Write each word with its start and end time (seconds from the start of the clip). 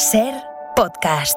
Ser 0.00 0.32
podcast. 0.76 1.36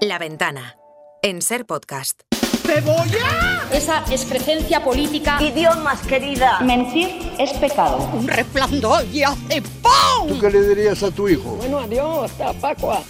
La 0.00 0.18
ventana. 0.18 0.76
En 1.22 1.40
Ser 1.40 1.66
podcast. 1.66 2.22
¡Cebolla! 2.66 3.62
Esa 3.72 4.00
excrecencia 4.10 4.82
política. 4.82 5.40
Idiomas, 5.40 6.00
querida. 6.00 6.58
Mentir 6.62 7.32
es 7.38 7.52
pecado. 7.52 7.98
Un 8.12 8.26
resplandor 8.26 9.04
y 9.12 9.22
hace 9.22 9.62
¡pum! 9.62 10.26
¿Tú 10.26 10.40
qué 10.40 10.50
le 10.50 10.66
dirías 10.66 11.00
a 11.04 11.12
tu 11.12 11.28
hijo? 11.28 11.50
Bueno, 11.50 11.78
adiós, 11.78 12.32
hasta 12.32 12.52
Pascua. 12.54 13.04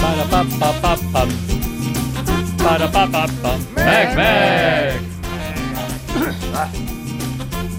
Para 0.00 0.24
pa 0.24 0.42
pa 0.58 0.72
pa 0.80 0.96
pa. 1.12 1.26
Para 2.64 2.90
pa 2.90 3.06
pa 3.06 3.26
pa. 3.42 3.56
Mec, 3.74 4.16
mec. 4.16 5.02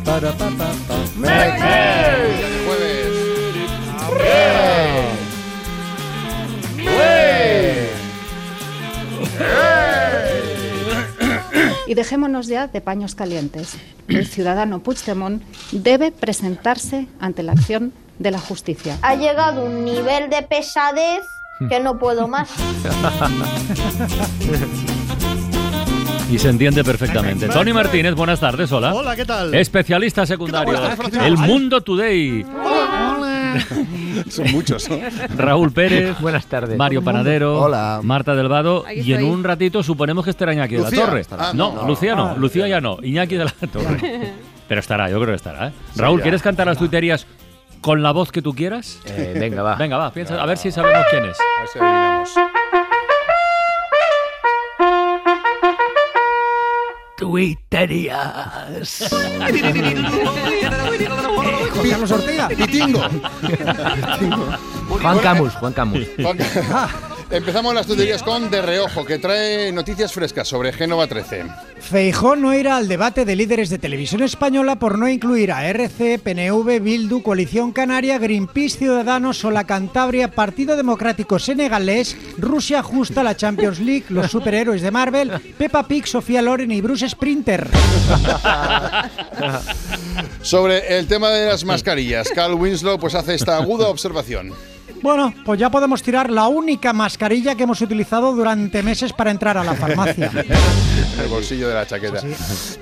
Para 0.06 0.32
pa 0.32 0.50
pa 0.60 0.72
pa. 0.88 0.96
Mec, 1.18 1.60
mec. 1.60 2.57
Y 11.88 11.94
dejémonos 11.94 12.48
ya 12.48 12.68
de 12.68 12.82
paños 12.82 13.16
calientes. 13.16 13.78
El 14.10 14.28
ciudadano 14.28 14.80
Puigdemont 14.80 15.42
debe 15.72 16.12
presentarse 16.12 17.08
ante 17.20 17.44
la 17.44 17.54
acción 17.54 17.94
de 18.20 18.32
la 18.32 18.40
justicia. 18.40 18.98
Ha 19.02 19.16
llegado 19.16 19.64
un 19.64 19.86
nivel 19.86 20.30
de 20.30 20.44
pesadez 20.44 21.24
que 21.70 21.80
no 21.80 21.98
puedo 21.98 22.28
más. 22.28 22.50
Y 26.30 26.40
se 26.40 26.50
entiende 26.50 26.84
perfectamente. 26.84 27.48
Tony 27.48 27.72
Martínez, 27.72 28.16
buenas 28.16 28.40
tardes, 28.42 28.70
hola. 28.72 28.94
Hola, 28.94 29.16
¿qué 29.16 29.24
tal? 29.26 29.54
Especialista 29.56 30.26
secundario. 30.26 30.78
El 31.22 31.38
Mundo 31.38 31.82
Today. 31.82 32.46
Son 34.30 34.52
muchos, 34.52 34.90
¿no? 34.90 34.98
Raúl 35.36 35.72
Pérez. 35.72 36.20
Buenas 36.20 36.46
tardes. 36.48 36.78
Mario 36.78 37.04
Panadero. 37.04 37.62
Hola. 37.62 38.00
Marta 38.04 38.36
Delvado. 38.36 38.86
Y 38.94 39.14
en 39.14 39.24
un 39.24 39.44
ratito 39.44 39.84
suponemos 39.84 40.24
que 40.24 40.32
estará 40.32 40.54
Iñaki 40.54 40.76
de 40.76 40.82
la. 40.84 40.92
Torre. 40.92 41.26
No, 41.32 41.54
No, 41.54 41.76
no. 41.82 41.88
Lucía 41.88 42.16
no. 42.16 42.28
Ah, 42.30 42.36
Lucía 42.38 42.68
ya 42.68 42.82
no. 42.82 42.98
Iñaki 43.02 43.36
de 43.36 43.46
la 43.46 43.52
Torre. 43.72 44.34
Pero 44.68 44.80
estará, 44.80 45.10
yo 45.10 45.18
creo 45.18 45.30
que 45.30 45.36
estará. 45.36 45.68
¿eh? 45.68 45.72
Raúl, 45.96 46.20
ya. 46.20 46.24
¿quieres 46.24 46.42
cantar 46.42 46.68
las 46.68 46.78
tuiterías 46.78 47.26
con 47.82 48.04
la 48.04 48.12
voz 48.12 48.32
que 48.32 48.42
tú 48.42 48.54
quieras? 48.54 49.00
Eh, 49.06 49.36
venga, 49.40 49.62
va. 49.64 49.76
Venga, 49.76 49.98
va, 49.98 50.12
piensa, 50.12 50.42
a 50.42 50.46
ver 50.46 50.58
si 50.58 50.72
sabemos 50.72 51.06
quién 51.10 51.26
es. 51.26 51.38
A 51.40 51.62
ver 51.62 51.70
si 51.72 51.80
adivinamos. 51.80 52.30
Tuiterías. 57.18 59.10
Juan 61.74 61.90
Carlos 61.90 62.12
Ortega. 62.12 62.48
Pitingo. 62.50 63.02
Juan 65.02 65.18
Camus, 65.20 65.54
Juan 65.56 65.74
Camus. 65.74 66.08
Juan- 66.22 66.38
Empezamos 67.30 67.76
las 67.76 67.86
tuterías 67.86 68.24
con 68.24 68.50
De 68.50 68.62
Reojo, 68.62 69.06
que 69.06 69.18
trae 69.20 69.70
noticias 69.74 70.14
frescas 70.14 70.48
sobre 70.48 70.72
Génova 70.72 71.08
13. 71.08 71.44
Feijó 71.78 72.38
no 72.38 72.54
irá 72.54 72.78
al 72.78 72.88
debate 72.88 73.26
de 73.26 73.36
líderes 73.36 73.70
de 73.70 73.78
televisión 73.78 74.24
española 74.24 74.78
por 74.78 74.98
no 74.98 75.10
incluir 75.10 75.52
a 75.52 75.68
RC, 75.68 76.20
PNV, 76.20 76.80
Bildu, 76.80 77.22
Coalición 77.22 77.74
Canaria, 77.74 78.18
Greenpeace, 78.18 78.78
Ciudadanos, 78.78 79.40
Sola 79.40 79.66
Cantabria, 79.66 80.32
Partido 80.32 80.78
Democrático 80.78 81.38
Senegalés, 81.38 82.16
Rusia 82.38 82.82
Justa, 82.82 83.24
la 83.24 83.36
Champions 83.36 83.80
League, 83.80 84.06
los 84.08 84.32
superhéroes 84.32 84.82
de 84.82 84.92
Marvel, 84.92 85.32
Peppa 85.58 85.86
Pig, 85.86 86.08
Sofía 86.08 86.42
Loren 86.42 86.72
y 86.72 86.80
Bruce 86.80 87.10
Sprinter. 87.10 87.68
Sobre 90.42 90.98
el 90.98 91.08
tema 91.08 91.30
de 91.30 91.48
las 91.48 91.66
mascarillas, 91.66 92.30
Carl 92.34 92.54
Winslow 92.54 92.98
pues 92.98 93.16
hace 93.16 93.34
esta 93.34 93.58
aguda 93.58 93.90
observación. 93.90 94.54
Bueno, 95.02 95.34
pues 95.46 95.60
ya 95.60 95.70
podemos 95.70 96.02
tirar 96.02 96.30
la 96.30 96.48
única 96.48 96.92
mascarilla 96.94 97.56
que 97.56 97.64
hemos 97.64 97.82
utilizado 97.82 98.34
durante 98.34 98.82
meses 98.84 99.14
para 99.14 99.32
entrar 99.32 99.58
a 99.58 99.64
la 99.64 99.76
farmacia. 99.76 100.32
El 101.22 101.28
bolsillo 101.30 101.68
de 101.68 101.74
la 101.74 101.86
chaqueta. 101.86 102.22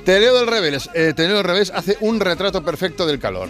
Te 0.04 0.20
leo 0.20 0.36
del 0.38 0.48
revés. 0.48 0.90
eh, 0.94 1.14
te 1.16 1.28
leo 1.28 1.38
del 1.38 1.46
revés 1.46 1.72
hace 1.74 1.98
un 2.02 2.20
retrato 2.20 2.64
perfecto 2.64 3.06
del 3.06 3.20
calor. 3.20 3.50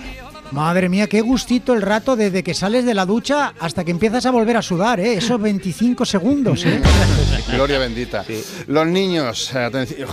Madre 0.52 0.90
mía, 0.90 1.08
qué 1.08 1.22
gustito 1.22 1.74
el 1.74 1.82
rato 1.82 2.16
desde 2.16 2.44
que 2.44 2.54
sales 2.54 2.86
de 2.86 2.94
la 2.94 3.06
ducha 3.06 3.54
hasta 3.60 3.84
que 3.84 3.90
empiezas 3.90 4.28
a 4.28 4.32
volver 4.32 4.56
a 4.58 4.62
sudar, 4.62 5.00
¿eh? 5.00 5.16
Esos 5.16 5.42
25 5.42 6.06
segundos, 6.06 6.64
¿eh? 6.66 6.80
Gloria 7.52 7.80
bendita. 7.80 8.24
Los 8.68 8.86
niños, 8.88 9.52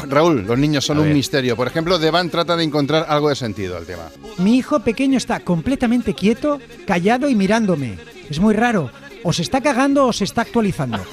Raúl, 0.08 0.44
los 0.46 0.58
niños 0.58 0.86
son 0.86 0.98
un 1.00 1.12
misterio. 1.12 1.54
Por 1.54 1.66
ejemplo, 1.66 1.98
Devan 1.98 2.30
trata 2.30 2.56
de 2.56 2.64
encontrar 2.64 3.04
algo 3.08 3.28
de 3.28 3.36
sentido 3.36 3.76
al 3.76 3.84
tema. 3.84 4.04
Mi 4.38 4.56
hijo 4.56 4.80
pequeño 4.80 5.18
está 5.18 5.40
completamente 5.40 6.14
quieto, 6.14 6.58
callado 6.86 7.28
y 7.28 7.34
mirándome. 7.34 7.98
Es 8.32 8.40
muy 8.40 8.54
raro. 8.54 8.90
O 9.24 9.32
se 9.34 9.42
está 9.42 9.60
cagando 9.60 10.06
o 10.06 10.12
se 10.14 10.24
está 10.24 10.40
actualizando. 10.40 10.98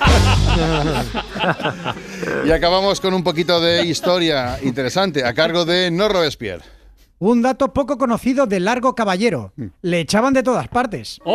Y 2.46 2.52
acabamos 2.52 3.02
con 3.02 3.13
un 3.13 3.24
poquito 3.24 3.59
de 3.59 3.85
historia 3.85 4.57
interesante 4.63 5.25
a 5.25 5.34
cargo 5.34 5.66
de 5.66 5.91
No 5.91 6.08
Robespierre. 6.08 6.63
Un 7.19 7.41
dato 7.41 7.74
poco 7.74 7.97
conocido 7.97 8.46
de 8.46 8.62
Largo 8.62 8.96
Caballero. 8.96 9.52
Le 9.81 10.00
echaban 10.00 10.34
de 10.34 10.44
todas 10.44 10.69
partes. 10.69 11.19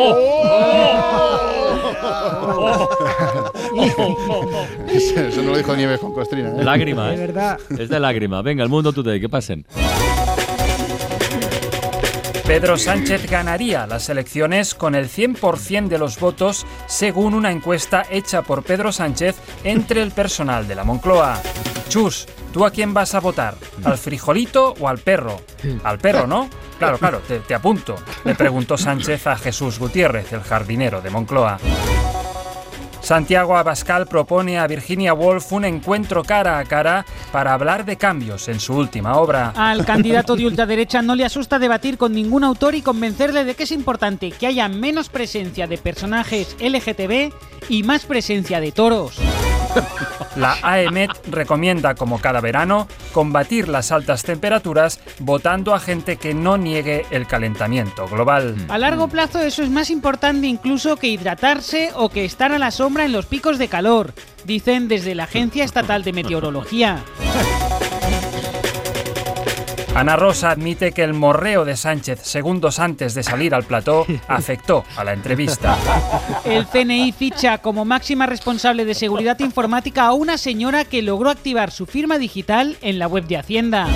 Eso 4.89 5.43
no 5.43 5.51
lo 5.51 5.57
dijo 5.59 5.77
Nieves 5.77 6.01
con 6.01 6.15
Costrina. 6.15 6.51
¿eh? 6.51 6.65
Lágrima, 6.65 7.09
De 7.09 7.15
¿eh? 7.15 7.19
verdad. 7.19 7.59
Es 7.79 7.91
de 7.91 8.01
lágrima. 8.01 8.41
Venga, 8.41 8.63
el 8.63 8.71
Mundo 8.71 8.93
Today, 8.95 9.21
que 9.21 9.29
pasen. 9.29 9.67
Pedro 12.47 12.77
Sánchez 12.77 13.31
ganaría 13.31 13.87
las 13.87 14.11
elecciones 14.11 14.75
con 14.75 14.95
el 14.95 15.09
100% 15.09 15.89
de 15.89 15.97
los 15.97 16.21
votos, 16.21 16.67
según 16.87 17.33
una 17.33 17.51
encuesta 17.51 18.05
hecha 18.11 18.43
por 18.43 18.63
Pedro 18.63 18.93
Sánchez 18.93 19.37
entre 19.65 20.03
el 20.03 20.11
personal 20.11 20.69
de 20.69 20.75
la 20.75 20.85
Moncloa. 20.85 21.41
Chus, 21.89 22.27
¿tú 22.53 22.67
a 22.67 22.71
quién 22.71 22.93
vas 22.93 23.15
a 23.15 23.21
votar? 23.21 23.55
¿Al 23.83 23.97
frijolito 23.97 24.75
o 24.79 24.89
al 24.89 24.99
perro? 24.99 25.41
Al 25.85 25.99
perro, 25.99 26.27
¿no? 26.27 26.51
Claro, 26.79 26.99
claro, 26.99 27.21
te, 27.27 27.41
te 27.41 27.55
apunto, 27.55 27.97
le 28.25 28.35
preguntó 28.35 28.77
Sánchez 28.77 29.27
a 29.27 29.37
Jesús 29.37 29.79
Gutiérrez, 29.79 30.31
el 30.35 30.43
jardinero 30.43 31.01
de 31.01 31.11
Moncloa. 31.11 31.59
Santiago 33.05 33.59
Abascal 33.59 34.07
propone 34.07 34.59
a 34.59 34.67
Virginia 34.67 35.13
Woolf 35.13 35.53
un 35.53 35.67
encuentro 35.67 36.23
cara 36.23 36.59
a 36.59 36.65
cara 36.65 37.05
para 37.33 37.53
hablar 37.53 37.85
de 37.85 37.99
cambios 37.99 38.49
en 38.49 38.59
su 38.59 38.75
última 38.75 39.19
obra. 39.19 39.53
Al 39.55 39.85
candidato 39.87 40.37
de 40.37 40.47
ultraderecha 40.47 41.03
no 41.03 41.15
le 41.15 41.27
asusta 41.27 41.59
debatir 41.59 41.99
con 41.99 42.15
ningún 42.15 42.45
autor 42.45 42.75
y 42.75 42.81
convencerle 42.81 43.45
de 43.45 43.55
que 43.55 43.65
es 43.65 43.73
importante 43.73 44.31
que 44.31 44.47
haya 44.47 44.69
menos 44.69 45.11
presencia 45.11 45.67
de 45.67 45.77
personajes 45.77 46.57
LGTB 46.59 47.31
y 47.69 47.83
más 47.83 48.07
presencia 48.07 48.59
de 48.59 48.73
toros. 48.73 49.21
La 50.37 50.57
AEMET 50.63 51.11
recomienda, 51.29 51.95
como 51.95 52.21
cada 52.21 52.41
verano, 52.41 52.89
combatir 53.13 53.69
las 53.69 53.93
altas 53.93 54.23
temperaturas 54.23 55.01
votando 55.21 55.75
a 55.75 55.81
gente 55.81 56.17
que 56.17 56.35
no 56.35 56.57
niegue 56.57 57.07
el 57.11 57.27
calentamiento 57.27 58.07
global. 58.09 58.57
A 58.69 58.79
largo 58.79 59.09
plazo 59.09 59.41
eso 59.41 59.63
es 59.63 59.71
más 59.71 59.91
importante 59.91 60.47
incluso 60.47 60.97
que 60.97 61.09
hidratarse 61.09 61.91
o 61.95 62.09
que 62.09 62.25
estar 62.25 62.53
a 62.53 62.59
la 62.59 62.71
sombra 62.71 62.94
en 63.03 63.13
los 63.13 63.27
picos 63.27 63.59
de 63.59 63.69
calor, 63.69 64.15
dicen 64.45 64.87
desde 64.89 65.15
la 65.15 65.25
Agencia 65.25 65.65
Estatal 65.65 66.05
de 66.05 66.13
Meteorología. 66.13 67.03
Ana 69.95 70.17
Rosa 70.17 70.51
admite 70.51 70.91
que 70.91 71.05
el 71.05 71.15
morreo 71.15 71.65
de 71.65 71.77
Sánchez 71.77 72.21
segundos 72.23 72.81
antes 72.81 73.15
de 73.15 73.23
salir 73.23 73.55
al 73.55 73.63
plató 73.63 74.05
afectó 74.29 74.85
a 74.97 75.05
la 75.05 75.13
entrevista. 75.13 75.79
El 76.45 76.67
CNI 76.67 77.13
ficha 77.13 77.59
como 77.59 77.85
máxima 77.85 78.27
responsable 78.27 78.85
de 78.85 78.95
seguridad 78.95 79.39
informática 79.39 80.07
a 80.07 80.13
una 80.13 80.37
señora 80.37 80.85
que 80.85 81.01
logró 81.01 81.31
activar 81.31 81.71
su 81.71 81.87
firma 81.87 82.19
digital 82.19 82.77
en 82.83 82.99
la 82.99 83.07
web 83.07 83.27
de 83.27 83.37
Hacienda. 83.37 83.87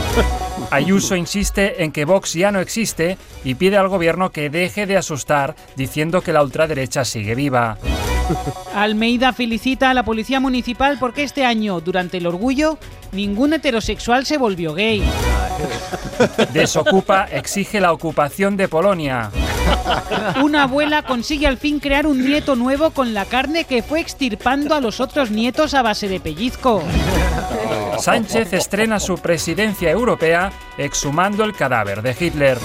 Ayuso 0.70 1.16
insiste 1.16 1.82
en 1.82 1.90
que 1.90 2.04
Vox 2.04 2.34
ya 2.34 2.52
no 2.52 2.60
existe 2.60 3.18
y 3.42 3.56
pide 3.56 3.76
al 3.76 3.88
gobierno 3.88 4.30
que 4.30 4.50
deje 4.50 4.86
de 4.86 4.96
asustar 4.96 5.56
diciendo 5.76 6.20
que 6.20 6.32
la 6.32 6.44
ultraderecha 6.44 7.04
sigue 7.04 7.34
viva. 7.34 7.76
Almeida 8.74 9.32
felicita 9.32 9.90
a 9.90 9.94
la 9.94 10.04
policía 10.04 10.40
municipal 10.40 10.98
porque 11.00 11.22
este 11.22 11.44
año, 11.44 11.80
durante 11.80 12.18
el 12.18 12.26
orgullo, 12.26 12.78
ningún 13.12 13.52
heterosexual 13.52 14.26
se 14.26 14.38
volvió 14.38 14.74
gay. 14.74 15.02
Desocupa 16.52 17.26
exige 17.30 17.80
la 17.80 17.92
ocupación 17.92 18.56
de 18.56 18.68
Polonia. 18.68 19.30
Una 20.42 20.64
abuela 20.64 21.02
consigue 21.02 21.46
al 21.46 21.58
fin 21.58 21.80
crear 21.80 22.06
un 22.06 22.24
nieto 22.24 22.56
nuevo 22.56 22.90
con 22.90 23.14
la 23.14 23.24
carne 23.24 23.64
que 23.64 23.82
fue 23.82 24.00
extirpando 24.00 24.74
a 24.74 24.80
los 24.80 25.00
otros 25.00 25.30
nietos 25.30 25.74
a 25.74 25.82
base 25.82 26.08
de 26.08 26.20
pellizco. 26.20 26.82
Sánchez 27.98 28.52
estrena 28.52 29.00
su 29.00 29.18
presidencia 29.18 29.90
europea 29.90 30.52
exhumando 30.76 31.44
el 31.44 31.54
cadáver 31.54 32.02
de 32.02 32.16
Hitler. 32.18 32.58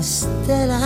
Estela, 0.00 0.80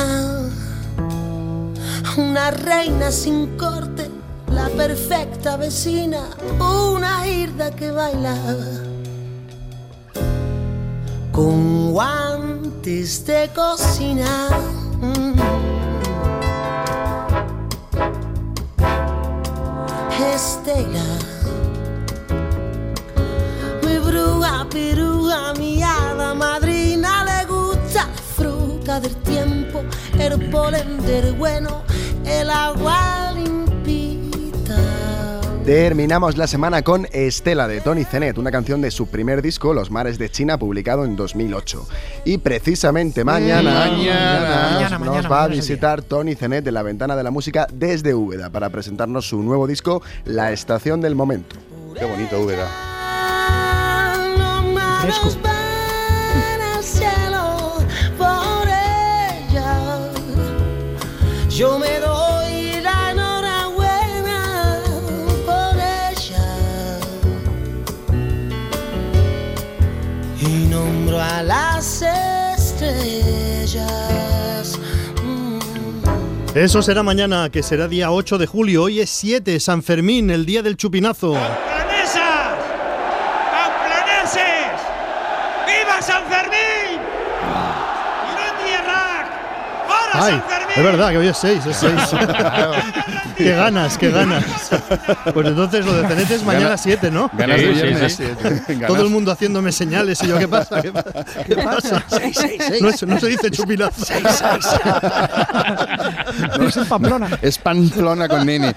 una 2.16 2.50
reina 2.50 3.11
sin 3.11 3.56
corte, 3.56 4.11
la 4.49 4.69
perfecta 4.69 5.56
vecina 5.56 6.28
una 6.61 7.26
hirda 7.26 7.70
que 7.70 7.90
bailaba 7.90 8.94
con 11.32 11.93
guantes 11.93 13.26
de 13.26 13.50
cocina. 13.55 14.49
Estela, 20.34 21.05
mi 23.82 23.99
bruja, 23.99 24.67
piruja, 24.70 25.55
mi 25.58 25.82
hada 25.82 26.34
madrina 26.34 27.25
le 27.25 27.46
gusta 27.46 28.06
la 28.06 28.22
fruta 28.37 29.00
del 29.00 29.17
tiempo, 29.17 29.82
el 30.19 30.50
polen 30.50 31.05
del 31.05 31.34
bueno, 31.34 31.82
el 32.24 32.50
agua 32.50 33.32
limpita. 33.34 34.76
Terminamos 35.64 36.36
la 36.36 36.46
semana 36.46 36.82
con 36.82 37.06
Estela 37.12 37.66
de 37.68 37.80
Tony 37.80 38.04
Zenet, 38.04 38.36
una 38.36 38.50
canción 38.50 38.82
de 38.82 38.90
su 38.90 39.06
primer 39.06 39.40
disco, 39.40 39.72
Los 39.72 39.90
Mares 39.90 40.18
de 40.18 40.28
China, 40.30 40.58
publicado 40.58 41.04
en 41.06 41.16
2008. 41.16 41.86
Y 42.26 42.36
precisamente 42.38 43.24
mañana, 43.24 43.86
Mañana. 43.86 43.90
nos- 43.90 44.72
Mañana, 44.74 44.98
nos, 44.98 45.00
mañana, 45.08 45.28
va 45.28 45.44
a 45.44 45.48
visitar 45.48 46.02
Tony 46.02 46.34
Zenet 46.34 46.64
de 46.64 46.72
la 46.72 46.82
Ventana 46.82 47.16
de 47.16 47.22
la 47.22 47.30
Música 47.30 47.66
desde 47.72 48.12
Úbeda 48.14 48.50
para 48.50 48.68
presentarnos 48.68 49.26
su 49.26 49.42
nuevo 49.42 49.66
disco, 49.66 50.02
La 50.26 50.52
Estación 50.52 51.00
del 51.00 51.14
Momento. 51.14 51.56
Qué 51.98 52.04
bonito, 52.04 52.40
Úbeda. 52.40 52.68
Los 54.36 54.74
mares 54.74 55.38
van 55.42 56.60
al 56.76 56.82
cielo 56.84 57.74
por 58.18 58.66
ella. 58.68 60.10
Yo 61.48 61.78
me 61.78 62.00
doy 62.00 62.13
Eso 76.54 76.82
será 76.82 77.02
mañana, 77.02 77.50
que 77.50 77.64
será 77.64 77.88
día 77.88 78.12
8 78.12 78.38
de 78.38 78.46
julio. 78.46 78.84
Hoy 78.84 79.00
es 79.00 79.10
7, 79.10 79.58
San 79.58 79.82
Fermín, 79.82 80.30
el 80.30 80.46
día 80.46 80.62
del 80.62 80.76
chupinazo. 80.76 81.32
¡Planesas! 81.32 82.54
¡Camplaneses! 83.50 84.80
¡Viva 85.66 86.00
San 86.00 86.22
Fermín! 86.26 87.00
¡Y 88.22 88.72
no! 88.86 89.92
¡Ahora 89.92 90.12
San 90.12 90.42
Fermín! 90.44 90.63
Es 90.76 90.82
verdad 90.82 91.10
que 91.10 91.18
hoy 91.18 91.28
es 91.28 91.36
6, 91.38 91.66
es 91.66 91.76
6. 91.76 91.92
qué 93.36 93.54
ganas, 93.54 93.96
qué 93.98 94.10
ganas. 94.10 94.44
Pues 95.32 95.46
entonces 95.46 95.84
lo 95.86 95.92
de 95.94 96.08
Cenet 96.08 96.30
es 96.30 96.42
mañana 96.44 96.64
Gana- 96.70 96.76
7, 96.78 97.10
¿no? 97.10 97.30
ganas 97.34 97.60
de 97.60 97.66
Sí, 97.66 97.74
sí, 97.74 97.82
viernes. 97.82 98.14
sí. 98.16 98.24
Ganas- 98.74 98.86
Todo 98.88 99.02
el 99.02 99.10
mundo 99.10 99.30
haciéndome 99.32 99.72
señales 99.72 100.22
y 100.22 100.28
yo, 100.28 100.38
¿qué 100.38 100.48
pasa? 100.48 100.80
¿Qué 100.82 100.92
pasa? 100.92 101.12
¿Qué 101.46 101.56
pasa? 101.56 102.04
No, 102.80 102.88
es- 102.88 103.02
no 103.06 103.20
se 103.20 103.26
dice 103.28 103.50
chupinazo. 103.50 104.04
No, 106.58 106.68
es 106.68 106.76
Pamplona. 106.88 107.28
Es 107.42 107.58
Pamplona 107.58 108.28
con 108.28 108.46
nene. 108.46 108.74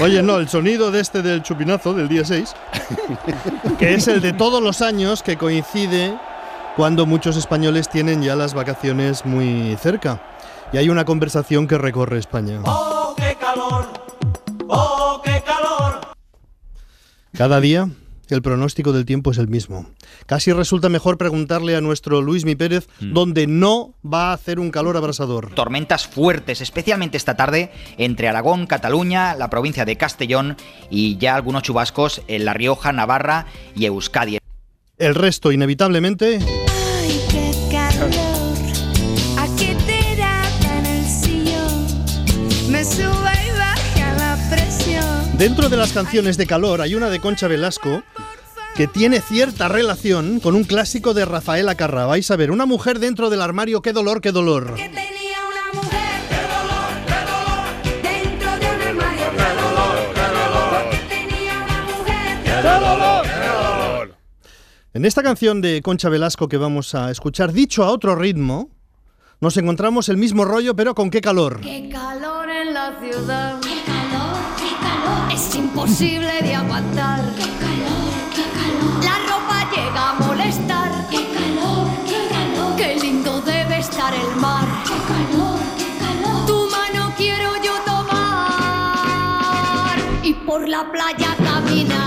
Oye, 0.00 0.22
no, 0.22 0.36
el 0.38 0.48
sonido 0.48 0.90
de 0.90 1.00
este 1.00 1.22
del 1.22 1.42
chupinazo 1.42 1.94
del 1.94 2.08
día 2.08 2.24
6, 2.24 2.54
que 3.78 3.94
es 3.94 4.08
el 4.08 4.20
de 4.20 4.32
todos 4.32 4.62
los 4.62 4.82
años 4.82 5.22
que 5.22 5.36
coincide 5.36 6.14
cuando 6.76 7.06
muchos 7.06 7.36
españoles 7.36 7.88
tienen 7.88 8.22
ya 8.22 8.36
las 8.36 8.52
vacaciones 8.52 9.24
muy 9.24 9.76
cerca. 9.80 10.22
Y 10.72 10.76
hay 10.76 10.90
una 10.90 11.06
conversación 11.06 11.66
que 11.66 11.78
recorre 11.78 12.18
España. 12.18 12.60
¡Oh, 12.64 13.14
qué 13.16 13.36
calor! 13.40 13.86
¡Oh, 14.68 15.22
qué 15.24 15.42
calor! 15.44 16.00
Cada 17.32 17.60
día 17.60 17.88
el 18.28 18.42
pronóstico 18.42 18.92
del 18.92 19.06
tiempo 19.06 19.30
es 19.30 19.38
el 19.38 19.48
mismo. 19.48 19.86
Casi 20.26 20.52
resulta 20.52 20.88
mejor 20.88 21.16
preguntarle 21.16 21.76
a 21.76 21.80
nuestro 21.80 22.20
Luis 22.20 22.44
Mi 22.44 22.56
Pérez 22.56 22.88
dónde 23.00 23.46
no 23.46 23.94
va 24.04 24.30
a 24.30 24.32
hacer 24.34 24.58
un 24.58 24.70
calor 24.70 24.96
abrasador. 24.96 25.54
Tormentas 25.54 26.06
fuertes, 26.06 26.60
especialmente 26.60 27.16
esta 27.16 27.36
tarde, 27.36 27.70
entre 27.96 28.28
Aragón, 28.28 28.66
Cataluña, 28.66 29.34
la 29.36 29.48
provincia 29.48 29.84
de 29.84 29.96
Castellón 29.96 30.56
y 30.90 31.16
ya 31.18 31.36
algunos 31.36 31.62
chubascos 31.62 32.22
en 32.26 32.44
La 32.44 32.52
Rioja, 32.52 32.92
Navarra 32.92 33.46
y 33.76 33.86
Euskadi. 33.86 34.38
El 34.98 35.14
resto, 35.14 35.52
inevitablemente, 35.52 36.38
Ay, 36.40 37.20
qué 37.30 37.52
calor. 37.70 38.10
¿A 39.38 39.46
qué 39.58 39.76
te 39.86 40.16
da 40.16 40.42
en 40.78 40.86
el 40.86 41.04
sillón? 41.06 42.70
Me 42.70 42.82
sube 42.82 43.04
y 43.46 43.50
baja 43.58 44.14
la 44.16 44.38
presión. 44.50 45.36
Dentro 45.36 45.68
de 45.68 45.76
las 45.76 45.92
canciones 45.92 46.38
de 46.38 46.46
calor 46.46 46.80
hay 46.80 46.94
una 46.94 47.10
de 47.10 47.20
Concha 47.20 47.46
Velasco 47.46 48.02
que 48.74 48.86
tiene 48.86 49.20
cierta 49.20 49.68
relación 49.68 50.40
con 50.40 50.54
un 50.54 50.64
clásico 50.64 51.12
de 51.12 51.26
Rafaela 51.26 51.76
Carrà. 51.76 52.06
Vais 52.08 52.30
a 52.30 52.36
ver, 52.36 52.50
una 52.50 52.64
mujer 52.64 52.98
dentro 52.98 53.28
del 53.28 53.42
armario, 53.42 53.82
qué 53.82 53.92
dolor, 53.92 54.22
qué 54.22 54.32
dolor. 54.32 54.74
Tenía 54.76 54.94
una 54.94 55.82
mujer. 55.82 56.20
¡Qué 56.30 56.40
dolor, 56.56 56.88
qué 57.06 57.20
dolor! 57.32 58.02
Dentro 58.02 58.50
de 58.58 58.66
un 58.74 58.80
armario. 58.82 59.26
¡Qué 59.36 59.48
dolor, 59.60 59.96
qué 60.14 60.26
dolor! 60.40 60.84
Tenía 61.08 61.52
una 61.64 61.82
mujer. 61.82 62.42
¡Qué 62.44 62.62
dolor! 62.62 63.05
En 64.96 65.04
esta 65.04 65.22
canción 65.22 65.60
de 65.60 65.82
Concha 65.82 66.08
Velasco 66.08 66.48
que 66.48 66.56
vamos 66.56 66.94
a 66.94 67.10
escuchar, 67.10 67.52
dicho 67.52 67.84
a 67.84 67.90
otro 67.90 68.16
ritmo, 68.16 68.70
nos 69.42 69.58
encontramos 69.58 70.08
el 70.08 70.16
mismo 70.16 70.46
rollo, 70.46 70.74
pero 70.74 70.94
con 70.94 71.10
qué 71.10 71.20
calor. 71.20 71.60
Qué 71.60 71.90
calor 71.90 72.48
en 72.48 72.72
la 72.72 72.98
ciudad. 72.98 73.60
Qué 73.60 73.82
calor, 73.84 74.38
qué 74.56 74.70
calor. 74.80 75.30
Es 75.34 75.54
imposible 75.54 76.40
de 76.40 76.54
aguantar. 76.54 77.20
Qué 77.36 77.42
calor, 77.42 78.08
qué 78.34 78.44
calor. 78.56 79.04
La 79.04 79.18
ropa 79.28 79.70
llega 79.70 80.12
a 80.12 80.14
molestar. 80.14 80.90
Qué 81.10 81.26
calor, 81.26 81.88
qué 82.06 82.28
calor. 82.30 82.76
Qué 82.78 82.96
lindo 82.98 83.42
debe 83.42 83.80
estar 83.80 84.14
el 84.14 84.34
mar. 84.40 84.66
Qué 84.84 84.96
calor, 85.12 85.60
qué 85.76 85.88
calor. 85.98 86.46
Tu 86.46 86.70
mano 86.70 87.12
quiero 87.18 87.54
yo 87.62 87.74
tomar 87.84 88.16
y 90.22 90.32
por 90.32 90.66
la 90.66 90.90
playa 90.90 91.36
caminar. 91.36 92.05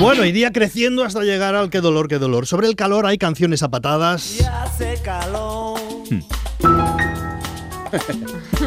Bueno, 0.00 0.24
iría 0.24 0.50
creciendo 0.50 1.04
hasta 1.04 1.20
llegar 1.24 1.54
al 1.54 1.68
qué 1.68 1.82
dolor, 1.82 2.08
qué 2.08 2.18
dolor. 2.18 2.46
Sobre 2.46 2.66
el 2.68 2.74
calor 2.74 3.04
hay 3.04 3.18
canciones 3.18 3.62
a 3.62 3.68
patadas. 3.68 4.40
Hace 4.50 4.98
calor. 5.04 5.78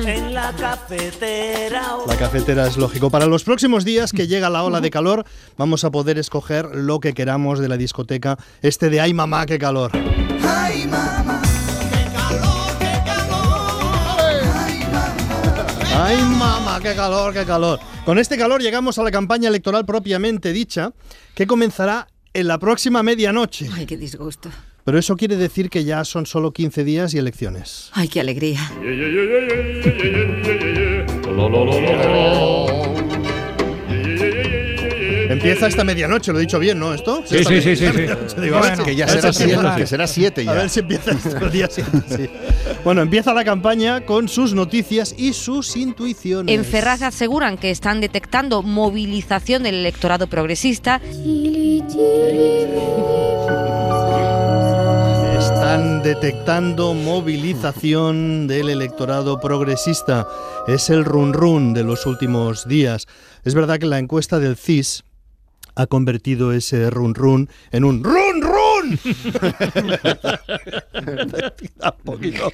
en 0.05 0.33
la 0.33 0.53
cafetera. 0.53 1.97
La 2.05 2.15
cafetera 2.17 2.67
es 2.67 2.77
lógico. 2.77 3.09
Para 3.09 3.25
los 3.25 3.43
próximos 3.43 3.83
días 3.83 4.11
que 4.11 4.27
llega 4.27 4.51
la 4.51 4.63
ola 4.63 4.79
de 4.79 4.91
calor, 4.91 5.25
vamos 5.57 5.83
a 5.83 5.89
poder 5.89 6.19
escoger 6.19 6.67
lo 6.75 6.99
que 6.99 7.13
queramos 7.13 7.57
de 7.59 7.67
la 7.67 7.77
discoteca. 7.77 8.37
Este 8.61 8.91
de 8.91 9.01
Ay 9.01 9.15
mamá, 9.15 9.47
qué 9.47 9.57
calor. 9.57 9.91
Ay, 10.45 10.85
mamá. 10.85 11.41
Ay 16.05 16.17
mamá, 16.17 16.81
qué 16.81 16.93
calor, 16.95 17.33
qué 17.33 17.45
calor. 17.45 17.79
Con 18.03 18.19
este 18.19 18.37
calor 18.37 18.61
llegamos 18.61 18.99
a 18.99 19.03
la 19.03 19.11
campaña 19.11 19.47
electoral 19.47 19.85
propiamente 19.85 20.51
dicha, 20.51 20.91
que 21.33 21.47
comenzará 21.47 22.07
en 22.33 22.49
la 22.49 22.57
próxima 22.57 23.01
medianoche. 23.03 23.69
Ay, 23.73 23.85
qué 23.85 23.95
disgusto. 23.95 24.49
Pero 24.83 24.99
eso 24.99 25.15
quiere 25.15 25.37
decir 25.37 25.69
que 25.69 25.85
ya 25.85 26.03
son 26.03 26.25
solo 26.25 26.51
15 26.51 26.83
días 26.83 27.13
y 27.13 27.19
elecciones. 27.19 27.89
Ay, 27.93 28.09
qué 28.09 28.19
alegría. 28.19 28.59
Empieza 35.33 35.67
esta 35.67 35.83
medianoche, 35.83 36.31
lo 36.31 36.37
he 36.39 36.41
dicho 36.41 36.59
bien, 36.59 36.79
¿no? 36.79 36.93
¿Esto? 36.93 37.23
Sí, 37.25 37.43
sí, 37.43 37.61
sí, 37.61 37.75
sí, 37.75 37.85
digo, 38.41 38.59
Bueno, 38.59 38.83
que 38.83 38.95
ya 38.95 39.07
será 39.07 39.33
si 39.33 39.43
empieza- 39.43 39.61
siete, 39.61 39.81
que 39.81 39.87
será 39.87 40.07
siete 40.07 40.45
ya. 40.45 40.51
A 40.51 40.53
ver 40.55 40.69
si 40.69 40.79
empieza 40.79 41.11
el 41.41 41.51
día 41.51 41.67
7, 41.69 41.89
sí. 42.07 42.29
Bueno, 42.83 43.01
empieza 43.01 43.33
la 43.33 43.43
campaña 43.43 44.05
con 44.05 44.27
sus 44.29 44.53
noticias 44.53 45.13
y 45.17 45.33
sus 45.33 45.75
intuiciones. 45.75 46.53
En 46.53 46.65
Ferraz 46.65 47.01
aseguran 47.01 47.57
que 47.57 47.71
están 47.71 48.01
detectando 48.01 48.61
movilización 48.63 49.63
del 49.63 49.75
electorado 49.75 50.27
progresista. 50.27 51.01
Están 55.37 56.03
detectando 56.03 56.93
movilización 56.93 58.47
del 58.47 58.69
electorado 58.69 59.39
progresista. 59.39 60.27
Es 60.67 60.89
el 60.89 61.03
run 61.05 61.33
run 61.33 61.73
de 61.73 61.83
los 61.83 62.05
últimos 62.05 62.67
días. 62.67 63.07
Es 63.43 63.53
verdad 63.55 63.79
que 63.79 63.85
la 63.85 63.99
encuesta 63.99 64.39
del 64.39 64.55
CIS 64.55 65.03
ha 65.75 65.87
convertido 65.87 66.53
ese 66.53 66.89
run 66.89 67.15
run 67.15 67.49
en 67.71 67.83
un 67.83 68.03
run 68.03 68.41
run 68.41 68.63
¡Run! 68.83 68.99
Un 71.83 72.05
poquito. 72.05 72.51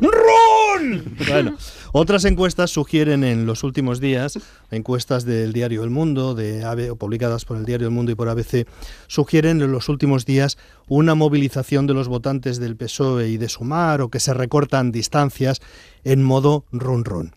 ¡Run! 0.00 1.16
Bueno, 1.26 1.56
otras 1.92 2.24
encuestas 2.24 2.70
sugieren 2.70 3.24
en 3.24 3.46
los 3.46 3.64
últimos 3.64 4.00
días, 4.00 4.38
encuestas 4.70 5.24
del 5.24 5.52
diario 5.52 5.82
El 5.84 5.90
Mundo, 5.90 6.34
de 6.34 6.64
AB, 6.64 6.92
o 6.92 6.96
publicadas 6.96 7.44
por 7.44 7.56
el 7.56 7.64
diario 7.64 7.88
El 7.88 7.94
Mundo 7.94 8.12
y 8.12 8.14
por 8.14 8.28
ABC, 8.28 8.66
sugieren 9.06 9.60
en 9.62 9.72
los 9.72 9.88
últimos 9.88 10.24
días 10.24 10.58
una 10.88 11.14
movilización 11.14 11.86
de 11.86 11.94
los 11.94 12.08
votantes 12.08 12.58
del 12.58 12.76
PSOE 12.76 13.28
y 13.28 13.36
de 13.38 13.48
Sumar 13.48 14.00
o 14.02 14.08
que 14.08 14.20
se 14.20 14.34
recortan 14.34 14.92
distancias 14.92 15.60
en 16.04 16.22
modo 16.22 16.64
run 16.72 17.04
run. 17.04 17.34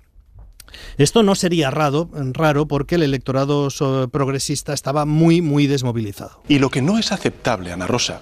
Esto 0.98 1.24
no 1.24 1.36
sería 1.36 1.72
raro, 1.72 2.10
raro 2.34 2.68
porque 2.68 2.96
el 2.96 3.04
electorado 3.04 3.70
progresista 4.12 4.74
estaba 4.74 5.06
muy, 5.06 5.42
muy 5.42 5.68
desmovilizado. 5.68 6.42
Y 6.48 6.60
lo 6.60 6.70
que 6.70 6.82
no 6.82 6.98
es 6.98 7.12
aceptable, 7.12 7.72
Ana 7.72 7.88
Rosa, 7.88 8.22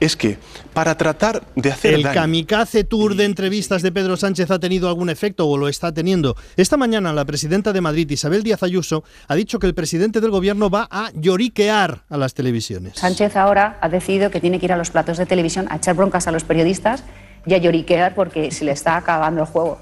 es 0.00 0.16
que 0.16 0.38
para 0.72 0.96
tratar 0.96 1.42
de 1.54 1.72
hacer 1.72 1.94
El 1.94 2.02
daño... 2.02 2.14
kamikaze 2.14 2.84
tour 2.84 3.16
de 3.16 3.24
entrevistas 3.24 3.82
de 3.82 3.92
Pedro 3.92 4.16
Sánchez 4.16 4.50
ha 4.50 4.58
tenido 4.58 4.88
algún 4.88 5.10
efecto 5.10 5.46
o 5.46 5.56
lo 5.56 5.68
está 5.68 5.92
teniendo. 5.92 6.36
Esta 6.56 6.76
mañana 6.76 7.12
la 7.12 7.24
presidenta 7.24 7.72
de 7.72 7.80
Madrid, 7.80 8.10
Isabel 8.10 8.42
Díaz 8.42 8.62
Ayuso, 8.62 9.04
ha 9.28 9.34
dicho 9.34 9.58
que 9.58 9.66
el 9.66 9.74
presidente 9.74 10.20
del 10.20 10.30
gobierno 10.30 10.70
va 10.70 10.88
a 10.90 11.10
lloriquear 11.14 12.04
a 12.08 12.16
las 12.16 12.34
televisiones. 12.34 12.98
Sánchez 12.98 13.36
ahora 13.36 13.78
ha 13.80 13.88
decidido 13.88 14.30
que 14.30 14.40
tiene 14.40 14.58
que 14.58 14.66
ir 14.66 14.72
a 14.72 14.76
los 14.76 14.90
platos 14.90 15.18
de 15.18 15.26
televisión 15.26 15.66
a 15.70 15.76
echar 15.76 15.94
broncas 15.94 16.26
a 16.26 16.32
los 16.32 16.44
periodistas 16.44 17.04
y 17.46 17.54
a 17.54 17.58
lloriquear 17.58 18.14
porque 18.14 18.50
se 18.50 18.64
le 18.64 18.72
está 18.72 18.96
acabando 18.96 19.42
el 19.42 19.46
juego. 19.46 19.78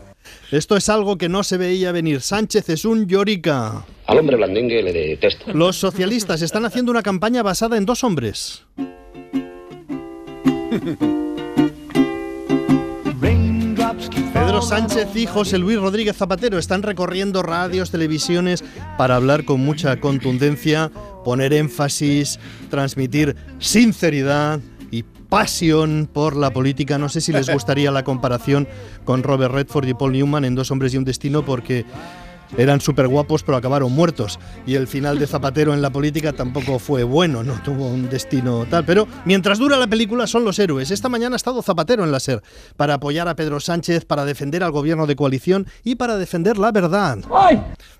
Esto 0.50 0.76
es 0.76 0.88
algo 0.88 1.18
que 1.18 1.28
no 1.28 1.42
se 1.42 1.56
veía 1.56 1.92
venir. 1.92 2.20
Sánchez 2.20 2.68
es 2.68 2.84
un 2.84 3.06
llorica. 3.06 3.84
Al 4.06 4.18
hombre 4.18 4.36
blandengue 4.36 4.82
le 4.82 4.92
detesto. 4.92 5.52
Los 5.52 5.76
socialistas 5.76 6.42
están 6.42 6.64
haciendo 6.64 6.90
una 6.90 7.02
campaña 7.02 7.42
basada 7.42 7.76
en 7.76 7.86
dos 7.86 8.04
hombres. 8.04 8.64
Pedro 14.32 14.62
Sánchez 14.62 15.14
y 15.14 15.26
José 15.26 15.58
Luis 15.58 15.78
Rodríguez 15.78 16.16
Zapatero 16.16 16.58
están 16.58 16.82
recorriendo 16.82 17.42
radios, 17.42 17.90
televisiones 17.90 18.64
para 18.98 19.16
hablar 19.16 19.44
con 19.44 19.60
mucha 19.60 20.00
contundencia, 20.00 20.90
poner 21.24 21.52
énfasis, 21.52 22.38
transmitir 22.70 23.36
sinceridad 23.58 24.60
pasión 25.32 26.10
por 26.12 26.36
la 26.36 26.50
política. 26.50 26.98
No 26.98 27.08
sé 27.08 27.22
si 27.22 27.32
les 27.32 27.48
gustaría 27.54 27.90
la 27.90 28.04
comparación 28.04 28.68
con 29.06 29.22
Robert 29.22 29.54
Redford 29.54 29.88
y 29.88 29.94
Paul 29.94 30.12
Newman 30.12 30.44
en 30.44 30.54
Dos 30.54 30.70
hombres 30.70 30.92
y 30.92 30.98
un 30.98 31.04
destino 31.04 31.42
porque 31.42 31.86
eran 32.56 32.80
súper 32.80 33.08
guapos 33.08 33.42
pero 33.42 33.56
acabaron 33.56 33.92
muertos. 33.92 34.38
Y 34.66 34.74
el 34.74 34.86
final 34.86 35.18
de 35.18 35.26
Zapatero 35.26 35.74
en 35.74 35.82
la 35.82 35.90
política 35.90 36.32
tampoco 36.32 36.78
fue 36.78 37.04
bueno, 37.04 37.42
no 37.42 37.54
tuvo 37.62 37.86
un 37.86 38.08
destino 38.08 38.66
tal. 38.68 38.84
Pero 38.84 39.06
mientras 39.24 39.58
dura 39.58 39.76
la 39.76 39.86
película 39.86 40.26
son 40.26 40.44
los 40.44 40.58
héroes. 40.58 40.90
Esta 40.90 41.08
mañana 41.08 41.34
ha 41.34 41.36
estado 41.36 41.62
Zapatero 41.62 42.04
en 42.04 42.12
la 42.12 42.20
SER 42.20 42.42
para 42.76 42.94
apoyar 42.94 43.28
a 43.28 43.36
Pedro 43.36 43.60
Sánchez, 43.60 44.04
para 44.04 44.24
defender 44.24 44.62
al 44.62 44.72
gobierno 44.72 45.06
de 45.06 45.16
coalición 45.16 45.66
y 45.84 45.94
para 45.96 46.16
defender 46.16 46.58
la 46.58 46.72
verdad. 46.72 47.18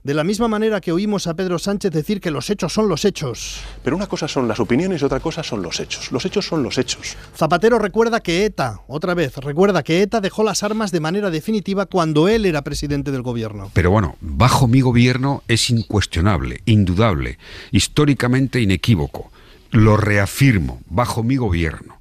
De 0.02 0.14
la 0.14 0.24
misma 0.24 0.48
manera 0.48 0.80
que 0.80 0.92
oímos 0.92 1.26
a 1.26 1.34
Pedro 1.34 1.58
Sánchez 1.58 1.92
decir 1.92 2.20
que 2.20 2.30
los 2.30 2.50
hechos 2.50 2.72
son 2.72 2.88
los 2.88 3.04
hechos. 3.04 3.60
Pero 3.84 3.96
una 3.96 4.06
cosa 4.06 4.26
son 4.26 4.48
las 4.48 4.60
opiniones 4.60 5.02
y 5.02 5.04
otra 5.04 5.20
cosa 5.20 5.42
son 5.42 5.62
los 5.62 5.78
hechos. 5.80 6.10
Los 6.10 6.24
hechos 6.24 6.46
son 6.46 6.62
los 6.62 6.78
hechos. 6.78 7.16
Zapatero 7.36 7.78
recuerda 7.78 8.20
que 8.20 8.44
ETA, 8.44 8.80
otra 8.88 9.14
vez, 9.14 9.36
recuerda 9.36 9.82
que 9.82 10.02
ETA 10.02 10.20
dejó 10.20 10.42
las 10.42 10.62
armas 10.62 10.90
de 10.90 11.00
manera 11.00 11.30
definitiva 11.30 11.86
cuando 11.86 12.28
él 12.28 12.46
era 12.46 12.62
presidente 12.62 13.12
del 13.12 13.22
gobierno. 13.22 13.70
Pero 13.74 13.90
bueno, 13.90 14.16
bajo 14.42 14.66
mi 14.66 14.80
gobierno 14.80 15.44
es 15.46 15.70
incuestionable, 15.70 16.62
indudable, 16.64 17.38
históricamente 17.70 18.60
inequívoco. 18.60 19.30
Lo 19.70 19.96
reafirmo, 19.96 20.80
bajo 20.90 21.22
mi 21.22 21.36
gobierno. 21.36 22.00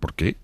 ¿Por 0.00 0.14
qué? 0.14 0.36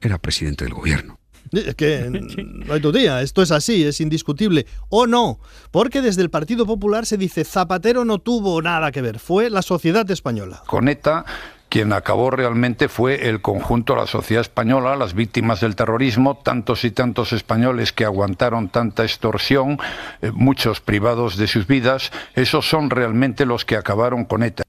Era 0.00 0.16
presidente 0.16 0.64
del 0.64 0.72
gobierno. 0.72 1.18
Es 1.52 1.74
que 1.74 2.08
no 2.66 2.72
hay 2.72 2.80
tu 2.80 2.90
día, 2.90 3.20
esto 3.20 3.42
es 3.42 3.50
así, 3.50 3.84
es 3.84 4.00
indiscutible. 4.00 4.64
O 4.88 5.06
no, 5.06 5.40
porque 5.72 6.00
desde 6.00 6.22
el 6.22 6.30
Partido 6.30 6.64
Popular 6.64 7.04
se 7.04 7.18
dice 7.18 7.44
Zapatero 7.44 8.06
no 8.06 8.18
tuvo 8.18 8.62
nada 8.62 8.92
que 8.92 9.02
ver, 9.02 9.18
fue 9.18 9.50
la 9.50 9.60
sociedad 9.60 10.10
española. 10.10 10.62
Con 10.66 10.88
ETA, 10.88 11.26
quien 11.72 11.94
acabó 11.94 12.30
realmente 12.30 12.90
fue 12.90 13.30
el 13.30 13.40
conjunto 13.40 13.94
de 13.94 14.00
la 14.00 14.06
sociedad 14.06 14.42
española, 14.42 14.94
las 14.94 15.14
víctimas 15.14 15.62
del 15.62 15.74
terrorismo, 15.74 16.36
tantos 16.36 16.84
y 16.84 16.90
tantos 16.90 17.32
españoles 17.32 17.94
que 17.94 18.04
aguantaron 18.04 18.68
tanta 18.68 19.04
extorsión, 19.04 19.78
eh, 20.20 20.30
muchos 20.34 20.82
privados 20.82 21.38
de 21.38 21.46
sus 21.46 21.66
vidas, 21.66 22.12
esos 22.34 22.68
son 22.68 22.90
realmente 22.90 23.46
los 23.46 23.64
que 23.64 23.76
acabaron 23.76 24.26
con 24.26 24.42
ETA. 24.42 24.64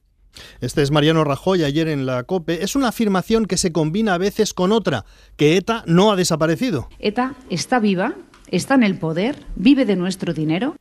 Este 0.61 0.81
es 0.81 0.91
Mariano 0.91 1.25
Rajoy 1.25 1.65
ayer 1.65 1.89
en 1.89 2.05
la 2.05 2.23
COPE. 2.23 2.63
Es 2.63 2.77
una 2.77 2.87
afirmación 2.87 3.47
que 3.47 3.57
se 3.57 3.73
combina 3.73 4.13
a 4.13 4.17
veces 4.17 4.53
con 4.53 4.71
otra, 4.71 5.03
que 5.35 5.57
ETA 5.57 5.83
no 5.85 6.09
ha 6.09 6.15
desaparecido. 6.15 6.87
ETA 6.99 7.33
está 7.49 7.79
viva, 7.79 8.13
está 8.47 8.75
en 8.75 8.83
el 8.83 8.97
poder, 8.97 9.35
vive 9.57 9.83
de 9.83 9.97
nuestro 9.97 10.33
dinero. 10.33 10.77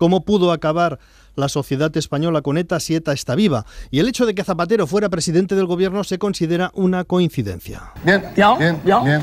¿Cómo 0.00 0.24
pudo 0.24 0.50
acabar 0.50 0.98
la 1.34 1.50
sociedad 1.50 1.94
española 1.94 2.40
con 2.40 2.56
ETA 2.56 2.80
si 2.80 2.94
ETA 2.94 3.12
está 3.12 3.34
viva? 3.34 3.66
Y 3.90 3.98
el 3.98 4.08
hecho 4.08 4.24
de 4.24 4.34
que 4.34 4.42
Zapatero 4.42 4.86
fuera 4.86 5.10
presidente 5.10 5.54
del 5.54 5.66
gobierno 5.66 6.04
se 6.04 6.18
considera 6.18 6.70
una 6.72 7.04
coincidencia. 7.04 7.92
Bien, 8.02 8.24
bien, 8.34 8.80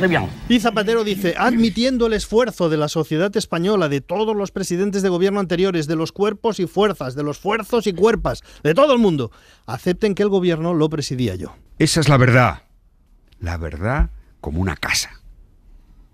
bien. 0.07 0.29
Y 0.47 0.59
Zapatero 0.59 1.03
dice, 1.03 1.33
admitiendo 1.35 2.05
el 2.05 2.13
esfuerzo 2.13 2.69
de 2.69 2.77
la 2.77 2.89
sociedad 2.89 3.35
española, 3.35 3.89
de 3.89 4.01
todos 4.01 4.35
los 4.35 4.51
presidentes 4.51 5.01
de 5.01 5.09
gobierno 5.09 5.39
anteriores, 5.39 5.87
de 5.87 5.95
los 5.95 6.11
cuerpos 6.11 6.59
y 6.59 6.67
fuerzas, 6.67 7.15
de 7.15 7.23
los 7.23 7.39
fuerzos 7.39 7.87
y 7.87 7.93
cuerpas, 7.93 8.43
de 8.61 8.75
todo 8.75 8.93
el 8.93 8.99
mundo, 8.99 9.31
acepten 9.65 10.13
que 10.13 10.21
el 10.21 10.29
gobierno 10.29 10.75
lo 10.75 10.89
presidía 10.89 11.33
yo. 11.33 11.55
Esa 11.79 12.01
es 12.01 12.07
la 12.07 12.17
verdad. 12.17 12.61
La 13.39 13.57
verdad 13.57 14.11
como 14.41 14.61
una 14.61 14.75
casa. 14.75 15.09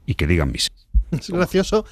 Y 0.05 0.15
que 0.15 0.25
digan 0.25 0.53
mis. 0.53 0.71
Es 1.11 1.29
gracioso 1.29 1.83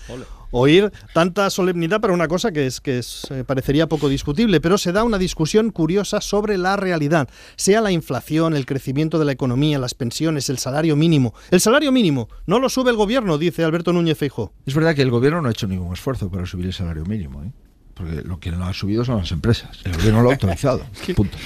oír 0.51 0.91
tanta 1.13 1.49
solemnidad 1.49 2.01
para 2.01 2.13
una 2.13 2.27
cosa 2.27 2.51
que 2.51 2.67
es 2.67 2.81
que 2.81 2.99
es, 2.99 3.27
eh, 3.31 3.43
parecería 3.45 3.87
poco 3.87 4.09
discutible, 4.09 4.61
pero 4.61 4.77
se 4.77 4.91
da 4.91 5.03
una 5.03 5.17
discusión 5.17 5.71
curiosa 5.71 6.21
sobre 6.21 6.57
la 6.57 6.75
realidad, 6.75 7.29
sea 7.55 7.81
la 7.81 7.91
inflación, 7.91 8.55
el 8.55 8.65
crecimiento 8.65 9.19
de 9.19 9.25
la 9.25 9.31
economía, 9.31 9.79
las 9.79 9.93
pensiones, 9.93 10.49
el 10.49 10.57
salario 10.57 10.95
mínimo. 10.95 11.33
El 11.49 11.61
salario 11.61 11.91
mínimo 11.91 12.29
no 12.45 12.59
lo 12.59 12.69
sube 12.69 12.91
el 12.91 12.97
gobierno, 12.97 13.37
dice 13.37 13.63
Alberto 13.63 13.93
Núñez 13.93 14.17
Feijóo. 14.17 14.53
Es 14.65 14.75
verdad 14.75 14.95
que 14.95 15.01
el 15.01 15.09
gobierno 15.09 15.41
no 15.41 15.47
ha 15.47 15.51
hecho 15.51 15.67
ningún 15.67 15.93
esfuerzo 15.93 16.29
para 16.29 16.45
subir 16.45 16.67
el 16.67 16.73
salario 16.73 17.05
mínimo, 17.05 17.43
¿eh? 17.43 17.51
porque 17.93 18.21
lo 18.21 18.39
que 18.39 18.51
lo 18.51 18.63
ha 18.63 18.73
subido 18.73 19.05
son 19.05 19.17
las 19.17 19.31
empresas. 19.31 19.79
El 19.83 19.93
gobierno 19.93 20.21
lo 20.21 20.29
ha 20.29 20.33
autorizado, 20.33 20.85
punto. 21.15 21.37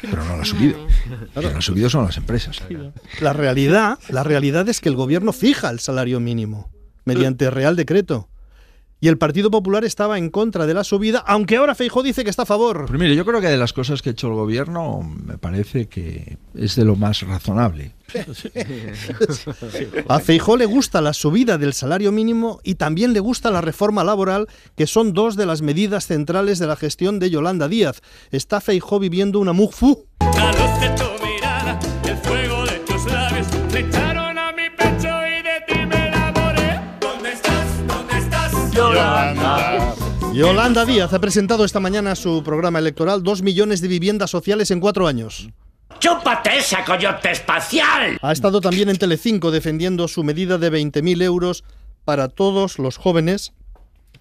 Pero 0.00 0.24
no 0.24 0.36
lo 0.36 0.42
ha 0.42 0.44
subido. 0.44 0.78
Lo 1.34 1.40
que 1.40 1.50
lo 1.50 1.58
ha 1.58 1.62
subido 1.62 1.90
son 1.90 2.04
las 2.04 2.16
empresas. 2.16 2.62
La 3.20 3.32
realidad, 3.32 3.98
la 4.08 4.22
realidad 4.22 4.68
es 4.68 4.80
que 4.80 4.88
el 4.88 4.94
gobierno 4.94 5.32
fija 5.32 5.70
el 5.70 5.80
salario 5.80 6.20
mínimo 6.20 6.70
mediante 7.04 7.50
Real 7.50 7.74
Decreto. 7.74 8.28
Y 9.00 9.08
el 9.08 9.16
Partido 9.16 9.50
Popular 9.50 9.84
estaba 9.84 10.18
en 10.18 10.28
contra 10.28 10.66
de 10.66 10.74
la 10.74 10.82
subida, 10.82 11.20
aunque 11.20 11.56
ahora 11.56 11.76
Feijóo 11.76 12.02
dice 12.02 12.24
que 12.24 12.30
está 12.30 12.42
a 12.42 12.46
favor. 12.46 12.90
Mire, 12.90 13.14
yo 13.14 13.24
creo 13.24 13.40
que 13.40 13.46
de 13.46 13.56
las 13.56 13.72
cosas 13.72 14.02
que 14.02 14.10
ha 14.10 14.12
hecho 14.12 14.26
el 14.26 14.34
gobierno 14.34 15.02
me 15.02 15.38
parece 15.38 15.86
que 15.86 16.36
es 16.54 16.74
de 16.74 16.84
lo 16.84 16.96
más 16.96 17.22
razonable. 17.22 17.92
A 20.08 20.18
Feijó 20.18 20.56
le 20.56 20.66
gusta 20.66 21.00
la 21.00 21.12
subida 21.12 21.58
del 21.58 21.74
salario 21.74 22.10
mínimo 22.10 22.60
y 22.64 22.76
también 22.76 23.12
le 23.12 23.20
gusta 23.20 23.50
la 23.50 23.60
reforma 23.60 24.02
laboral, 24.02 24.48
que 24.76 24.86
son 24.86 25.12
dos 25.12 25.36
de 25.36 25.46
las 25.46 25.62
medidas 25.62 26.06
centrales 26.06 26.58
de 26.58 26.66
la 26.66 26.76
gestión 26.76 27.18
de 27.18 27.30
Yolanda 27.30 27.68
Díaz. 27.68 28.00
Está 28.30 28.60
Feijó 28.60 28.98
viviendo 28.98 29.38
una 29.38 29.52
mugfu. 29.52 30.06
La 30.20 30.52
luz 30.52 30.80
de 30.80 30.88
tu 30.90 31.24
mirada, 31.24 31.78
el 32.04 32.16
fuego 32.16 32.64
de 32.64 32.78
tus 32.80 33.04
labios, 33.04 33.46
Yolanda. 38.94 39.94
Yolanda 40.32 40.84
Díaz 40.84 41.12
ha 41.12 41.18
presentado 41.18 41.64
esta 41.64 41.80
mañana 41.80 42.14
su 42.14 42.42
programa 42.42 42.78
electoral, 42.78 43.22
dos 43.22 43.42
millones 43.42 43.80
de 43.80 43.88
viviendas 43.88 44.30
sociales 44.30 44.70
en 44.70 44.80
cuatro 44.80 45.06
años. 45.06 45.48
¡Chúpate 45.98 46.58
esa 46.58 46.84
coyote 46.84 47.30
espacial! 47.32 48.18
Ha 48.22 48.32
estado 48.32 48.60
también 48.60 48.88
en 48.88 48.96
Telecinco 48.98 49.50
defendiendo 49.50 50.06
su 50.06 50.22
medida 50.22 50.56
de 50.58 50.70
20.000 50.70 51.22
euros 51.22 51.64
para 52.04 52.28
todos 52.28 52.78
los 52.78 52.96
jóvenes 52.96 53.52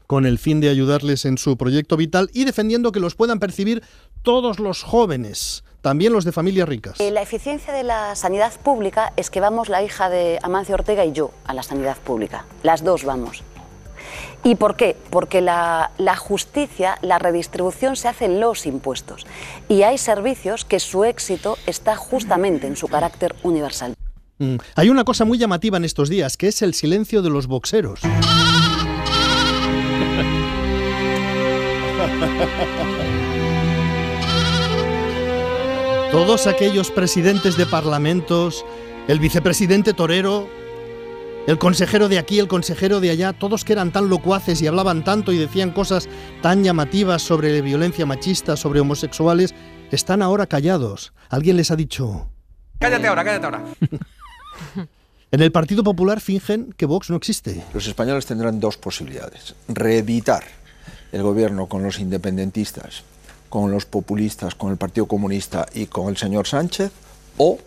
con 0.08 0.26
el 0.26 0.40
fin 0.40 0.60
de 0.60 0.70
ayudarles 0.70 1.26
en 1.26 1.38
su 1.38 1.58
proyecto 1.58 1.98
vital 1.98 2.30
y 2.34 2.46
defendiendo 2.46 2.92
que 2.92 3.00
los 3.00 3.16
puedan 3.16 3.40
percibir 3.40 3.84
todos 4.24 4.60
los 4.60 4.84
jóvenes, 4.84 5.64
también 5.82 6.14
los 6.14 6.26
de 6.26 6.32
familias 6.32 6.68
ricas. 6.68 7.00
Eh, 7.00 7.12
La 7.12 7.22
eficiencia 7.22 7.74
de 7.74 7.84
la 7.84 8.16
sanidad 8.16 8.54
pública 8.62 9.14
es 9.18 9.30
que 9.30 9.40
vamos 9.40 9.70
la 9.70 9.84
hija 9.84 10.10
de 10.10 10.40
Amancio 10.42 10.76
Ortega 10.76 11.06
y 11.06 11.12
yo 11.12 11.32
a 11.46 11.54
la 11.54 11.64
sanidad 11.64 11.98
pública. 11.98 12.46
Las 12.64 12.84
dos 12.84 13.04
vamos. 13.04 13.44
¿Y 14.44 14.56
por 14.56 14.76
qué? 14.76 14.96
Porque 15.10 15.42
la, 15.42 15.92
justicia, 16.18 16.98
la 17.02 17.20
redistribución 17.20 17.96
se 17.96 18.08
hace 18.08 18.26
en 18.26 18.40
los 18.40 18.66
impuestos. 18.66 19.26
Y 19.68 19.82
hay 19.84 19.98
servicios 19.98 20.64
que 20.66 20.80
su 20.80 21.04
éxito 21.04 21.58
está 21.66 21.96
justamente 21.96 22.68
en 22.68 22.76
su 22.76 22.88
carácter 22.88 23.36
universal. 23.44 23.94
Mm, 24.40 24.56
Hay 24.76 24.90
una 24.90 25.04
cosa 25.04 25.26
muy 25.26 25.38
llamativa 25.38 25.78
en 25.78 25.86
estos 25.86 26.10
días, 26.10 26.38
que 26.38 26.48
es 26.48 26.62
el 26.62 26.74
silencio 26.74 27.22
de 27.22 27.30
los 27.30 27.48
boxeros. 27.48 28.00
Todos 36.12 36.48
aquellos 36.48 36.90
presidentes 36.90 37.58
de 37.58 37.66
parlamentos, 37.66 38.66
el 39.08 39.20
vicepresidente 39.20 39.94
Torero, 39.94 40.48
el 41.48 41.58
consejero 41.58 42.10
de 42.10 42.20
aquí, 42.20 42.40
el 42.40 42.50
consejero 42.50 43.00
de 43.00 43.10
allá, 43.10 43.32
todos 43.34 43.64
que 43.64 43.74
eran 43.74 43.92
tan 43.92 44.10
locuaces 44.10 44.62
y 44.62 44.68
hablaban 44.68 45.04
tanto 45.04 45.32
y 45.32 45.38
decían 45.38 45.72
cosas 45.72 46.08
tan 46.42 46.64
llamativas 46.64 47.22
sobre 47.22 47.62
violencia 47.62 48.06
machista, 48.06 48.58
sobre 48.58 48.82
homosexuales, 48.82 49.56
están 49.90 50.22
ahora 50.22 50.46
callados. 50.46 51.14
Alguien 51.30 51.56
les 51.58 51.72
ha 51.72 51.78
dicho... 51.78 52.30
Cállate 52.80 53.08
ahora, 53.08 53.24
cállate 53.24 53.46
ahora. 53.46 53.64
En 55.30 55.42
el 55.42 55.52
Partido 55.52 55.84
Popular 55.84 56.22
fingen 56.22 56.74
que 56.78 56.86
Vox 56.86 57.10
no 57.10 57.18
existe. 57.18 57.62
Los 57.74 57.86
españoles 57.86 58.26
tendrán 58.26 58.62
dos 58.62 58.78
posibilidades. 58.78 59.56
Reeditar 59.68 60.46
el 61.12 61.22
gobierno 61.22 61.68
con 61.68 61.84
los 61.84 62.00
independentistas, 62.00 63.04
con 63.50 63.70
los 63.70 63.86
populistas, 63.86 64.56
con 64.56 64.72
el 64.72 64.78
Partido 64.78 65.06
Comunista 65.06 65.66
y 65.74 65.88
con 65.88 66.08
el 66.08 66.16
señor 66.16 66.48
Sánchez, 66.48 66.94
o 67.36 67.60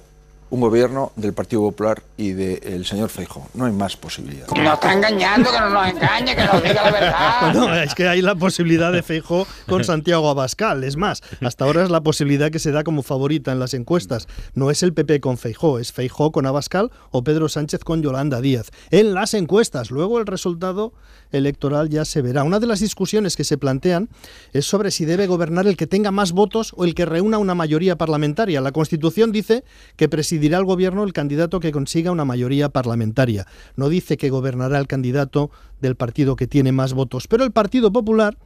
un 0.50 0.61
gobierno 0.61 1.12
del 1.16 1.33
Partido 1.33 1.62
Popular 1.62 2.02
y 2.16 2.33
del 2.33 2.85
señor 2.85 3.09
Feijóo. 3.09 3.47
No 3.54 3.66
hay 3.66 3.73
más 3.73 3.97
posibilidades. 3.97 4.52
Nos 4.54 4.75
está 4.75 4.92
engañando, 4.92 5.50
que 5.50 5.61
no 5.61 5.71
nos 5.71 5.88
engañe, 5.88 6.35
que 6.35 6.45
nos 6.45 6.62
diga 6.62 6.85
la 6.85 6.90
verdad. 6.90 7.54
No, 7.54 7.75
es 7.75 7.95
que 7.95 8.09
hay 8.09 8.21
la 8.23 8.35
posibilidad 8.35 8.92
de 8.92 9.02
Feijóo 9.02 9.47
con 9.69 9.85
Santiago 9.85 10.28
Abascal. 10.28 10.85
Es 10.85 10.97
más, 10.97 11.23
hasta 11.40 11.64
ahora 11.64 11.85
es 11.85 11.90
la 11.90 12.00
posibilidad 12.00 12.50
que 12.50 12.59
se 12.59 12.73
da 12.73 12.85
como 12.85 13.02
favorita 13.02 13.52
en 13.52 13.61
las 13.61 13.75
encuestas. 13.75 14.28
No 14.54 14.71
es 14.71 14.83
el 14.83 14.92
PP 14.92 15.21
con 15.21 15.38
Feijóo, 15.38 15.78
es 15.78 15.92
Feijóo 15.92 16.33
con 16.33 16.47
Abascal 16.47 16.90
o 17.11 17.23
Pedro 17.23 17.49
Sánchez 17.49 17.85
con 17.85 18.02
Yolanda 18.02 18.40
Díaz. 18.40 18.71
En 18.90 19.14
las 19.14 19.35
encuestas, 19.35 19.90
luego 19.90 20.19
el 20.19 20.26
resultado 20.26 20.92
electoral 21.32 21.88
ya 21.88 22.04
se 22.04 22.22
verá. 22.22 22.44
Una 22.44 22.60
de 22.60 22.66
las 22.66 22.80
discusiones 22.80 23.37
que 23.37 23.44
se 23.44 23.58
plantean 23.58 24.08
es 24.52 24.66
sobre 24.66 24.90
si 24.90 25.04
debe 25.04 25.26
gobernar 25.26 25.66
el 25.66 25.76
que 25.76 25.87
tenga 25.87 26.10
más 26.10 26.32
votos 26.32 26.72
o 26.76 26.84
el 26.84 26.94
que 26.94 27.06
reúna 27.06 27.38
una 27.38 27.54
mayoría 27.54 27.96
parlamentaria. 27.96 28.60
La 28.60 28.72
Constitución 28.72 29.32
dice 29.32 29.64
que 29.96 30.08
presidirá 30.08 30.58
el 30.58 30.64
gobierno 30.64 31.04
el 31.04 31.12
candidato 31.12 31.60
que 31.60 31.72
consiga 31.72 32.10
una 32.10 32.25
mayoría 32.25 32.68
parlamentaria. 32.68 33.46
No 33.76 33.88
dice 33.88 34.16
que 34.16 34.30
gobernará 34.30 34.78
el 34.78 34.87
candidato 34.87 35.50
del 35.80 35.96
partido 35.96 36.37
que 36.37 36.46
tiene 36.46 36.72
más 36.72 36.92
votos. 36.92 37.26
Pero 37.28 37.44
el 37.44 37.52
Partido 37.52 37.92
Popular 37.92 38.37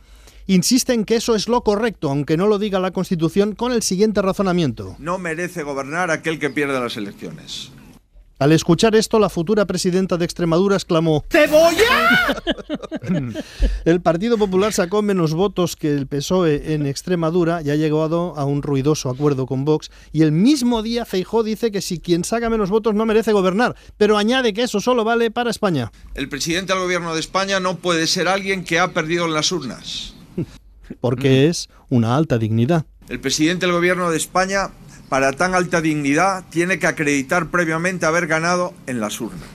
insiste 0.47 0.93
en 0.93 1.05
que 1.05 1.17
eso 1.17 1.35
es 1.35 1.49
lo 1.49 1.63
correcto, 1.63 2.11
aunque 2.11 2.37
no 2.37 2.47
lo 2.47 2.59
diga 2.59 2.79
la 2.79 2.91
Constitución, 2.91 3.55
con 3.55 3.73
el 3.73 3.83
siguiente 3.83 4.23
razonamiento. 4.23 4.97
No 4.99 5.19
merece 5.19 5.63
gobernar 5.63 6.11
aquel 6.11 6.39
que 6.39 6.51
pierde 6.51 6.79
las 6.79 6.97
elecciones. 6.97 7.73
Al 8.39 8.51
escuchar 8.51 8.97
esto, 8.97 9.21
la 9.21 9.29
futura 9.29 9.65
presidenta 9.65 10.17
de 10.17 10.25
Extremadura 10.25 10.75
exclamó 10.75 11.25
¡Cebolla! 11.31 12.43
El 13.85 14.01
Partido 14.01 14.37
Popular 14.37 14.73
sacó 14.73 15.03
menos 15.03 15.35
votos 15.35 15.77
que 15.77 15.95
el 15.95 16.07
PSOE 16.07 16.75
en 16.75 16.87
Extremadura 16.87 17.63
y 17.63 17.71
ha 17.71 17.77
llegado 17.77 18.35
a 18.37 18.45
un 18.45 18.63
ruidoso 18.63 19.09
acuerdo 19.09 19.47
con 19.47 19.65
Vox. 19.65 19.91
Y 20.13 20.23
el 20.23 20.33
mismo 20.33 20.83
día 20.83 21.05
Feijó 21.05 21.43
dice 21.43 21.71
que 21.71 21.81
si 21.81 22.01
quien 22.01 22.25
saca 22.25 22.51
menos 22.51 22.71
votos 22.71 22.95
no 22.95 23.07
merece 23.07 23.33
gobernar, 23.33 23.77
pero 23.97 24.19
añade 24.19 24.53
que 24.53 24.63
eso 24.63 24.81
solo 24.81 25.05
vale 25.05 25.31
para 25.31 25.51
España. 25.51 25.93
El 26.15 26.29
presidente 26.29 26.73
del 26.73 26.83
gobierno 26.83 27.15
de 27.15 27.21
España 27.21 27.61
no 27.61 27.77
puede 27.77 28.07
ser 28.07 28.27
alguien 28.27 28.65
que 28.65 28.79
ha 28.79 28.93
perdido 28.93 29.27
en 29.27 29.35
las 29.35 29.53
urnas. 29.53 30.15
Porque 31.01 31.49
es 31.49 31.69
una 31.89 32.17
alta 32.17 32.39
dignidad. 32.39 32.85
El 33.09 33.21
presidente 33.21 33.67
del 33.67 33.75
gobierno 33.75 34.11
de 34.11 34.17
España, 34.17 34.71
para 35.15 35.33
tan 35.33 35.55
alta 35.55 35.81
dignidad, 35.81 36.43
tiene 36.51 36.81
que 36.81 36.89
acreditar 36.89 37.49
previamente 37.49 38.05
haber 38.05 38.27
ganado 38.27 38.75
en 38.89 38.99
las 38.99 39.21
urnas. 39.21 39.49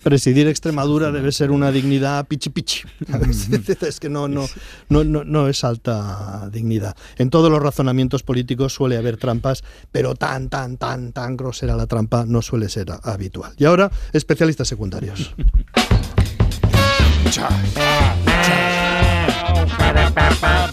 Presidir 0.00 0.46
Extremadura 0.46 1.10
debe 1.10 1.32
ser 1.32 1.50
una 1.50 1.72
dignidad 1.72 2.24
pichi 2.28 2.50
pichi. 2.50 2.82
es 3.80 3.98
que 3.98 4.08
no, 4.08 4.28
no, 4.28 4.46
no, 4.90 5.02
no, 5.02 5.24
no 5.24 5.48
es 5.48 5.64
alta 5.64 6.48
dignidad. 6.52 6.94
En 7.18 7.30
todos 7.30 7.50
los 7.50 7.60
razonamientos 7.60 8.22
políticos 8.22 8.72
suele 8.72 8.96
haber 8.96 9.16
trampas, 9.16 9.64
pero 9.90 10.14
tan, 10.14 10.48
tan, 10.48 10.76
tan, 10.76 11.10
tan 11.10 11.36
grosera 11.36 11.74
la 11.74 11.88
trampa 11.88 12.24
no 12.24 12.40
suele 12.40 12.68
ser 12.68 12.92
habitual. 13.02 13.54
Y 13.56 13.64
ahora, 13.64 13.90
especialistas 14.12 14.68
secundarios. 14.68 15.34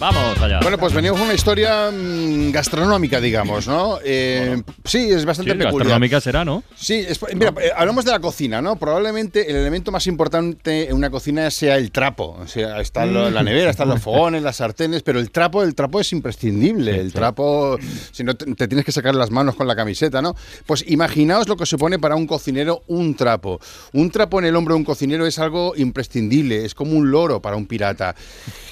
Vamos 0.02 0.36
allá. 0.40 0.58
Bueno, 0.60 0.78
pues 0.78 0.92
venimos 0.92 1.16
con 1.16 1.26
una 1.28 1.34
historia 1.34 1.88
mm, 1.92 2.50
gastronómica, 2.50 3.20
digamos, 3.20 3.68
¿no? 3.68 4.00
Eh, 4.04 4.60
sí, 4.84 5.08
es 5.12 5.24
bastante 5.24 5.52
Sí, 5.52 5.56
peculiar. 5.58 5.78
gastronómica 5.78 6.20
será, 6.20 6.44
¿no? 6.44 6.64
Sí, 6.74 6.94
es- 6.94 7.20
mira, 7.36 7.54
eh, 7.62 7.70
hablamos 7.76 8.04
de 8.04 8.10
la 8.10 8.18
cocina, 8.18 8.60
¿no? 8.60 8.74
Probablemente 8.74 9.48
el 9.48 9.54
elemento 9.54 9.92
más 9.92 10.08
importante 10.08 10.88
en 10.90 10.96
una 10.96 11.08
cocina 11.08 11.48
sea 11.52 11.76
el 11.76 11.92
trapo. 11.92 12.36
O 12.42 12.48
sea, 12.48 12.80
está 12.80 13.06
la 13.06 13.44
nevera, 13.44 13.70
están 13.70 13.90
los 13.90 14.00
fogones, 14.02 14.42
las 14.42 14.56
sartenes, 14.56 15.04
pero 15.04 15.20
el 15.20 15.30
trapo, 15.30 15.62
el 15.62 15.76
trapo 15.76 16.00
es 16.00 16.12
imprescindible. 16.12 16.98
el 16.98 17.12
trapo, 17.12 17.78
si 18.10 18.24
no 18.24 18.34
te, 18.34 18.52
te 18.56 18.66
tienes 18.66 18.84
que 18.84 18.90
sacar 18.90 19.14
las 19.14 19.30
manos 19.30 19.54
con 19.54 19.68
la 19.68 19.76
camiseta, 19.76 20.20
¿no? 20.20 20.34
Pues 20.66 20.84
imaginaos 20.88 21.46
lo 21.46 21.56
que 21.56 21.64
supone 21.64 22.00
para 22.00 22.16
un 22.16 22.26
cocinero 22.26 22.82
un 22.88 23.14
trapo. 23.14 23.60
Un 23.92 24.10
trapo 24.10 24.40
en 24.40 24.46
el 24.46 24.56
hombro 24.56 24.74
de 24.74 24.78
un 24.78 24.84
cocinero 24.84 25.26
es 25.26 25.38
algo 25.38 25.74
imprescindible, 25.76 26.64
es 26.64 26.74
como 26.74 26.90
un 26.96 27.08
loro 27.12 27.40
para 27.40 27.54
un 27.54 27.66
pirata. 27.66 28.16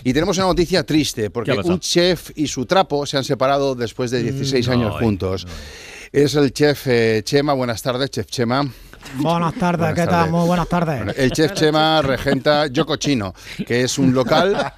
Y 0.02 0.12
tenemos 0.12 0.36
una 0.38 0.46
noticia 0.46 0.82
triste, 0.82 1.19
porque 1.28 1.52
un 1.52 1.80
chef 1.80 2.30
y 2.36 2.46
su 2.46 2.64
trapo 2.64 3.04
se 3.04 3.18
han 3.18 3.24
separado 3.24 3.74
después 3.74 4.10
de 4.10 4.22
16 4.22 4.66
Mm, 4.68 4.70
años 4.70 4.94
ay, 4.96 5.04
juntos. 5.04 5.46
Es 6.12 6.34
el 6.36 6.52
chef 6.52 6.86
eh, 6.86 7.20
Chema. 7.24 7.52
Buenas 7.52 7.82
tardes, 7.82 8.10
chef 8.10 8.26
Chema. 8.26 8.66
Buenas 9.16 9.54
tardes, 9.54 9.78
Buenas 9.80 9.94
¿qué 9.94 10.06
tal? 10.06 10.30
Muy 10.30 10.46
buenas 10.46 10.68
tardes. 10.68 11.16
El 11.16 11.30
chef 11.32 11.52
Chema 11.52 12.00
regenta 12.02 12.66
Yoko 12.68 12.96
Chino, 12.96 13.34
que 13.66 13.82
es 13.82 13.98
un 13.98 14.14
local, 14.14 14.72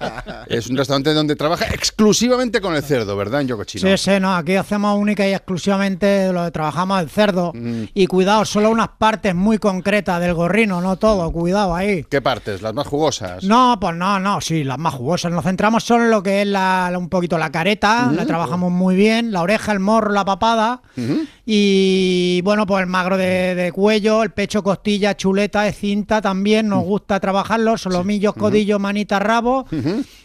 es 0.49 0.69
un 0.69 0.77
restaurante 0.77 1.13
donde 1.13 1.37
trabaja 1.37 1.67
exclusivamente 1.67 2.61
con 2.61 2.75
el 2.75 2.83
cerdo, 2.83 3.17
¿verdad? 3.17 3.43
En 3.43 3.49
Yoko 3.49 3.65
Chino. 3.65 3.89
Sí, 3.89 3.99
sí, 3.99 4.21
no, 4.21 4.35
aquí 4.35 4.57
hacemos 4.57 4.99
única 4.99 5.27
y 5.27 5.33
exclusivamente 5.33 6.33
lo 6.33 6.45
que 6.45 6.51
trabajamos 6.51 7.03
el 7.03 7.11
cerdo. 7.11 7.53
Mm. 7.55 7.85
Y 7.95 8.07
cuidado, 8.07 8.45
solo 8.45 8.71
unas 8.71 8.89
partes 8.99 9.35
muy 9.35 9.59
concretas 9.59 10.21
del 10.21 10.35
gorrino, 10.35 10.81
no 10.81 10.97
todo, 10.97 11.31
cuidado 11.31 11.75
ahí. 11.75 12.05
¿Qué 12.05 12.21
partes? 12.23 12.63
¿Las 12.63 12.75
más 12.75 12.87
jugosas? 12.87 13.45
No, 13.45 13.79
pues 13.81 13.95
no, 13.95 14.19
no, 14.19 14.41
sí, 14.41 14.65
las 14.65 14.79
más 14.79 14.95
jugosas. 14.95 15.33
Nos 15.33 15.45
centramos 15.45 15.85
solo 15.85 16.05
en 16.05 16.11
lo 16.11 16.23
que 16.23 16.43
es 16.43 16.47
la, 16.47 16.93
un 16.97 17.09
poquito 17.09 17.39
la 17.39 17.51
careta, 17.51 18.11
la 18.13 18.27
trabajamos 18.27 18.71
muy 18.73 18.97
bien, 18.97 19.33
la 19.33 19.43
oreja, 19.43 19.73
el 19.73 19.81
morro, 19.81 20.11
la 20.11 20.25
papada. 20.25 20.83
Y 21.45 22.41
bueno, 22.43 22.67
pues 22.67 22.83
el 22.83 22.89
magro 22.89 23.17
de, 23.17 23.55
de 23.55 23.73
cuello, 23.73 24.12
el 24.21 24.31
pecho, 24.33 24.65
costilla, 24.65 25.17
chuleta 25.17 25.63
de 25.63 25.73
cinta 25.73 26.21
también 26.21 26.69
nos 26.69 26.83
gusta 26.83 27.21
trabajarlo, 27.21 27.79
solomillos, 27.79 28.35
codillos, 28.35 28.81
manita, 28.81 29.21
rabo. 29.21 29.65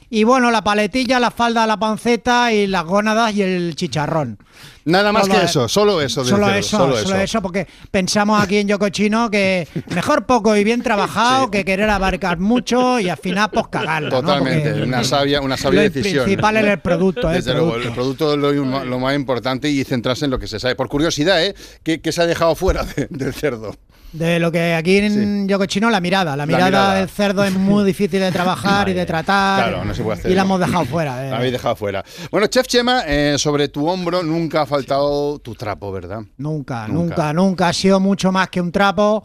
Y 0.09 0.23
bueno, 0.23 0.51
la 0.51 0.63
paletilla, 0.63 1.19
la 1.19 1.31
falda, 1.31 1.67
la 1.67 1.77
panceta 1.77 2.53
y 2.53 2.65
las 2.65 2.85
gónadas 2.85 3.33
y 3.35 3.41
el 3.41 3.75
chicharrón. 3.75 4.37
Nada 4.85 5.11
más 5.11 5.23
Solo 5.23 5.33
que 5.35 5.43
es- 5.43 5.49
eso, 5.49 5.67
solo 5.67 6.01
eso. 6.01 6.23
Solo 6.23 6.49
eso, 6.49 6.77
solo 6.77 6.95
solo 6.97 7.15
eso. 7.15 7.15
eso, 7.17 7.41
porque 7.41 7.67
pensamos 7.91 8.41
aquí 8.41 8.55
en 8.57 8.69
Yocochino 8.69 9.29
que 9.29 9.67
mejor 9.93 10.25
poco 10.25 10.55
y 10.55 10.63
bien 10.63 10.81
trabajado 10.81 11.51
que 11.51 11.65
querer 11.65 11.89
abarcar 11.89 12.39
mucho 12.39 12.97
y 13.01 13.09
al 13.09 13.17
final 13.17 13.49
pues 13.51 13.67
cagarla. 13.67 14.09
¿no? 14.09 14.21
Totalmente, 14.21 14.81
una 14.81 15.03
sabia, 15.03 15.41
una 15.41 15.57
sabia 15.57 15.81
lo 15.83 15.89
decisión. 15.89 16.23
principal 16.23 16.55
es 16.55 16.65
el 16.65 16.79
producto, 16.79 17.29
¿eh? 17.29 17.35
Desde 17.35 17.51
el 17.51 17.57
luego, 17.57 17.71
producto. 17.73 17.89
el 17.89 17.95
producto 17.95 18.33
es 18.33 18.39
lo, 18.39 18.85
lo 18.85 18.99
más 18.99 19.13
importante 19.13 19.69
y 19.69 19.83
centrarse 19.83 20.23
en 20.23 20.31
lo 20.31 20.39
que 20.39 20.47
se 20.47 20.57
sabe. 20.57 20.75
Por 20.75 20.87
curiosidad, 20.87 21.43
¿eh? 21.43 21.53
¿Qué, 21.83 21.99
qué 21.99 22.13
se 22.13 22.21
ha 22.21 22.25
dejado 22.25 22.55
fuera 22.55 22.83
de- 22.85 23.07
del 23.09 23.33
cerdo? 23.33 23.75
De 24.13 24.39
lo 24.39 24.53
que 24.53 24.73
aquí 24.73 24.97
en 24.99 25.49
Yocochino, 25.49 25.89
la 25.89 25.99
mirada. 25.99 26.37
La 26.37 26.45
mirada, 26.45 26.65
mirada. 26.67 26.93
del 26.95 27.09
cerdo 27.09 27.43
es 27.43 27.51
muy 27.53 27.83
difícil 27.83 28.21
de 28.21 28.31
trabajar 28.31 28.87
y 28.87 28.93
de 28.93 29.05
tratar. 29.05 29.67
Claro, 29.67 29.83
no 29.83 29.93
se 29.97 30.03
puede 30.03 30.19
hacer. 30.19 30.31
Y 30.31 30.35
la 30.35 30.43
hemos 30.43 30.59
dejado 30.59 30.85
fuera. 30.85 31.25
eh. 31.27 31.29
La 31.31 31.37
habéis 31.37 31.51
dejado 31.53 31.75
fuera. 31.75 32.03
Bueno, 32.31 32.47
Chef 32.47 32.67
Chema, 32.67 33.01
eh, 33.05 33.35
sobre 33.37 33.67
tu 33.67 33.87
hombro 33.87 34.23
nunca 34.23 34.61
ha 34.61 34.65
faltado 34.65 35.39
tu 35.39 35.53
trapo, 35.55 35.91
¿verdad? 35.91 36.21
Nunca, 36.37 36.87
Nunca. 36.87 36.93
nunca, 36.93 37.33
nunca, 37.33 37.67
Ha 37.69 37.73
sido 37.73 37.99
mucho 37.99 38.31
más 38.31 38.49
que 38.49 38.61
un 38.61 38.71
trapo. 38.71 39.23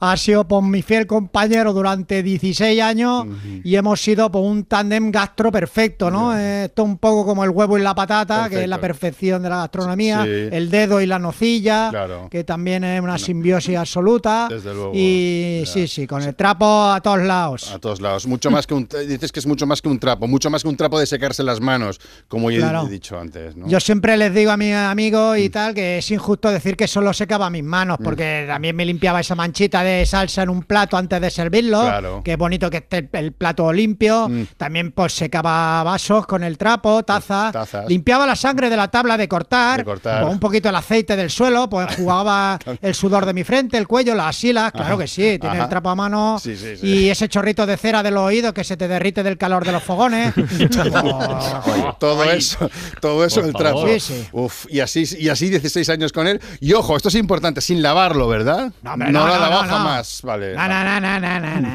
Ha 0.00 0.16
sido 0.16 0.46
por 0.46 0.62
mi 0.62 0.82
fiel 0.82 1.06
compañero 1.06 1.72
durante 1.72 2.22
16 2.22 2.80
años 2.82 3.26
y 3.64 3.76
hemos 3.76 4.00
sido 4.00 4.30
por 4.30 4.42
un 4.42 4.64
tándem 4.64 5.10
gastro 5.10 5.50
perfecto, 5.52 6.10
¿no? 6.10 6.36
Eh, 6.36 6.64
Esto 6.66 6.84
un 6.84 6.96
poco 6.98 7.24
como 7.26 7.44
el 7.44 7.50
huevo 7.50 7.76
y 7.76 7.82
la 7.82 7.94
patata, 7.94 8.48
que 8.48 8.62
es 8.62 8.68
la 8.68 8.80
perfección 8.80 9.42
de 9.42 9.48
la 9.48 9.56
gastronomía. 9.58 10.22
Sí. 10.24 10.30
El 10.52 10.70
dedo 10.70 11.00
y 11.00 11.06
la 11.06 11.18
nocilla, 11.18 11.88
Claro. 11.90 12.28
que 12.30 12.44
también 12.44 12.84
es 12.84 13.00
una 13.00 13.18
simbiosis 13.18 13.76
absoluta. 13.76 14.46
Desde 14.48 14.72
luego. 14.72 14.92
Y 14.94 15.64
sí, 15.66 15.86
sí, 15.88 16.06
con 16.06 16.22
el 16.22 16.34
trapo 16.34 16.90
a 16.90 17.00
todos 17.00 17.20
lados. 17.22 17.72
A 17.72 17.78
todos 17.78 18.00
lados. 18.00 18.26
Mucho 18.26 18.50
más 18.50 18.66
que 18.66 18.74
un, 18.74 18.88
dices 19.08 19.32
que 19.32 19.40
es 19.40 19.46
mucho 19.46 19.66
más 19.66 19.82
que 19.82 19.88
un 19.88 19.98
trapo, 19.98 20.11
mucho 20.20 20.50
más 20.50 20.62
que 20.62 20.68
un 20.68 20.76
trapo 20.76 20.98
de 20.98 21.06
secarse 21.06 21.42
las 21.42 21.60
manos, 21.60 22.00
como 22.28 22.50
ya 22.50 22.58
Claro. 22.60 22.86
he 22.86 22.90
dicho 22.90 23.18
antes. 23.18 23.56
¿no? 23.56 23.66
Yo 23.68 23.80
siempre 23.80 24.16
les 24.16 24.32
digo 24.34 24.50
a 24.50 24.56
mis 24.56 24.74
amigos 24.74 25.38
y 25.38 25.48
tal 25.50 25.74
que 25.74 25.98
es 25.98 26.10
injusto 26.10 26.50
decir 26.50 26.76
que 26.76 26.86
solo 26.88 27.12
secaba 27.12 27.50
mis 27.50 27.64
manos, 27.64 27.98
Mm. 28.00 28.04
porque 28.04 28.44
también 28.46 28.76
me 28.76 28.84
limpiaba 28.84 29.20
esa 29.20 29.34
manchita 29.34 29.82
de 29.82 30.04
salsa 30.06 30.42
en 30.42 30.50
un 30.50 30.62
plato 30.62 30.96
antes 30.96 31.20
de 31.20 31.30
servirlo. 31.30 31.80
Claro. 31.82 32.18
Mm. 32.20 32.22
Que 32.22 32.32
es 32.32 32.38
bonito 32.38 32.70
que 32.70 32.78
esté 32.78 33.08
el, 33.12 33.32
plato 33.32 33.72
limpio. 33.72 34.30
También 34.56 34.92
pues 34.92 35.12
secaba 35.14 35.82
vasos 35.82 36.26
con 36.26 36.42
el 36.44 36.58
trapo, 36.58 37.02
tazas. 37.02 37.52
Tazas. 37.52 37.86
Limpiaba 37.88 38.26
la 38.26 38.36
sangre 38.36 38.70
de 38.70 38.76
la 38.76 38.88
tabla 38.88 39.16
de 39.16 39.28
cortar, 39.28 39.78
De 39.78 39.84
cortar. 39.84 40.24
un 40.24 40.38
poquito 40.38 40.68
el 40.68 40.74
aceite 40.76 41.16
del 41.16 41.30
suelo, 41.30 41.68
pues 41.68 41.86
jugaba 41.96 42.58
el 42.80 42.94
sudor 42.94 43.26
de 43.26 43.32
mi 43.34 43.44
frente, 43.44 43.78
el 43.78 43.86
cuello, 43.88 44.14
las 44.14 44.26
asilas. 44.36 44.72
Claro 44.72 44.94
Ajá. 44.94 44.98
que 44.98 45.06
sí, 45.08 45.38
tiene 45.38 45.56
Ajá. 45.56 45.64
el 45.64 45.68
trapo 45.70 45.88
a 45.90 45.94
mano 45.94 46.38
Sí, 46.40 46.56
sí, 46.56 46.76
sí. 46.76 46.86
y 46.86 47.08
ese 47.10 47.28
chorrito 47.28 47.66
de 47.66 47.76
cera 47.76 48.02
de 48.02 48.10
los 48.10 48.22
oídos 48.22 48.52
que 48.52 48.64
se 48.64 48.76
te 48.76 48.86
derrite 48.88 49.22
del 49.22 49.38
calor 49.38 49.64
de 49.64 49.72
los 49.72 49.82
fogones. 49.82 50.01
todo 51.98 52.24
eso, 52.30 52.70
todo 53.00 53.24
eso 53.24 53.40
Por 53.40 53.48
el 53.48 53.54
trapo. 53.54 53.80
favor. 53.82 54.00
Sí, 54.00 54.14
sí. 54.14 54.28
Uf, 54.32 54.66
y 54.68 54.80
así, 54.80 55.04
y 55.18 55.28
así 55.28 55.48
16 55.48 55.88
años 55.90 56.12
con 56.12 56.26
él. 56.26 56.40
Y 56.60 56.72
ojo, 56.72 56.96
esto 56.96 57.08
es 57.08 57.14
importante, 57.16 57.60
sin 57.60 57.82
lavarlo, 57.82 58.28
¿verdad? 58.28 58.72
No, 58.82 58.92
hombre, 58.94 59.12
no, 59.12 59.26
no, 59.26 59.38
no, 59.38 59.50
no. 59.62 59.68
jamás, 59.68 60.20
vale. 60.22 60.54
No, 60.54 60.68
no, 60.68 60.84
no, 60.84 61.00
no, 61.00 61.20
no, 61.20 61.40
no, 61.40 61.60
no, 61.60 61.74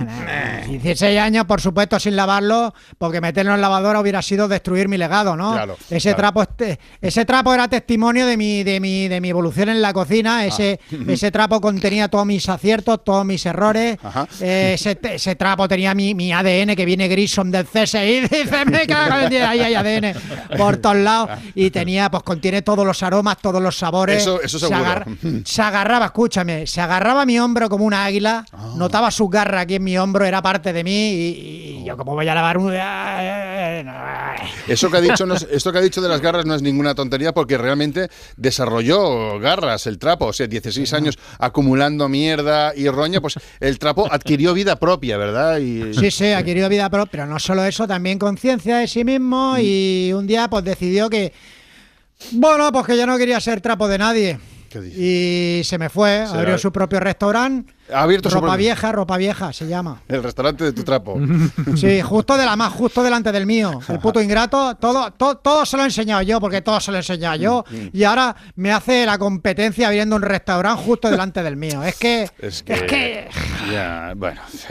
no. 0.65 0.67
16 0.81 1.19
años, 1.19 1.45
por 1.45 1.61
supuesto, 1.61 1.99
sin 1.99 2.15
lavarlo, 2.15 2.73
porque 2.97 3.21
meterlo 3.21 3.53
en 3.55 3.61
lavadora 3.61 3.99
hubiera 3.99 4.21
sido 4.21 4.47
destruir 4.47 4.87
mi 4.87 4.97
legado, 4.97 5.35
¿no? 5.35 5.53
Claro, 5.53 5.77
ese 5.89 6.13
claro. 6.13 6.17
trapo 6.17 6.41
este- 6.43 6.79
ese 7.01 7.25
trapo 7.25 7.53
era 7.53 7.67
testimonio 7.67 8.25
de 8.25 8.37
mi, 8.37 8.63
de 8.63 8.79
mi, 8.79 9.07
de 9.07 9.21
mi 9.21 9.29
evolución 9.29 9.69
en 9.69 9.81
la 9.81 9.93
cocina. 9.93 10.45
Ese, 10.45 10.79
Ah. 10.91 10.95
ese 11.07 11.31
trapo 11.31 11.61
contenía 11.61 12.07
todos 12.07 12.25
mis 12.25 12.47
aciertos, 12.49 13.03
todos 13.03 13.25
mis 13.25 13.45
errores. 13.45 13.97
Eh, 14.41 14.71
ese, 14.75 14.97
ese 15.03 15.35
trapo 15.35 15.67
tenía 15.67 15.93
mi, 15.93 16.13
mi 16.13 16.31
ADN 16.33 16.75
que 16.75 16.85
viene 16.85 17.07
Grissom 17.07 17.51
del 17.51 17.65
CSI. 17.65 18.16
Dice, 18.31 18.65
me 18.65 18.85
cago 18.87 19.27
en 19.27 19.43
ahí 19.43 19.59
hay 19.59 19.73
ADN 19.75 20.13
por 20.57 20.77
todos 20.77 20.95
lados. 20.97 21.29
Y 21.55 21.69
tenía, 21.71 22.09
pues 22.09 22.23
contiene 22.23 22.61
todos 22.61 22.85
los 22.85 23.01
aromas, 23.03 23.37
todos 23.41 23.61
los 23.61 23.77
sabores. 23.77 24.21
Eso- 24.21 24.41
eso 24.41 24.59
Se 24.59 24.67
seguro. 24.67 24.85
agarra- 24.85 25.05
se 25.45 25.61
agarraba, 25.61 26.05
escúchame, 26.05 26.67
se 26.67 26.81
agarraba 26.81 27.21
a 27.23 27.25
mi 27.25 27.39
hombro 27.39 27.69
como 27.69 27.85
una 27.85 28.05
águila, 28.05 28.45
Ah. 28.51 28.73
notaba 28.75 29.11
su 29.11 29.27
garra 29.29 29.61
aquí 29.61 29.75
en 29.75 29.83
mi 29.83 29.97
hombro, 29.97 30.25
era 30.25 30.41
parte 30.41 30.73
de 30.73 30.83
mí 30.83 31.09
y, 31.11 31.79
y 31.81 31.85
yo 31.85 31.95
como 31.97 32.13
voy 32.13 32.27
a 32.27 32.35
lavar 32.35 32.57
un... 32.57 32.71
Eso 34.67 34.89
que 34.91 34.97
ha 34.97 35.01
dicho, 35.01 35.25
no 35.25 35.35
es- 35.35 35.47
esto 35.51 35.71
que 35.71 35.77
ha 35.79 35.81
dicho 35.81 36.01
de 36.01 36.09
las 36.09 36.21
garras 36.21 36.45
no 36.45 36.55
es 36.55 36.61
ninguna 36.61 36.95
tontería 36.95 37.33
porque 37.33 37.57
realmente 37.57 38.09
desarrolló 38.35 39.39
garras 39.39 39.87
el 39.87 39.97
trapo. 39.99 40.25
O 40.27 40.33
sea, 40.33 40.47
16 40.47 40.91
años 40.93 41.17
acumulando 41.39 42.07
mierda 42.09 42.73
y 42.75 42.87
roña, 42.89 43.21
pues 43.21 43.35
el 43.59 43.79
trapo 43.79 44.07
adquirió 44.11 44.53
vida 44.53 44.75
propia, 44.77 45.17
¿verdad? 45.17 45.57
Y... 45.59 45.93
Sí, 45.93 46.11
sí, 46.11 46.31
ha 46.31 46.43
querido 46.43 46.69
vida 46.69 46.89
propia, 46.89 47.11
pero 47.11 47.25
no 47.25 47.39
solo 47.39 47.63
eso, 47.65 47.87
también 47.87 48.06
conciencia 48.17 48.77
de 48.77 48.87
sí 48.87 49.03
mismo 49.03 49.53
Mm. 49.55 49.59
y 49.61 50.13
un 50.13 50.25
día 50.27 50.47
pues 50.49 50.63
decidió 50.63 51.09
que, 51.09 51.33
bueno, 52.31 52.71
pues 52.71 52.85
que 52.85 52.97
ya 52.97 53.05
no 53.05 53.17
quería 53.17 53.39
ser 53.39 53.61
trapo 53.61 53.87
de 53.87 53.97
nadie. 53.97 54.39
Y 54.95 55.61
se 55.63 55.77
me 55.79 55.89
fue, 55.89 56.23
Será- 56.27 56.39
abrió 56.41 56.57
su 56.59 56.71
propio 56.71 56.99
restaurante. 56.99 57.73
Ha 57.91 58.01
abierto 58.03 58.29
su 58.29 58.35
ropa 58.35 58.47
propio- 58.49 58.57
vieja, 58.65 58.91
ropa 58.91 59.17
vieja 59.17 59.51
se 59.53 59.65
llama. 59.65 60.01
El 60.09 60.21
restaurante 60.21 60.65
de 60.65 60.73
tu 60.73 60.83
trapo. 60.83 61.17
Sí, 61.77 62.01
justo 62.01 62.37
de 62.37 62.45
la 62.45 62.55
más, 62.55 62.73
justo 62.73 63.01
delante 63.01 63.31
del 63.31 63.45
mío. 63.47 63.79
El 63.87 63.97
puto 63.99 64.21
ingrato, 64.21 64.75
todo, 64.75 65.11
todo, 65.13 65.37
todo 65.37 65.65
se 65.65 65.77
lo 65.77 65.83
he 65.83 65.85
enseñado 65.85 66.21
yo, 66.21 66.39
porque 66.39 66.61
todo 66.61 66.79
se 66.79 66.91
lo 66.91 66.97
he 66.97 66.99
enseñado 66.99 67.37
yo. 67.37 67.65
Mm, 67.71 67.87
Y 67.93 68.03
ahora 68.03 68.35
me 68.55 68.71
hace 68.71 69.05
la 69.05 69.17
competencia 69.17 69.87
abriendo 69.87 70.15
un 70.17 70.21
restaurante 70.21 70.83
justo 70.83 71.09
delante 71.09 71.41
del 71.41 71.55
mío. 71.55 71.81
Es 71.81 71.95
que. 71.95 72.29
Es 72.39 72.61
que. 72.61 72.73
Es 72.73 72.81
que- 72.83 73.29
Ya, 73.71 74.13
bueno. 74.15 74.41
Es, 74.51 74.69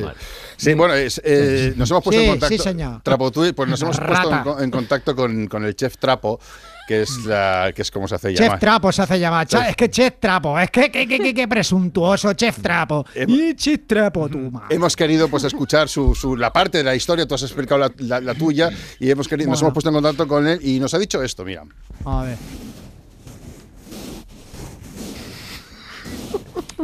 mal. 0.00 0.14
Sí, 0.62 0.74
bueno, 0.74 0.94
es, 0.94 1.20
eh, 1.24 1.72
nos 1.76 1.90
hemos 1.90 2.04
puesto 2.04 2.20
Sí, 2.20 2.24
en 2.26 2.30
contacto. 2.32 2.56
sí, 2.56 2.62
señor. 2.62 3.00
Trapotuil, 3.02 3.52
pues 3.54 3.68
nos 3.68 3.82
hemos 3.82 3.98
puesto 3.98 4.60
en, 4.60 4.70
contacto 4.70 5.16
con, 5.16 5.46
con 5.48 5.64
el 5.64 5.74
chef 5.74 5.96
Trapo, 5.98 6.38
que 6.86 7.02
es 7.02 7.24
la, 7.24 7.72
que 7.74 7.82
es 7.82 7.90
como 7.90 8.06
se 8.06 8.14
hace 8.14 8.28
Chef 8.32 8.40
llamar. 8.44 8.60
Trapo 8.60 8.92
se 8.92 9.02
hace 9.02 9.18
llamar. 9.18 9.46
Chef- 9.48 9.68
Es 9.70 9.74
que 9.76 9.90
Chef 9.90 10.14
Trapo, 10.20 10.56
es 10.60 10.70
que 10.70 10.90
que, 10.92 11.08
que, 11.08 11.18
que- 11.18 11.34
que 11.34 11.48
presuntuoso 11.48 12.32
Chef 12.34 12.60
Trapo. 12.60 13.04
Y 13.26 13.54
Chef 13.56 13.80
Trapo, 13.88 14.28
tú, 14.28 14.38
ma. 14.52 14.66
Hemos 14.70 14.94
querido 14.94 15.26
pues 15.28 15.42
escuchar 15.44 15.88
su, 15.88 16.14
su- 16.14 16.36
la 16.36 16.52
parte 16.52 16.78
de 16.78 16.84
la 16.84 16.94
historia, 16.94 17.26
tú 17.26 17.34
has 17.34 17.42
explicado 17.42 17.80
la, 17.80 17.92
la- 17.98 18.20
la 18.20 18.34
tuya 18.34 18.70
y 19.00 19.10
hemos 19.10 19.26
querido, 19.26 19.50
nos 19.50 19.60
hemos 19.62 19.72
puesto 19.72 19.88
en 19.90 19.94
contacto 19.94 20.28
con 20.28 20.46
él 20.46 20.60
y 20.62 20.78
nos 20.78 20.94
ha 20.94 20.98
dicho 20.98 21.20
esto, 21.24 21.44
mira. 21.44 21.64
A 22.04 22.22
ver. 22.22 22.36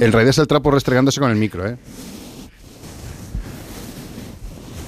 El 0.01 0.13
rey 0.13 0.29
es 0.29 0.39
el 0.39 0.47
trapo 0.47 0.71
restregándose 0.71 1.21
con 1.21 1.31
el 1.31 1.37
micro, 1.37 1.67
¿eh? 1.69 1.77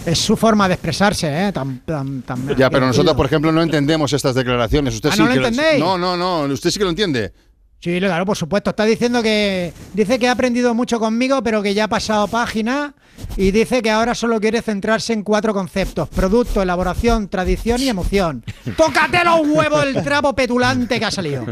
Es 0.07 0.19
su 0.19 0.37
forma 0.37 0.67
de 0.67 0.75
expresarse, 0.75 1.49
¿eh? 1.49 1.53
Tan, 1.53 1.81
tan, 1.85 2.23
tan 2.23 2.57
Ya, 2.57 2.71
pero 2.71 2.87
nosotros, 2.87 3.15
por 3.15 3.27
ejemplo, 3.27 3.53
no 3.53 3.63
entendemos 3.63 4.13
estas 4.13 4.35
declaraciones. 4.35 4.95
Usted 4.95 5.11
Ah, 5.11 5.17
sí 5.17 5.21
¿no 5.21 5.27
lo 5.27 5.33
que 5.33 5.39
entendéis? 5.39 5.79
No, 5.79 5.99
no, 5.99 6.17
no, 6.17 6.43
usted 6.53 6.71
sí 6.71 6.79
que 6.79 6.85
lo 6.85 6.91
entiende. 6.91 7.33
Sí, 7.81 7.99
claro, 7.99 8.27
por 8.27 8.37
supuesto. 8.37 8.71
Está 8.71 8.85
diciendo 8.85 9.23
que 9.23 9.73
dice 9.95 10.19
que 10.19 10.29
ha 10.29 10.33
aprendido 10.33 10.75
mucho 10.75 10.99
conmigo, 11.01 11.43
pero 11.43 11.63
que 11.63 11.73
ya 11.75 11.85
ha 11.85 11.89
pasado 11.89 12.29
página 12.29 12.95
y 13.37 13.51
dice 13.51 13.83
que 13.83 13.91
ahora 13.91 14.15
solo 14.15 14.41
quiere 14.41 14.63
centrarse 14.63 15.13
en 15.13 15.23
cuatro 15.23 15.53
conceptos: 15.55 16.09
producto, 16.09 16.63
elaboración, 16.63 17.29
tradición 17.29 17.81
y 17.83 17.89
emoción. 17.89 18.45
¡Tócate 18.77 19.25
los 19.25 19.47
huevos 19.49 19.85
el 19.85 20.03
trapo 20.03 20.35
petulante 20.35 20.99
que 20.99 21.05
ha 21.05 21.11
salido! 21.11 21.45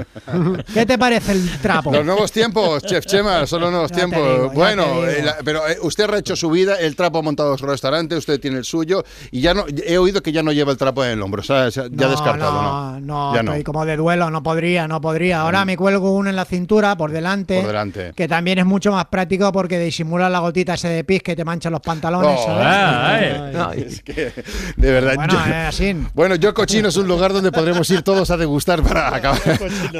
¿Qué 0.74 0.86
te 0.86 0.98
parece 0.98 1.32
el 1.32 1.58
trapo? 1.60 1.92
Los 1.92 2.04
nuevos 2.04 2.32
tiempos, 2.32 2.82
Chef 2.84 3.04
Chema, 3.06 3.46
son 3.46 3.60
los 3.62 3.70
nuevos 3.70 3.90
Ya 3.90 3.96
tiempos. 3.96 4.20
digo, 4.20 4.50
bueno, 4.50 5.04
eh, 5.06 5.22
la- 5.22 5.36
pero 5.44 5.66
eh, 5.68 5.76
usted 5.82 6.08
ha 6.12 6.18
hecho 6.18 6.36
su 6.36 6.50
vida, 6.50 6.76
el 6.76 6.96
trapo 6.96 7.18
ha 7.18 7.22
montado 7.22 7.56
su 7.58 7.66
restaurante, 7.66 8.16
usted 8.16 8.40
tiene 8.40 8.58
el 8.58 8.64
suyo 8.64 9.04
y 9.30 9.40
ya 9.40 9.54
no 9.54 9.64
he 9.86 9.98
oído 9.98 10.22
que 10.22 10.32
ya 10.32 10.42
no 10.42 10.52
lleva 10.52 10.72
el 10.72 10.78
trapo 10.78 11.04
en 11.04 11.12
el 11.12 11.22
hombro, 11.22 11.40
o 11.40 11.44
sea, 11.44 11.68
ya 11.68 11.84
No, 11.90 12.08
descartado, 12.10 12.62
no, 12.62 13.00
¿no? 13.00 13.00
no, 13.00 13.34
ya 13.34 13.42
no. 13.42 13.50
Mm. 13.50 13.54
estoy 13.54 13.64
como 13.64 13.84
de 13.84 13.96
duelo, 13.96 14.30
no 14.30 14.42
podría, 14.42 14.86
no 14.88 15.00
podría. 15.00 15.40
Ahora 15.42 15.64
me 15.64 15.76
cuelgo 15.76 16.12
uno 16.12 16.30
en 16.30 16.36
la 16.36 16.44
cintura 16.44 16.96
por 16.96 17.10
delante, 17.10 17.58
Por 17.58 17.66
delante. 17.68 18.12
que 18.14 18.28
también 18.28 18.58
es 18.58 18.66
mucho 18.66 18.92
más 18.92 19.06
práctico 19.06 19.50
porque 19.52 19.78
disimula 19.78 20.28
la 20.28 20.38
gotita 20.40 20.74
ese 20.74 20.88
de 20.88 21.04
pis 21.04 21.22
que 21.22 21.34
te 21.36 21.44
mancha 21.44 21.57
los 21.72 21.80
pantalones. 21.80 22.38
Oh, 22.40 22.46
¿sabes? 22.46 22.66
ay. 22.66 23.50
No, 23.52 23.72
es 23.72 24.02
que, 24.02 24.32
de 24.76 24.92
verdad. 24.92 25.14
Bueno, 25.16 25.32
yo- 25.34 25.40
es 25.46 25.54
así. 25.68 25.96
Bueno, 26.14 26.34
Yo 26.36 26.54
Cochino 26.54 26.88
es 26.88 26.96
un 26.96 27.08
lugar 27.08 27.32
donde 27.32 27.50
podremos 27.52 27.88
ir 27.90 28.02
todos 28.02 28.30
a 28.30 28.36
degustar 28.36 28.82
para 28.82 29.14
acabar. 29.14 29.40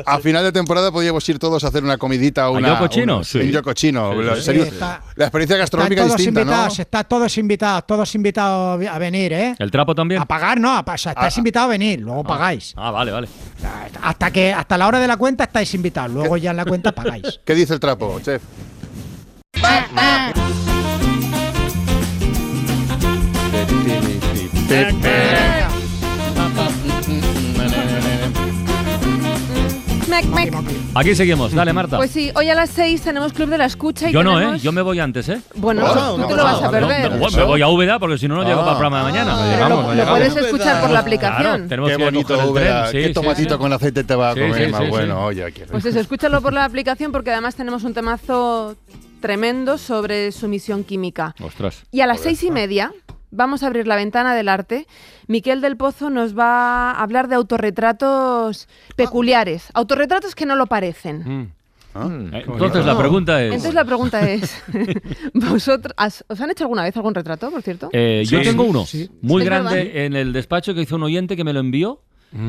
A 0.07 0.18
final 0.21 0.44
de 0.44 0.53
temporada 0.53 0.92
podríamos 0.92 1.29
ir 1.29 1.38
todos 1.38 1.64
a 1.64 1.68
hacer 1.68 1.83
una 1.85 1.99
comidita, 1.99 2.49
una. 2.51 2.68
Yo 2.68 2.79
Cochino? 2.79 3.18
un- 3.18 3.25
Sí. 3.25 3.38
un 3.40 3.51
Yo 3.51 3.62
Cochino. 3.62 4.12
Sí, 4.40 4.53
La- 4.55 4.62
está- 4.64 5.03
experiencia 5.16 5.57
gastronómica 5.57 6.03
todos 6.03 6.16
distinta, 6.16 6.40
invitados, 6.42 6.79
¿no? 6.79 6.83
están 6.83 7.05
todos 7.09 7.38
invitados, 7.38 7.87
todos 7.87 8.14
invitados 8.14 8.87
a 8.87 8.99
venir, 8.99 9.33
¿eh? 9.33 9.55
¿El 9.59 9.71
trapo 9.71 9.94
también? 9.94 10.21
A 10.21 10.25
pagar, 10.27 10.61
no, 10.61 10.71
a 10.77 10.81
o 10.81 10.99
sea, 10.99 11.12
estáis 11.12 11.37
Ah, 11.37 11.40
invitados 11.40 11.66
a 11.66 11.71
venir, 11.71 12.01
luego 12.01 12.23
pagáis. 12.25 12.73
Ah, 12.77 12.90
vale, 12.90 13.11
vale. 13.12 13.29
Hasta 14.03 14.31
que 14.31 14.53
hasta 14.53 14.79
la 14.79 14.87
hora 14.87 15.01
de 15.01 15.07
la 15.09 15.16
cuenta 15.16 15.44
estáis 15.44 15.73
invitados, 15.75 16.11
luego 16.12 16.37
ya 16.37 16.51
en 16.53 16.57
la 16.59 16.64
cuenta 16.64 16.92
pagáis. 16.92 17.40
¿Qué 17.44 17.55
dice 17.55 17.75
el 17.75 17.81
trapo, 17.81 18.21
chef? 18.23 18.42
Mec, 30.09 30.24
mec. 30.26 30.54
Aquí 30.94 31.14
seguimos. 31.14 31.52
Dale, 31.52 31.72
Marta. 31.72 31.96
Pues 31.98 32.11
sí, 32.11 32.31
hoy 32.35 32.48
a 32.48 32.54
las 32.54 32.70
6 32.70 33.02
tenemos 33.02 33.33
Club 33.35 33.50
de 33.50 33.59
la 33.59 33.66
Escucha 33.66 34.09
y 34.09 34.12
Yo 34.12 34.22
no, 34.24 34.33
¿eh? 34.38 34.40
tenemos... 34.40 34.62
Yo 34.62 34.72
me 34.72 34.81
voy 34.83 34.98
antes, 35.00 35.28
¿eh? 35.28 35.40
Bueno, 35.54 35.83
Ah, 35.87 36.12
tú 36.16 36.22
¿qué 36.22 36.28
te 36.28 36.37
lo 36.37 36.44
vas 36.44 36.62
a 36.62 36.70
perder. 36.70 37.02
No, 37.11 37.16
no, 37.16 37.18
bueno, 37.20 37.37
me 37.37 37.44
voy 37.44 37.62
a 37.62 37.68
Úbeda 37.68 37.98
porque 37.98 38.18
si 38.18 38.26
no, 38.26 38.37
no 38.37 38.42
llego 38.42 38.61
para 38.61 38.72
el 38.72 38.78
programa 38.78 38.98
de 38.98 39.04
mañana. 39.12 39.37
Pero 39.57 39.68
lo, 39.68 39.76
no 39.76 39.83
lo 39.88 39.94
llegamos. 39.94 40.18
puedes 40.18 40.37
escuchar 40.37 40.81
por 40.81 40.90
la 40.90 40.98
aplicación. 41.00 41.42
Claro, 41.42 41.68
tenemos 41.68 41.90
Qué 41.90 41.96
que 41.98 42.04
bonito, 42.04 42.28
coger 42.28 42.44
el 42.44 42.50
Úbeda. 42.50 42.81
tren. 42.90 42.92
Sí, 42.92 42.98
Qué 42.98 43.09
sí, 43.09 43.14
tomatito 43.14 43.54
sí. 43.54 43.61
con 43.61 43.72
aceite 43.72 44.04
te 44.04 44.14
va 44.14 44.31
a 44.31 44.35
Sí, 44.35 44.40
comer 44.40 44.64
sí, 44.66 44.72
más 44.72 44.81
sí, 44.83 44.88
bueno. 44.90 45.14
sí. 45.14 45.24
Oye, 45.24 45.44
aquí. 45.44 45.62
Pues 45.70 45.85
eso, 45.85 46.00
escúchalo 46.00 46.40
por 46.40 46.52
la 46.52 46.64
aplicación 46.64 47.12
porque 47.12 47.31
además 47.31 47.54
tenemos 47.54 47.85
un 47.85 47.94
temazo 47.94 48.76
tremendo 49.20 49.78
sobre 49.78 50.33
sumisión 50.33 50.85
química. 50.85 51.35
Ostras. 51.42 51.85
Y 51.92 52.00
a 52.00 52.07
las 52.07 52.20
seis 52.20 52.42
y 52.42 52.50
media 52.50 52.92
vamos 53.31 53.62
a 53.62 53.67
abrir 53.67 53.87
la 53.87 53.97
ventana 53.97 54.35
del 54.35 54.49
arte. 54.49 54.87
Miquel 55.27 55.61
del 55.61 55.77
Pozo 55.77 56.11
nos 56.11 56.37
va 56.38 56.91
a 56.93 57.03
hablar 57.03 57.29
de 57.29 57.35
autorretratos 57.37 58.69
peculiares, 58.97 59.69
autorretratos 59.75 60.35
que 60.35 60.47
no 60.47 60.57
lo 60.57 60.67
parecen. 60.67 61.19
Mm. 61.19 61.53
Eh, 62.35 62.45
Entonces 62.47 62.85
la 62.87 62.97
pregunta 62.97 63.43
es... 63.43 63.47
Entonces 63.47 63.75
la 63.75 63.85
pregunta 63.85 64.31
es, 64.31 64.62
¿vosotros 65.35 65.95
has- 65.97 66.25
os 66.29 66.41
han 66.41 66.51
hecho 66.51 66.64
alguna 66.64 66.83
vez 66.83 66.97
algún 66.97 67.14
retrato, 67.14 67.51
por 67.51 67.62
cierto? 67.62 67.88
Eh, 67.93 68.25
yo 68.27 68.41
tengo 68.43 68.64
uno 68.64 68.85
Sí. 68.87 69.11
muy 69.23 69.43
¿Es 69.43 69.47
grande 69.49 70.05
en 70.07 70.14
el 70.14 70.33
despacho 70.33 70.75
que 70.75 70.83
hizo 70.83 70.97
un 70.97 71.03
oyente 71.05 71.37
que 71.37 71.45
me 71.45 71.53
lo 71.53 71.61
envió. 71.61 72.01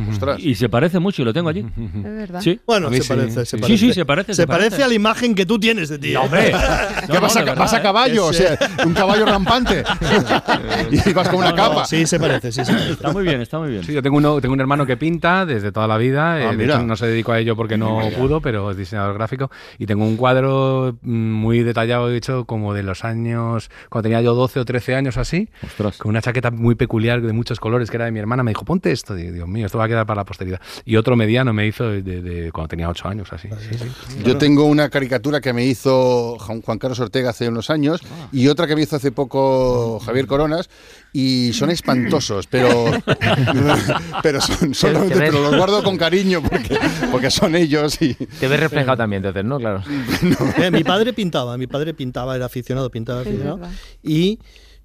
Ostras. 0.10 0.40
Y 0.40 0.56
se 0.56 0.68
parece 0.70 1.00
mucho 1.00 1.22
y 1.22 1.26
lo 1.26 1.34
tengo 1.34 1.50
allí. 1.50 1.66
Es 1.78 2.04
verdad. 2.04 2.42
Sí. 2.42 2.60
Bueno, 2.66 2.90
se 2.90 3.02
sí. 3.02 3.08
parece, 3.08 3.46
se 3.46 3.58
Sí, 3.58 3.62
parece. 3.62 3.78
sí, 3.78 3.94
se 3.94 4.06
parece. 4.06 4.34
Se 4.34 4.48
parece 4.48 4.84
a 4.84 4.88
la 4.88 4.94
imagen 4.94 5.36
que 5.36 5.46
tú 5.46 5.60
tienes 5.60 5.90
de 5.90 5.98
ti. 6.00 6.12
No, 6.14 6.24
hombre. 6.24 6.52
¿Qué 7.12 7.20
vas, 7.20 7.36
a, 7.38 7.56
vas 7.56 7.74
a 7.74 7.82
caballo? 7.82 8.26
O 8.28 8.34
sea, 8.34 8.58
un 8.86 8.94
caballo 8.94 9.26
rampante. 9.26 9.84
y 11.06 11.14
vas 11.14 11.30
con 11.30 11.40
una 11.40 11.52
No, 11.52 11.56
no, 11.56 11.64
capa. 11.70 11.86
Sí, 11.86 12.06
se 12.06 12.20
parece, 12.20 12.52
sí, 12.52 12.64
se 12.66 12.72
parece. 12.72 12.92
Está 12.94 13.12
muy 13.12 13.24
bien, 13.24 13.42
está 13.42 13.60
muy 13.60 13.70
bien. 13.70 13.84
Sí, 13.84 13.94
yo 13.94 14.02
tengo, 14.02 14.18
uno, 14.18 14.42
tengo 14.42 14.54
un 14.54 14.60
hermano 14.62 14.86
que 14.86 14.98
pinta 14.98 15.46
desde 15.46 15.72
toda 15.72 15.88
la 15.88 15.98
vida. 15.98 16.34
Ah, 16.34 16.42
eh, 16.44 16.48
de 16.52 16.58
mira. 16.58 16.76
hecho, 16.76 16.84
no 16.86 16.96
se 16.96 17.08
dedicó 17.08 17.32
a 17.32 17.40
ello 17.40 17.56
porque 17.56 17.78
no 17.78 18.00
Mira. 18.00 18.18
pudo, 18.18 18.42
pero 18.42 18.72
es 18.72 18.78
diseñador 18.78 19.14
gráfico. 19.16 19.50
Y 19.78 19.86
tengo 19.86 20.04
un 20.06 20.18
cuadro 20.18 20.98
mm, 21.02 21.10
muy 21.32 21.64
detallado, 21.64 22.12
hecho 22.12 22.46
como 22.46 22.74
de 22.74 22.84
los 22.84 23.04
años, 23.06 23.70
cuando 23.90 24.04
tenía 24.04 24.22
yo 24.22 24.34
12 24.34 24.60
o 24.60 24.66
13 24.66 24.96
años 24.96 25.18
así, 25.18 25.50
con 25.78 26.10
una 26.10 26.22
chaqueta 26.22 26.52
muy 26.52 26.76
peculiar 26.76 27.22
de 27.22 27.34
muchos 27.34 27.60
colores 27.60 27.90
que 27.90 27.98
era 27.98 28.06
de 28.06 28.12
mi 28.12 28.20
hermana. 28.20 28.44
Me 28.44 28.52
dijo, 28.52 28.66
ponte 28.66 28.92
esto. 28.92 29.16
Dios 29.16 29.48
mío, 29.48 29.69
esto 29.70 29.78
va 29.78 29.86
a 29.86 29.88
quedar 29.88 30.06
para 30.06 30.22
la 30.22 30.26
posteridad. 30.26 30.60
Y 30.86 30.96
otro 30.98 31.16
mediano 31.16 31.54
me 31.54 31.66
hizo 31.68 31.90
de, 31.90 32.02
de 32.02 32.52
cuando 32.52 32.68
tenía 32.68 32.90
8 32.90 33.08
años, 33.08 33.28
así. 33.32 33.48
Sí, 33.70 33.78
sí. 33.78 34.24
Yo 34.26 34.38
tengo 34.38 34.66
una 34.66 34.90
caricatura 34.90 35.40
que 35.40 35.54
me 35.54 35.66
hizo 35.66 36.38
Juan 36.40 36.78
Carlos 36.78 37.00
Ortega 37.00 37.30
hace 37.30 37.48
unos 37.48 37.70
años 37.70 38.02
y 38.32 38.48
otra 38.48 38.68
que 38.68 38.76
me 38.76 38.82
hizo 38.82 38.96
hace 38.98 39.12
poco 39.12 40.00
Javier 40.00 40.28
Coronas 40.28 40.70
y 41.14 41.52
son 41.54 41.70
espantosos, 41.72 42.48
pero 42.48 42.70
pero 44.24 44.42
son 44.42 44.74
solamente 44.74 45.14
Te 45.16 45.20
ves- 45.22 45.30
pero 45.32 45.44
los 45.44 45.56
guardo 45.58 45.84
con 45.84 45.98
cariño 45.98 46.42
porque, 46.42 46.78
porque 47.12 47.32
son 47.32 47.56
ellos 47.56 48.02
y 48.02 48.14
Te 48.14 48.48
ves 48.48 48.60
reflejado 48.60 48.98
también, 48.98 49.24
entonces, 49.26 49.46
¿no? 49.46 49.58
Claro. 49.60 49.84
Eh, 50.60 50.72
mi 50.72 50.84
padre 50.84 51.14
pintaba, 51.14 51.58
mi 51.58 51.68
padre 51.68 51.94
pintaba, 51.94 52.36
era 52.36 52.46
aficionado, 52.46 52.90
pintaba, 52.90 53.22
aficionado. 53.22 53.60
Y 54.04 54.40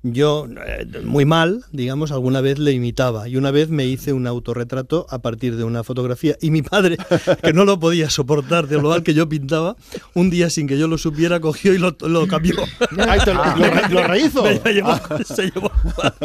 yo, 0.04 0.46
eh, 0.66 0.86
muy 1.02 1.24
mal, 1.24 1.64
digamos, 1.72 2.12
alguna 2.12 2.40
vez 2.42 2.58
le 2.58 2.72
imitaba. 2.72 3.26
Y 3.28 3.36
una 3.36 3.50
vez 3.50 3.70
me 3.70 3.86
hice 3.86 4.12
un 4.12 4.26
autorretrato 4.26 5.06
a 5.08 5.20
partir 5.20 5.56
de 5.56 5.64
una 5.64 5.82
fotografía. 5.82 6.36
Y 6.42 6.50
mi 6.50 6.60
padre, 6.62 6.98
que 7.42 7.52
no 7.54 7.64
lo 7.64 7.80
podía 7.80 8.10
soportar 8.10 8.68
de 8.68 8.76
lo 8.80 8.90
mal 8.90 9.02
que 9.02 9.14
yo 9.14 9.28
pintaba, 9.28 9.76
un 10.12 10.28
día 10.30 10.50
sin 10.50 10.66
que 10.68 10.78
yo 10.78 10.88
lo 10.88 10.98
supiera, 10.98 11.40
cogió 11.40 11.72
y 11.74 11.78
lo, 11.78 11.96
lo 12.00 12.26
cambió. 12.28 12.54
Ay, 13.08 13.18
te 13.24 13.32
lo- 13.32 13.44
lo- 13.44 13.88
lo 14.00 14.06
rehizo. 14.06 14.42
Me- 14.44 14.60
me 14.64 14.72
llevó- 14.74 15.00
se 15.24 15.50
llevó- 15.50 15.72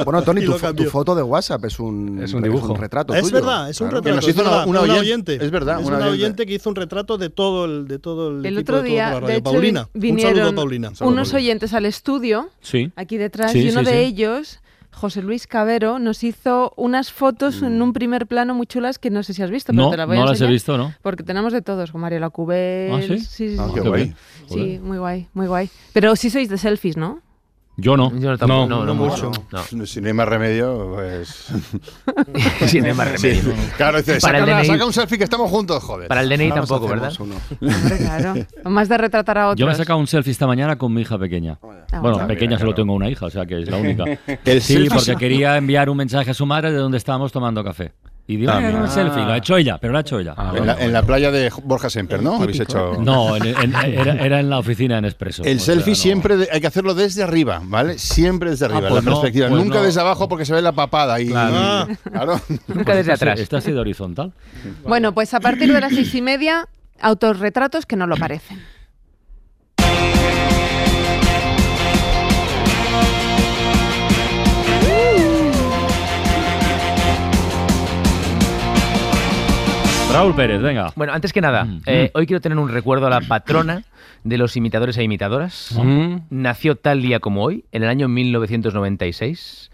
Bueno, 0.03 0.21
Tony, 0.23 0.43
tu, 0.45 0.53
tu 0.75 0.83
foto 0.85 1.15
de 1.15 1.23
WhatsApp 1.23 1.63
es 1.65 1.79
un, 1.79 2.21
Es 2.21 2.33
un 2.33 2.41
dibujo. 2.43 2.75
retrato 2.75 3.13
Es 3.13 3.21
tuyo. 3.21 3.35
verdad, 3.35 3.69
es 3.69 3.79
un 3.79 3.87
Claro. 3.87 4.01
retrato. 4.03 4.15
nos 4.17 4.27
hizo 4.27 4.41
es 4.41 4.47
una- 4.47 4.65
una, 4.65 4.81
oyente. 4.81 4.99
oyente. 4.99 5.45
Es 5.45 5.51
verdad, 5.51 5.79
Es 5.79 5.87
una 5.87 5.97
una 5.97 6.05
oyente. 6.07 6.23
oyente 6.25 6.45
que 6.45 6.53
hizo 6.55 6.69
un 6.69 6.75
retrato 6.75 7.17
de 7.17 7.29
todo 7.29 7.63
el, 7.65 7.87
de 7.87 7.97
todo 7.99 8.29
el, 8.29 8.45
El 8.45 8.57
equipo 8.57 8.73
otro 8.73 8.83
de, 8.83 8.89
día, 8.89 9.09
de 9.11 9.19
radio. 9.21 9.35
hecho, 9.35 9.43
Paulina. 9.43 9.87
vin- 9.93 10.11
un 10.13 10.19
saludo, 10.19 10.27
vinieron 10.33 10.55
Paulina. 10.55 10.91
unos 11.01 11.33
oyentes 11.33 11.73
al 11.73 11.85
estudio, 11.85 12.49
Sí. 12.61 12.91
aquí 12.95 13.17
detrás, 13.17 13.51
Sí, 13.53 13.68
y 13.69 13.71
uno 13.71 13.83
de 13.83 14.01
ellos, 14.03 14.59
José 14.91 15.21
Luis 15.21 15.47
Cabero, 15.47 15.99
nos 15.99 16.23
hizo 16.23 16.73
unas 16.75 17.11
fotos 17.11 17.61
en 17.61 17.81
un 17.81 17.93
primer 17.93 18.27
plano 18.27 18.53
muy 18.53 18.65
chulas 18.67 18.99
que 18.99 19.09
no 19.09 19.23
sé 19.23 19.33
si 19.33 19.41
has 19.43 19.51
visto, 19.51 19.71
pero 19.71 19.83
No, 19.85 19.89
te 19.91 19.97
las 19.97 20.07
voy 20.07 20.17
a 20.17 20.19
no 20.21 20.25
las 20.25 20.41
he 20.41 20.47
visto, 20.47 20.77
¿no? 20.77 20.93
Porque 21.01 21.23
tenemos 21.23 21.53
de 21.53 21.61
todos, 21.61 21.91
con 21.91 22.01
María 22.01 22.27
Cubel. 22.29 22.91
¿Ah, 22.93 23.01
sí? 23.01 23.19
Sí, 23.19 23.49
sí, 23.49 23.55
Ah, 23.59 23.67
sí. 23.67 23.73
qué 23.75 23.81
guay. 23.87 24.15
Sí, 24.49 24.79
muy 24.81 24.97
guay, 24.97 25.27
muy 25.33 25.47
guay. 25.47 25.69
Pero 25.93 26.15
sí 26.15 26.29
sois 26.29 26.49
de 26.49 26.57
selfies, 26.57 26.97
¿no? 26.97 27.21
Yo 27.79 27.97
no. 27.97 28.11
Yo 28.19 28.37
tampoco, 28.37 28.67
no, 28.67 28.85
no 28.85 28.93
mucho. 28.93 29.31
Si 29.85 30.01
no 30.01 30.07
hay 30.07 30.13
más 30.13 30.27
remedio, 30.27 30.91
pues. 30.95 31.47
Si 32.67 32.81
no 32.81 32.87
hay 32.87 32.93
más 32.93 33.11
remedio. 33.11 33.41
Sí. 33.41 33.57
Claro, 33.77 33.97
dice, 33.97 34.19
Para 34.19 34.39
saca, 34.39 34.51
el 34.51 34.57
DNI. 34.59 34.67
saca 34.67 34.85
un 34.85 34.93
selfie 34.93 35.17
que 35.17 35.23
estamos 35.23 35.49
juntos, 35.49 35.83
joder. 35.83 36.07
Para 36.07 36.21
el 36.21 36.29
DNI 36.29 36.49
Ahora 36.49 36.61
tampoco, 36.61 36.87
¿verdad? 36.87 37.13
uno. 37.19 37.35
Hombre, 37.61 37.97
claro. 37.97 38.33
Más 38.69 38.89
de 38.89 38.97
retratar 38.97 39.37
a 39.37 39.47
otros. 39.47 39.59
Yo 39.59 39.65
me 39.65 39.73
he 39.73 39.75
sacado 39.75 39.99
un 39.99 40.07
selfie 40.07 40.31
esta 40.31 40.47
mañana 40.47 40.77
con 40.77 40.93
mi 40.93 41.01
hija 41.01 41.17
pequeña. 41.17 41.57
Ah, 41.61 41.99
bueno, 42.01 42.17
bueno. 42.17 42.27
pequeña 42.27 42.51
Mira, 42.51 42.59
solo 42.59 42.71
claro. 42.71 42.83
tengo 42.83 42.93
una 42.93 43.09
hija, 43.09 43.25
o 43.25 43.29
sea 43.29 43.45
que 43.45 43.61
es 43.61 43.69
la 43.69 43.77
única. 43.77 44.03
El 44.45 44.61
sí, 44.61 44.87
porque 44.89 45.15
quería 45.15 45.57
enviar 45.57 45.89
un 45.89 45.97
mensaje 45.97 46.31
a 46.31 46.33
su 46.33 46.45
madre 46.45 46.71
de 46.71 46.77
donde 46.77 46.97
estábamos 46.97 47.31
tomando 47.31 47.63
café. 47.63 47.93
Y 48.29 48.35
digo. 48.37 48.51
"Ah, 48.51 48.59
un 48.59 48.87
selfie. 48.87 49.23
Lo 49.25 49.31
ha 49.31 49.37
hecho 49.37 49.57
ella, 49.57 49.79
pero 49.79 49.91
lo 49.91 49.97
ha 49.97 50.01
hecho 50.01 50.19
ella. 50.19 50.35
en, 50.55 50.67
la, 50.67 50.79
en 50.79 50.93
la 50.93 51.01
playa 51.01 51.31
de 51.31 51.51
Borja 51.63 51.89
Semper, 51.89 52.21
¿no? 52.21 52.35
Habéis 52.35 52.59
hecho. 52.59 52.93
No, 52.99 53.35
en- 53.35 53.47
en- 53.47 53.73
era, 53.75 54.13
era 54.23 54.39
en 54.39 54.51
la 54.51 54.59
oficina 54.59 54.99
en 54.99 55.05
Expreso. 55.05 55.43
El 55.43 55.59
sea, 55.59 55.73
selfie 55.73 55.93
no. 55.93 55.95
siempre 55.95 56.37
de- 56.37 56.49
hay 56.51 56.61
que 56.61 56.67
hacerlo 56.67 56.93
desde 56.93 57.23
arriba, 57.23 57.59
¿vale? 57.63 57.97
Siempre 57.97 58.51
desde 58.51 58.65
arriba, 58.65 58.81
Ah, 58.85 58.89
pues 58.89 59.03
la 59.03 59.09
no, 59.09 59.15
perspectiva. 59.17 59.49
pues 59.49 59.63
Nunca 59.63 59.79
no. 59.79 59.83
desde 59.83 59.99
abajo 60.01 60.29
porque 60.29 60.45
se 60.45 60.53
ve 60.53 60.61
la 60.61 60.73
papada. 60.73 61.19
Y, 61.19 61.27
Claro. 61.29 61.87
claro. 62.03 62.41
Nunca 62.67 62.93
desde 62.95 63.13
Esta 63.13 63.25
ha 63.25 63.31
atrás. 63.31 63.39
Esta 63.39 63.57
ha 63.57 63.61
sido 63.61 63.81
horizontal. 63.81 64.31
Bueno, 64.85 65.11
pues 65.15 65.33
a 65.33 65.39
partir 65.39 65.73
de 65.73 65.81
las 65.81 65.91
seis 65.91 66.13
y 66.13 66.21
media, 66.21 66.67
autorretratos 67.01 67.87
que 67.87 67.95
no 67.95 68.05
lo 68.05 68.15
parecen. 68.15 68.59
Raúl 80.11 80.35
Pérez, 80.35 80.61
venga. 80.61 80.91
Bueno, 80.95 81.13
antes 81.13 81.31
que 81.31 81.39
nada, 81.39 81.67
eh, 81.85 82.09
hoy 82.13 82.25
quiero 82.25 82.41
tener 82.41 82.57
un 82.57 82.69
recuerdo 82.69 83.05
a 83.07 83.09
la 83.09 83.21
patrona 83.21 83.83
de 84.23 84.37
los 84.37 84.57
imitadores 84.57 84.97
e 84.97 85.03
imitadoras. 85.03 85.73
Mm. 85.77 86.17
Nació 86.31 86.75
tal 86.75 87.01
día 87.01 87.19
como 87.19 87.43
hoy, 87.43 87.65
en 87.71 87.83
el 87.83 87.89
año 87.89 88.07
1996. 88.07 89.71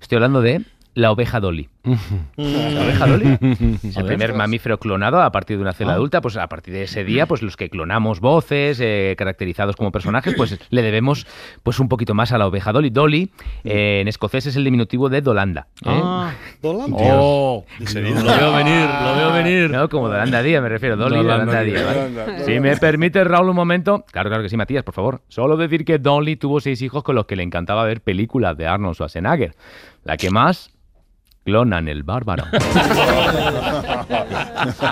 Estoy 0.00 0.16
hablando 0.16 0.42
de 0.42 0.62
la 0.94 1.10
oveja 1.10 1.40
Dolly. 1.40 1.68
La 1.84 2.80
oveja 2.82 3.06
es 3.06 3.96
A 3.96 4.00
el 4.00 4.06
primer 4.06 4.34
mamífero 4.34 4.78
clonado 4.78 5.22
a 5.22 5.30
partir 5.32 5.56
de 5.56 5.62
una 5.62 5.72
célula 5.72 5.94
Ah. 5.94 5.96
adulta. 5.96 6.20
Pues 6.20 6.36
a 6.36 6.46
partir 6.48 6.74
de 6.74 6.82
ese 6.82 7.04
día, 7.04 7.26
pues 7.26 7.42
los 7.42 7.56
que 7.56 7.70
clonamos 7.70 8.20
voces, 8.20 8.78
eh, 8.80 9.14
caracterizados 9.16 9.76
como 9.76 9.90
personajes, 9.92 10.34
pues 10.36 10.58
le 10.70 10.82
debemos 10.82 11.26
pues 11.62 11.78
un 11.80 11.88
poquito 11.88 12.14
más 12.14 12.32
a 12.32 12.38
la 12.38 12.46
oveja 12.46 12.72
Dolly. 12.72 12.90
Dolly 12.90 13.30
eh, 13.64 14.00
en 14.00 14.08
escocés 14.08 14.46
es 14.46 14.56
el 14.56 14.64
diminutivo 14.64 15.08
de 15.08 15.20
Dolanda. 15.22 15.68
¿eh? 15.84 15.88
Ah, 15.90 16.32
Dolanda. 16.60 16.96
Oh, 17.00 17.64
lo 17.78 18.02
veo 18.36 18.52
venir, 18.52 18.86
lo 19.04 19.16
veo 19.16 19.32
venir. 19.32 19.70
No, 19.70 19.88
como 19.88 20.08
Dolanda 20.08 20.42
Díaz, 20.42 20.62
me 20.62 20.68
refiero. 20.68 20.96
Dolly 20.96 21.16
Dolanda 21.16 21.62
Dolanda. 21.64 21.92
Dolanda, 22.14 22.44
Si 22.44 22.60
me 22.60 22.76
permite, 22.76 23.24
Raúl, 23.24 23.48
un 23.50 23.56
momento. 23.56 24.04
Claro, 24.12 24.28
claro 24.28 24.42
que 24.42 24.48
sí, 24.48 24.56
Matías, 24.56 24.82
por 24.84 24.94
favor. 24.94 25.22
Solo 25.28 25.56
decir 25.56 25.84
que 25.84 25.98
Dolly 25.98 26.36
tuvo 26.36 26.60
seis 26.60 26.82
hijos 26.82 27.02
con 27.02 27.14
los 27.14 27.26
que 27.26 27.36
le 27.36 27.42
encantaba 27.42 27.84
ver 27.84 28.00
películas 28.00 28.56
de 28.56 28.66
Arnold 28.66 28.94
Schwarzenegger. 28.94 29.54
La 30.04 30.16
que 30.16 30.30
más. 30.30 30.70
Clonan 31.48 31.88
el 31.88 32.02
bárbaro. 32.02 32.44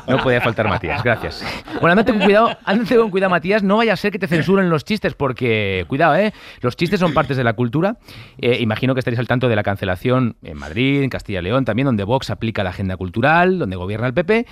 No 0.08 0.18
podía 0.18 0.40
faltar 0.40 0.68
Matías, 0.68 1.02
gracias. 1.02 1.44
Bueno, 1.80 1.92
andate 1.92 2.12
con 2.12 2.22
cuidado, 2.22 2.56
andate 2.64 2.96
con 2.96 3.10
cuidado, 3.10 3.30
Matías. 3.30 3.62
No 3.62 3.76
vaya 3.76 3.92
a 3.92 3.96
ser 3.96 4.12
que 4.12 4.18
te 4.18 4.28
censuren 4.28 4.70
los 4.70 4.84
chistes, 4.84 5.14
porque, 5.14 5.84
cuidado, 5.88 6.14
¿eh? 6.14 6.32
Los 6.60 6.76
chistes 6.76 7.00
son 7.00 7.12
partes 7.12 7.36
de 7.36 7.44
la 7.44 7.54
cultura. 7.54 7.96
Eh, 8.38 8.58
imagino 8.60 8.94
que 8.94 9.00
estaréis 9.00 9.18
al 9.18 9.26
tanto 9.26 9.48
de 9.48 9.56
la 9.56 9.62
cancelación 9.62 10.36
en 10.42 10.56
Madrid, 10.56 11.02
en 11.02 11.10
Castilla 11.10 11.40
y 11.40 11.42
León, 11.42 11.64
también, 11.64 11.86
donde 11.86 12.04
Vox 12.04 12.30
aplica 12.30 12.62
la 12.62 12.70
agenda 12.70 12.96
cultural, 12.96 13.58
donde 13.58 13.76
gobierna 13.76 14.06
el 14.06 14.14
PP. 14.14 14.46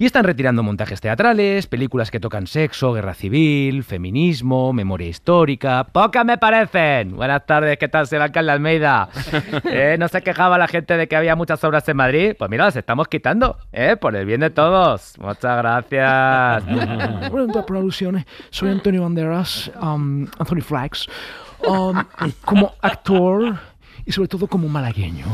Y 0.00 0.06
están 0.06 0.22
retirando 0.22 0.62
montajes 0.62 1.00
teatrales, 1.00 1.66
películas 1.66 2.12
que 2.12 2.20
tocan 2.20 2.46
sexo, 2.46 2.92
guerra 2.92 3.14
civil, 3.14 3.82
feminismo, 3.82 4.72
memoria 4.72 5.08
histórica. 5.08 5.88
¡Pocas 5.90 6.24
me 6.24 6.38
parecen! 6.38 7.16
Buenas 7.16 7.44
tardes, 7.46 7.78
¿qué 7.78 7.88
tal, 7.88 8.06
Sebastián 8.06 8.48
Almeida? 8.48 9.08
¿Eh? 9.64 9.96
¿No 9.98 10.06
se 10.06 10.22
quejaba 10.22 10.56
la 10.56 10.68
gente 10.68 10.96
de 10.96 11.08
que 11.08 11.16
había 11.16 11.34
muchas 11.34 11.64
obras 11.64 11.88
en 11.88 11.96
Madrid? 11.96 12.36
Pues 12.38 12.48
mira, 12.48 12.66
las 12.66 12.76
estamos 12.76 13.08
quitando, 13.08 13.58
¿eh? 13.72 13.96
Por 13.96 14.14
el 14.14 14.24
bien 14.24 14.38
de 14.38 14.50
todos. 14.50 15.18
Muchas 15.18 15.58
gracias. 15.58 16.64
Buenas 17.32 17.64
producciones. 17.64 18.24
Soy 18.50 18.70
Antonio 18.70 19.02
Banderas, 19.02 19.68
um, 19.82 20.28
Anthony 20.38 20.60
Flax. 20.62 21.08
Um, 21.66 22.04
como 22.44 22.72
actor 22.82 23.58
y 24.06 24.12
sobre 24.12 24.28
todo 24.28 24.46
como 24.46 24.68
malagueño, 24.68 25.26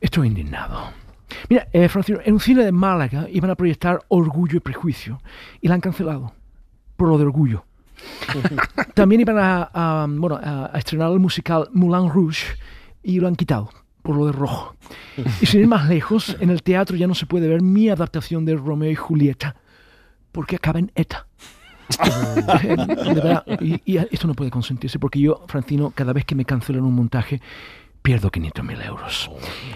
estoy 0.00 0.28
indignado. 0.28 1.07
Mira, 1.48 1.68
eh, 1.72 1.88
Francino, 1.88 2.18
en 2.24 2.34
un 2.34 2.40
cine 2.40 2.64
de 2.64 2.72
Málaga 2.72 3.26
iban 3.30 3.50
a 3.50 3.54
proyectar 3.54 4.00
Orgullo 4.08 4.56
y 4.56 4.60
Prejuicio 4.60 5.20
y 5.60 5.68
la 5.68 5.74
han 5.74 5.80
cancelado 5.80 6.32
por 6.96 7.08
lo 7.08 7.18
de 7.18 7.24
orgullo. 7.24 7.64
También 8.94 9.20
iban 9.20 9.38
a, 9.38 9.70
a, 9.72 10.06
bueno, 10.08 10.36
a, 10.42 10.70
a 10.74 10.78
estrenar 10.78 11.12
el 11.12 11.18
musical 11.18 11.68
Moulin 11.72 12.10
Rouge 12.10 12.56
y 13.02 13.20
lo 13.20 13.28
han 13.28 13.36
quitado 13.36 13.70
por 14.02 14.16
lo 14.16 14.26
de 14.26 14.32
rojo. 14.32 14.74
Y 15.40 15.46
sin 15.46 15.60
ir 15.60 15.66
más 15.66 15.88
lejos, 15.88 16.36
en 16.40 16.50
el 16.50 16.62
teatro 16.62 16.96
ya 16.96 17.06
no 17.06 17.14
se 17.14 17.26
puede 17.26 17.48
ver 17.48 17.60
mi 17.60 17.90
adaptación 17.90 18.44
de 18.44 18.56
Romeo 18.56 18.90
y 18.90 18.94
Julieta 18.94 19.56
porque 20.32 20.56
acaba 20.56 20.78
en 20.78 20.90
ETA. 20.94 21.26
De 21.98 23.14
verdad, 23.14 23.44
y, 23.60 23.80
y 23.84 23.98
esto 23.98 24.26
no 24.26 24.34
puede 24.34 24.50
consentirse 24.50 24.98
porque 24.98 25.20
yo, 25.20 25.44
Francino, 25.46 25.90
cada 25.94 26.12
vez 26.12 26.24
que 26.24 26.34
me 26.34 26.44
cancelan 26.44 26.84
un 26.84 26.94
montaje, 26.94 27.40
pierdo 28.08 28.30
500.000 28.30 28.86
euros. 28.86 29.30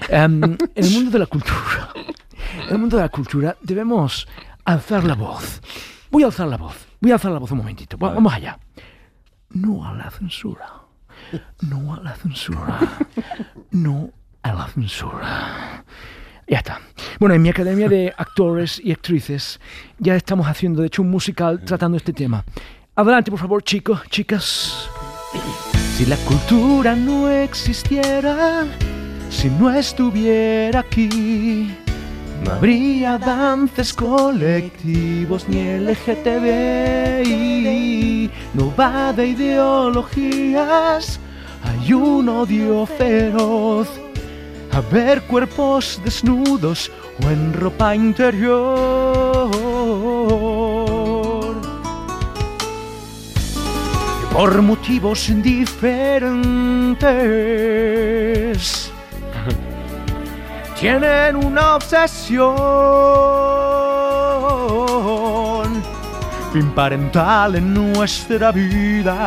Em, 0.09 0.43
en 0.43 0.59
el 0.75 0.91
mundo 0.91 1.11
de 1.11 1.19
la 1.19 1.27
cultura, 1.27 1.91
en 2.67 2.73
el 2.73 2.79
mundo 2.79 2.97
de 2.97 3.03
la 3.03 3.11
cultura 3.11 3.57
debemos 3.61 4.27
alzar 4.65 5.05
la 5.05 5.15
voz. 5.15 5.61
Voy 6.11 6.23
a 6.23 6.27
alzar 6.29 6.49
la 6.49 6.57
voz. 6.57 6.75
Voy 7.03 7.11
a 7.11 7.15
alzar 7.17 7.31
la 7.31 7.39
voz 7.39 7.51
un 7.51 7.59
momentito. 7.59 7.99
Va- 7.99 8.15
Vamos 8.15 8.33
allá. 8.33 8.59
No 9.51 9.87
a 9.87 9.93
la 9.93 10.11
censura. 10.11 10.67
No 11.61 11.93
a 11.95 12.01
la 12.01 12.15
censura. 12.17 12.79
No 13.71 14.09
a 14.43 14.53
la 14.55 14.67
censura. 14.69 15.85
Ya 16.49 16.57
está. 16.57 16.81
Bueno, 17.21 17.35
en 17.35 17.43
mi 17.43 17.51
academia 17.51 17.87
de 17.91 18.15
actores 18.17 18.81
y 18.83 18.93
actrices 18.93 19.61
ya 19.99 20.17
estamos 20.17 20.47
haciendo, 20.47 20.81
de 20.81 20.87
hecho, 20.87 21.03
un 21.03 21.11
musical 21.11 21.63
tratando 21.67 21.99
este 21.99 22.15
tema. 22.15 22.43
Adelante, 22.97 23.31
por 23.31 23.41
favor, 23.41 23.63
chicos, 23.63 24.01
chicas. 24.09 24.89
Si 25.97 26.07
la 26.07 26.17
cultura 26.17 26.97
no 26.97 27.29
existiera, 27.29 28.65
si 29.31 29.51
no 29.51 29.71
estuviera 29.71 30.81
aquí, 30.81 31.71
no 32.43 32.53
habría 32.53 33.19
dances 33.19 33.93
colectivos 33.93 35.47
ni 35.49 35.63
LGTBI. 35.79 36.33
No 38.55 38.75
va 38.75 39.13
de 39.13 39.27
ideologías, 39.29 41.21
hay 41.63 41.93
un 41.93 42.29
odio 42.29 42.87
feroz. 42.87 43.89
A 44.73 44.81
ver 44.81 45.21
cuerpos 45.23 46.01
desnudos 46.03 46.91
o 47.23 47.29
en 47.31 47.53
ropa 47.53 47.95
interior. 47.95 49.51
Por 54.33 54.63
motivos 54.63 55.31
diferentes 55.43 56.11
tienen 60.81 61.37
una 61.37 61.77
obsesión 61.77 62.53
fin 66.53 66.71
parental 66.73 67.57
en 67.57 67.73
nuestra 67.73 68.53
vida. 68.53 69.19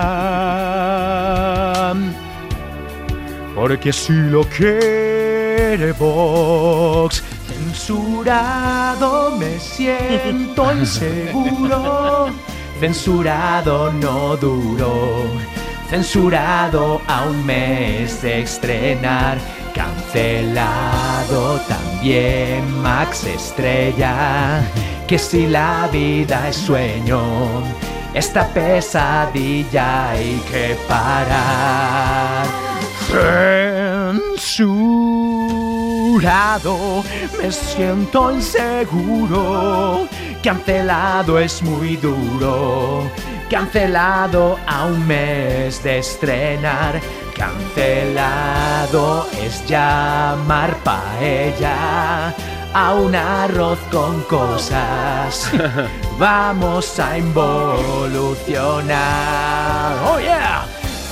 Porque 3.56 3.92
si 3.92 4.14
lo 4.14 4.44
quiere 4.44 5.92
Vox, 5.94 7.24
censurado 7.48 9.38
me 9.38 9.60
siento 9.60 10.72
inseguro. 10.72 12.30
Censurado 12.80 13.92
no 13.94 14.36
duro. 14.36 15.24
censurado 15.90 17.02
a 17.08 17.26
un 17.26 17.44
mes 17.46 18.22
de 18.22 18.42
estrenar, 18.42 19.38
cancelado 19.74 21.60
también 21.68 22.70
Max 22.82 23.24
Estrella, 23.26 24.62
que 25.08 25.18
si 25.18 25.48
la 25.48 25.88
vida 25.92 26.50
es 26.50 26.58
sueño, 26.58 27.64
esta 28.14 28.48
pesadilla 28.48 30.10
hay 30.10 30.42
que 30.52 30.76
parar. 30.88 32.46
Censurado, 34.58 37.04
me 37.38 37.52
siento 37.52 38.32
inseguro. 38.32 40.08
Cancelado 40.46 41.40
es 41.40 41.64
muy 41.64 41.98
duro. 41.98 43.10
Cancelado 43.50 44.60
a 44.68 44.86
un 44.86 45.08
mes 45.08 45.82
de 45.82 45.98
estrenar. 45.98 47.02
Cancelado 47.36 49.28
es 49.42 49.66
llamar 49.66 50.78
paella 50.84 52.32
a 52.76 52.94
un 52.94 53.16
arroz 53.16 53.80
con 53.92 54.22
cosas. 54.26 55.52
Vamos 56.20 57.00
a 57.00 57.18
involucionar. 57.18 59.96
Oh 60.06 60.20
yeah. 60.20 60.64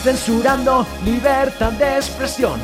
Censurando 0.03 0.85
libertad 1.03 1.71
de 1.71 1.95
expresión. 1.95 2.59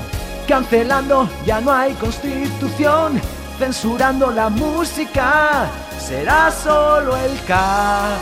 Cancelando 0.47 1.27
ya 1.47 1.62
no 1.62 1.71
hay 1.71 1.93
constitución. 1.93 3.19
Censurando 3.59 4.31
la 4.31 4.49
música. 4.49 5.67
Será 5.99 6.49
solo 6.49 7.15
el 7.17 7.37
Canal 7.45 8.17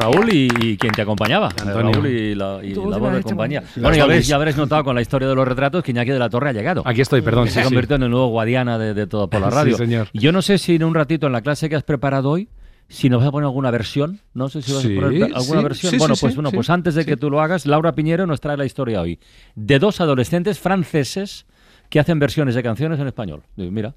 Raúl 0.00 0.30
y, 0.32 0.48
y 0.60 0.76
quien 0.76 0.92
te 0.92 1.02
acompañaba. 1.02 1.48
Antonio. 1.60 1.92
Raúl 1.92 2.06
y 2.08 2.34
la, 2.34 2.58
y 2.62 2.74
la 2.74 2.96
voz 2.98 3.12
de 3.14 3.22
compañía. 3.22 3.62
Bueno, 3.76 3.94
ya 3.96 4.02
habréis, 4.02 4.20
dobles. 4.22 4.26
ya 4.28 4.36
habréis 4.36 4.56
notado 4.56 4.84
con 4.84 4.94
la 4.96 5.02
historia 5.02 5.28
de 5.28 5.34
los 5.34 5.46
retratos 5.46 5.84
que 5.84 5.90
Iñaki 5.92 6.10
de 6.10 6.18
la 6.18 6.28
Torre 6.30 6.48
ha 6.50 6.52
llegado. 6.52 6.82
Aquí 6.84 7.02
estoy, 7.02 7.20
perdón, 7.22 7.44
Que 7.44 7.50
sí, 7.50 7.54
se 7.54 7.60
sí. 7.60 7.64
convirtió 7.66 7.96
en 7.96 8.04
el 8.04 8.10
nuevo 8.10 8.28
Guadiana 8.28 8.78
de, 8.78 8.94
de 8.94 9.06
todo 9.06 9.28
por 9.28 9.40
la 9.40 9.50
Sí, 9.50 9.54
radio. 9.56 9.76
señor. 9.76 10.08
Y 10.12 10.18
Yo 10.20 10.32
no 10.32 10.42
sé 10.42 10.58
si 10.58 10.74
en 10.76 10.84
un 10.84 10.94
ratito 10.94 11.26
en 11.26 11.32
la 11.32 11.42
clase 11.42 11.68
que 11.68 11.76
has 11.76 11.82
preparado 11.84 12.30
hoy, 12.30 12.48
si 12.92 13.08
nos 13.08 13.20
vas 13.20 13.28
a 13.28 13.32
poner 13.32 13.46
alguna 13.46 13.70
versión. 13.70 14.20
No 14.34 14.48
sé 14.48 14.62
si 14.62 14.72
vas 14.72 14.82
Sí, 14.82 14.96
a 14.96 15.00
poner 15.00 15.24
alguna 15.34 15.60
sí, 15.60 15.64
versión. 15.64 15.90
sí, 15.92 15.98
bueno, 15.98 16.14
sí, 16.14 16.20
pues 16.20 16.32
sí, 16.32 16.36
bueno, 16.36 16.50
sí, 16.50 16.56
pues 16.56 16.70
antes 16.70 16.94
de 16.94 17.04
que 17.04 17.16
tú 17.16 17.30
lo 17.30 17.40
hagas, 17.40 17.66
Laura 17.66 17.94
Piñero 17.94 18.26
nos 18.26 18.40
trae 18.40 18.56
la 18.56 18.64
historia 18.64 19.00
hoy 19.00 19.18
de 19.54 19.78
dos 19.78 20.00
adolescentes 20.00 20.58
franceses 20.58 21.46
que 21.88 22.00
hacen 22.00 22.18
versiones 22.18 22.54
de 22.54 22.62
canciones 22.62 23.00
en 23.00 23.06
español. 23.06 23.42
Mira. 23.56 23.94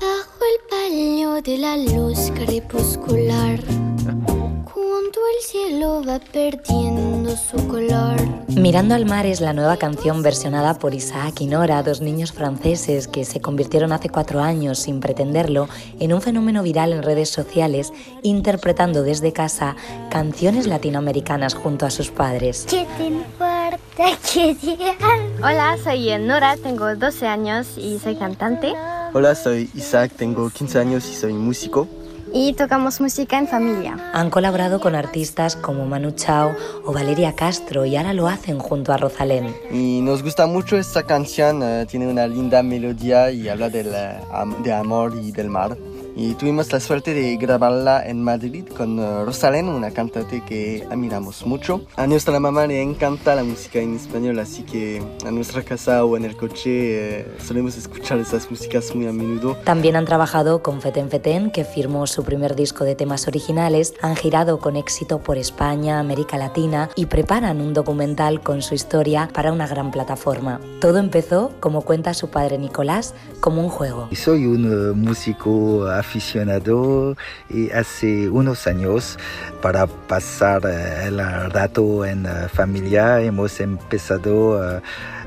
Bajo 0.00 0.44
el 0.52 0.58
paño 0.70 1.42
de 1.42 1.58
la 1.58 1.76
luz 1.76 2.30
crepuscular, 2.34 3.60
cuando 4.72 5.18
el 5.34 5.42
cielo 5.42 6.02
va 6.06 6.18
perdiendo 6.18 7.36
su. 7.36 7.56
Mirando 8.72 8.94
al 8.94 9.04
mar 9.04 9.26
es 9.26 9.42
la 9.42 9.52
nueva 9.52 9.76
canción 9.76 10.22
versionada 10.22 10.78
por 10.78 10.94
Isaac 10.94 11.42
y 11.42 11.46
Nora, 11.46 11.82
dos 11.82 12.00
niños 12.00 12.32
franceses 12.32 13.06
que 13.06 13.26
se 13.26 13.38
convirtieron 13.38 13.92
hace 13.92 14.08
cuatro 14.08 14.40
años 14.40 14.78
sin 14.78 15.00
pretenderlo 15.00 15.68
en 16.00 16.14
un 16.14 16.22
fenómeno 16.22 16.62
viral 16.62 16.94
en 16.94 17.02
redes 17.02 17.28
sociales, 17.28 17.92
interpretando 18.22 19.02
desde 19.02 19.34
casa 19.34 19.76
canciones 20.10 20.66
latinoamericanas 20.66 21.52
junto 21.52 21.84
a 21.84 21.90
sus 21.90 22.10
padres. 22.10 22.64
¿Qué 22.66 22.86
te 22.96 23.08
importa 23.08 24.18
que? 24.32 24.56
Hola, 25.40 25.76
soy 25.84 26.18
Nora, 26.18 26.56
tengo 26.56 26.96
12 26.96 27.26
años 27.26 27.76
y 27.76 27.98
soy 27.98 28.16
cantante. 28.16 28.72
Hola, 29.12 29.34
soy 29.34 29.68
Isaac, 29.74 30.12
tengo 30.16 30.48
15 30.48 30.78
años 30.78 31.10
y 31.10 31.14
soy 31.14 31.34
músico. 31.34 31.86
Y 32.34 32.54
tocamos 32.54 32.98
música 33.00 33.38
en 33.38 33.46
familia. 33.46 34.10
Han 34.14 34.30
colaborado 34.30 34.80
con 34.80 34.94
artistas 34.94 35.54
como 35.54 35.84
Manu 35.84 36.12
Chao 36.12 36.54
o 36.84 36.92
Valeria 36.92 37.34
Castro 37.34 37.84
y 37.84 37.96
ahora 37.96 38.14
lo 38.14 38.26
hacen 38.26 38.58
junto 38.58 38.92
a 38.92 38.96
Rosalén. 38.96 39.54
Y 39.70 40.00
nos 40.00 40.22
gusta 40.22 40.46
mucho 40.46 40.78
esta 40.78 41.02
canción, 41.02 41.62
eh, 41.62 41.86
tiene 41.86 42.08
una 42.08 42.26
linda 42.26 42.62
melodía 42.62 43.30
y 43.30 43.48
habla 43.48 43.68
del, 43.68 43.88
eh, 43.88 44.16
de 44.62 44.72
amor 44.72 45.14
y 45.22 45.30
del 45.30 45.50
mar. 45.50 45.76
Y 46.14 46.34
tuvimos 46.34 46.70
la 46.72 46.80
suerte 46.80 47.14
de 47.14 47.36
grabarla 47.36 48.06
en 48.06 48.22
Madrid 48.22 48.66
con 48.68 48.98
eh, 48.98 49.24
Rosalén, 49.24 49.68
una 49.68 49.90
cantante 49.90 50.42
que 50.44 50.86
admiramos 50.90 51.46
mucho. 51.46 51.86
A 51.96 52.06
nuestra 52.06 52.38
mamá 52.38 52.66
le 52.66 52.82
encanta 52.82 53.34
la 53.34 53.44
música 53.44 53.78
en 53.78 53.96
español, 53.96 54.38
así 54.38 54.62
que 54.62 55.02
a 55.26 55.30
nuestra 55.30 55.62
casa 55.62 56.04
o 56.04 56.16
en 56.16 56.24
el 56.24 56.36
coche 56.36 57.20
eh, 57.20 57.26
solemos 57.44 57.76
escuchar 57.76 58.18
esas 58.18 58.50
músicas 58.50 58.94
muy 58.94 59.06
a 59.06 59.12
menudo. 59.12 59.56
También 59.64 59.96
han 59.96 60.04
trabajado 60.04 60.62
con 60.62 60.82
Feten 60.82 61.08
Feten, 61.08 61.50
que 61.50 61.64
firmó 61.64 62.06
su 62.06 62.24
primer 62.24 62.56
disco 62.56 62.84
de 62.84 62.94
temas 62.94 63.26
originales, 63.26 63.94
han 64.02 64.16
girado 64.16 64.58
con 64.58 64.76
éxito 64.76 65.20
por 65.20 65.38
España, 65.38 65.98
América 65.98 66.36
Latina 66.36 66.90
y 66.94 67.06
preparan 67.06 67.60
un 67.60 67.72
documental 67.72 68.40
con 68.40 68.60
su 68.60 68.74
historia 68.74 69.28
para 69.32 69.52
una 69.52 69.66
gran 69.66 69.90
plataforma. 69.90 70.60
Todo 70.80 70.98
empezó, 70.98 71.52
como 71.60 71.82
cuenta 71.82 72.12
su 72.12 72.28
padre 72.28 72.58
Nicolás, 72.58 73.14
como 73.40 73.62
un 73.62 73.70
juego. 73.70 74.08
Soy 74.12 74.46
un 74.46 74.64
eh, 74.64 74.92
músico 74.94 75.86
aficionado 76.02 77.16
y 77.48 77.70
hace 77.70 78.28
unos 78.28 78.66
años 78.66 79.18
para 79.62 79.86
pasar 79.86 80.62
eh, 80.66 81.06
el 81.06 81.18
rato 81.50 82.04
en 82.04 82.26
eh, 82.26 82.48
familia 82.52 83.20
hemos 83.20 83.60
empezado 83.60 84.76
eh, 84.76 84.80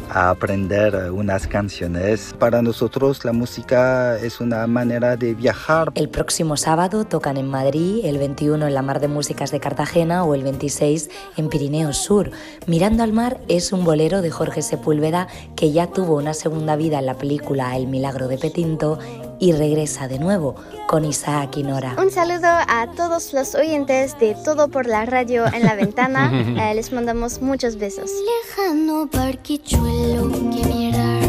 a 0.09 0.29
aprender 0.29 1.11
unas 1.11 1.47
canciones. 1.47 2.35
Para 2.37 2.61
nosotros 2.61 3.25
la 3.25 3.31
música 3.31 4.17
es 4.17 4.39
una 4.39 4.67
manera 4.67 5.15
de 5.15 5.33
viajar. 5.33 5.91
El 5.95 6.09
próximo 6.09 6.57
sábado 6.57 7.05
tocan 7.05 7.37
en 7.37 7.47
Madrid, 7.47 8.01
el 8.03 8.17
21 8.17 8.67
en 8.67 8.73
la 8.73 8.81
Mar 8.81 8.99
de 8.99 9.07
Músicas 9.07 9.51
de 9.51 9.59
Cartagena 9.59 10.23
o 10.23 10.35
el 10.35 10.43
26 10.43 11.09
en 11.37 11.49
Pirineos 11.49 11.97
Sur. 11.97 12.31
Mirando 12.67 13.01
al 13.03 13.13
mar 13.13 13.39
es 13.47 13.71
un 13.71 13.83
bolero 13.83 14.21
de 14.21 14.29
Jorge 14.29 14.61
Sepúlveda 14.61 15.27
que 15.55 15.71
ya 15.71 15.87
tuvo 15.87 16.17
una 16.17 16.33
segunda 16.33 16.75
vida 16.75 16.99
en 16.99 17.07
la 17.07 17.15
película 17.15 17.75
El 17.75 17.87
Milagro 17.87 18.27
de 18.27 18.37
Petinto 18.37 18.99
y 19.39 19.51
regresa 19.51 20.07
de 20.07 20.19
nuevo 20.19 20.55
con 20.87 21.05
Isaac 21.05 21.57
y 21.57 21.63
Nora. 21.63 21.95
Un 22.01 22.11
saludo 22.11 22.47
a 22.47 22.87
todos 22.95 23.33
los 23.33 23.55
oyentes 23.55 24.17
de 24.19 24.35
Todo 24.43 24.69
por 24.69 24.87
la 24.87 25.05
Radio 25.05 25.45
en 25.45 25.63
la 25.63 25.75
Ventana. 25.75 26.31
Eh, 26.55 26.73
les 26.73 26.91
mandamos 26.91 27.41
muchos 27.41 27.75
besos. 27.77 28.09
Lejano 28.47 29.07
barquichuelo 29.07 30.29
que 30.31 30.65
mirar. 30.67 31.21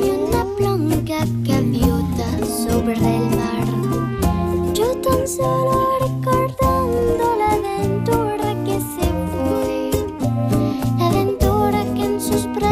Vi 0.00 0.10
una 0.10 0.44
blanca 0.44 1.18
gaviota 1.42 2.46
sobre 2.46 2.94
el 2.94 3.30
mar. 3.36 4.72
Yo 4.74 4.96
tan 5.02 5.28
solo 5.28 5.98
recordando 6.00 6.43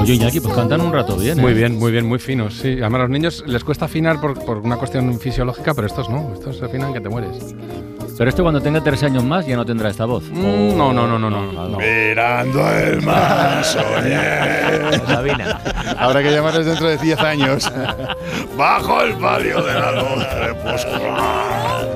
Oye, 0.03 0.15
Iñaki, 0.15 0.41
pues 0.41 0.55
cantan 0.55 0.81
un 0.81 0.93
rato 0.93 1.17
bien. 1.17 1.39
¿eh? 1.39 1.43
Muy 1.43 1.55
bien, 1.55 1.79
muy 1.79 1.93
bien, 1.93 2.05
muy 2.07 2.19
finos. 2.19 2.55
Sí, 2.55 2.73
además 2.81 2.99
a 2.99 3.03
los 3.03 3.11
niños 3.11 3.45
les 3.47 3.63
cuesta 3.63 3.85
afinar 3.85 4.21
por, 4.21 4.45
por 4.45 4.59
una 4.59 4.77
cuestión 4.77 5.19
fisiológica, 5.21 5.75
pero 5.75 5.87
estos 5.87 6.11
no, 6.11 6.33
estos 6.35 6.59
se 6.59 6.65
afinan 6.65 6.93
que 6.93 7.01
te 7.01 7.09
mueres. 7.09 7.55
Pero 8.19 8.29
este 8.29 8.43
cuando 8.43 8.61
tenga 8.61 8.81
tres 8.81 9.03
años 9.05 9.23
más 9.25 9.47
ya 9.47 9.55
no 9.57 9.65
tendrá 9.65 9.91
esta 9.91 10.05
voz. 10.05 10.25
Mm, 10.31 10.77
no, 10.77 10.93
no, 10.93 11.07
no, 11.07 11.19
no, 11.19 11.31
no, 11.31 11.69
no. 11.69 11.79
Mirando 11.79 12.69
el 12.73 13.01
mar, 13.03 13.65
soñé. 13.65 14.99
Sabina. 15.07 15.61
Habrá 15.99 16.21
que 16.23 16.33
llamarles 16.33 16.67
dentro 16.67 16.89
de 16.89 16.99
10 16.99 17.19
años. 17.21 17.73
Bajo 18.57 19.03
el 19.03 19.15
palio 19.15 19.63
de 19.63 19.73
la 19.73 19.93
luz 19.93 20.25
crepuscular. 20.37 21.89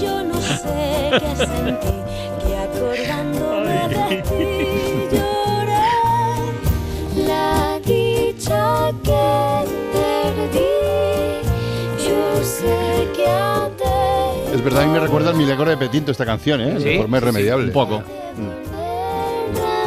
Yo 0.00 0.24
no 0.24 0.40
sé 0.40 1.10
qué 1.12 1.36
sentí, 1.36 1.97
Es 14.58 14.64
verdad, 14.64 14.82
a 14.82 14.86
mí 14.86 14.92
me 14.92 14.98
recuerda 14.98 15.30
al 15.30 15.36
milagro 15.36 15.70
de 15.70 15.76
Petinto 15.76 16.10
esta 16.10 16.26
canción, 16.26 16.60
¿eh? 16.60 16.74
¿Sí? 16.78 16.84
De 16.84 16.98
forma 16.98 17.18
irremediable. 17.18 17.66
Un 17.66 17.72
poco. 17.72 17.94
a 17.94 18.02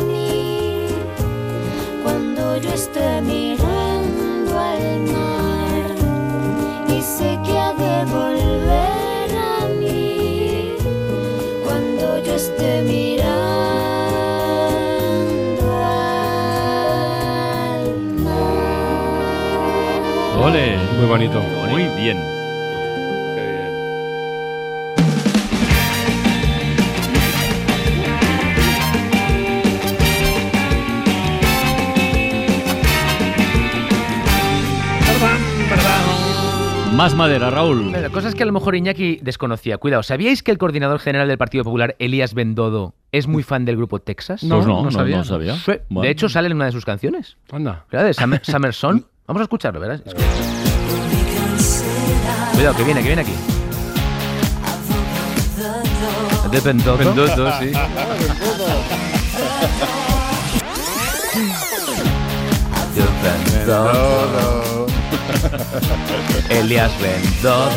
mí. 0.02 0.86
Cuando 2.02 2.56
yo 2.56 2.70
esté 2.70 3.20
mirando 3.22 4.58
al 4.58 5.00
mar 5.12 5.92
y 6.88 7.02
sé 7.02 7.38
que 7.46 7.60
ha 7.60 7.74
de 7.74 8.06
volver 8.06 9.36
a 9.36 9.68
mí. 9.78 10.72
Cuando 11.66 12.24
yo 12.24 12.34
esté 12.34 12.82
mirando 12.84 13.22
al 15.84 17.94
mar. 18.24 20.40
Ole. 20.46 20.78
Muy 20.98 21.08
bonito. 21.08 21.42
Muy 21.70 21.84
bien. 22.02 22.41
Más 37.02 37.16
madera, 37.16 37.50
Raúl. 37.50 37.92
La 37.92 38.10
cosa 38.12 38.28
es 38.30 38.36
que 38.36 38.44
a 38.44 38.46
lo 38.46 38.52
mejor 38.52 38.76
Iñaki 38.76 39.18
desconocía. 39.24 39.80
Cuidado, 39.80 40.04
¿sabíais 40.04 40.44
que 40.44 40.52
el 40.52 40.60
coordinador 40.60 41.00
general 41.00 41.28
del 41.28 41.40
Partido 41.40 41.64
Popular, 41.64 41.96
Elías 41.98 42.36
Bendodo, 42.36 42.94
es 43.12 43.26
muy 43.26 43.42
fan 43.42 43.66
del 43.66 43.76
grupo 43.76 43.98
Texas? 43.98 44.44
No, 44.44 44.58
Pues 44.58 44.68
no, 44.68 44.76
no 44.78 44.84
no, 44.84 44.92
sabía. 44.92 45.18
no 45.18 45.24
sabía. 45.24 45.56
Sí. 45.56 45.72
Bueno. 45.90 46.06
De 46.06 46.12
hecho, 46.12 46.30
sale 46.30 46.46
en 46.50 46.54
una 46.58 46.66
de 46.66 46.72
sus 46.74 46.86
canciones. 46.86 47.38
Anda. 47.52 47.86
Claro, 47.90 48.06
de 48.06 48.14
Summer. 48.14 48.44
Vamos 49.26 49.40
a 49.40 49.42
escucharlo, 49.42 49.80
¿verdad? 49.80 50.00
Escucha. 50.06 50.28
Cuidado, 52.54 52.76
que 52.78 52.84
viene, 52.84 53.02
que 53.02 53.08
viene 53.08 53.22
aquí. 53.24 53.34
De 56.52 56.60
Bendodo. 56.60 56.98
Bendodo, 56.98 57.52
sí. 57.60 57.72
De 62.94 63.02
Bendodo. 63.66 64.86
Elías 66.52 66.92
Bendodo. 67.02 67.70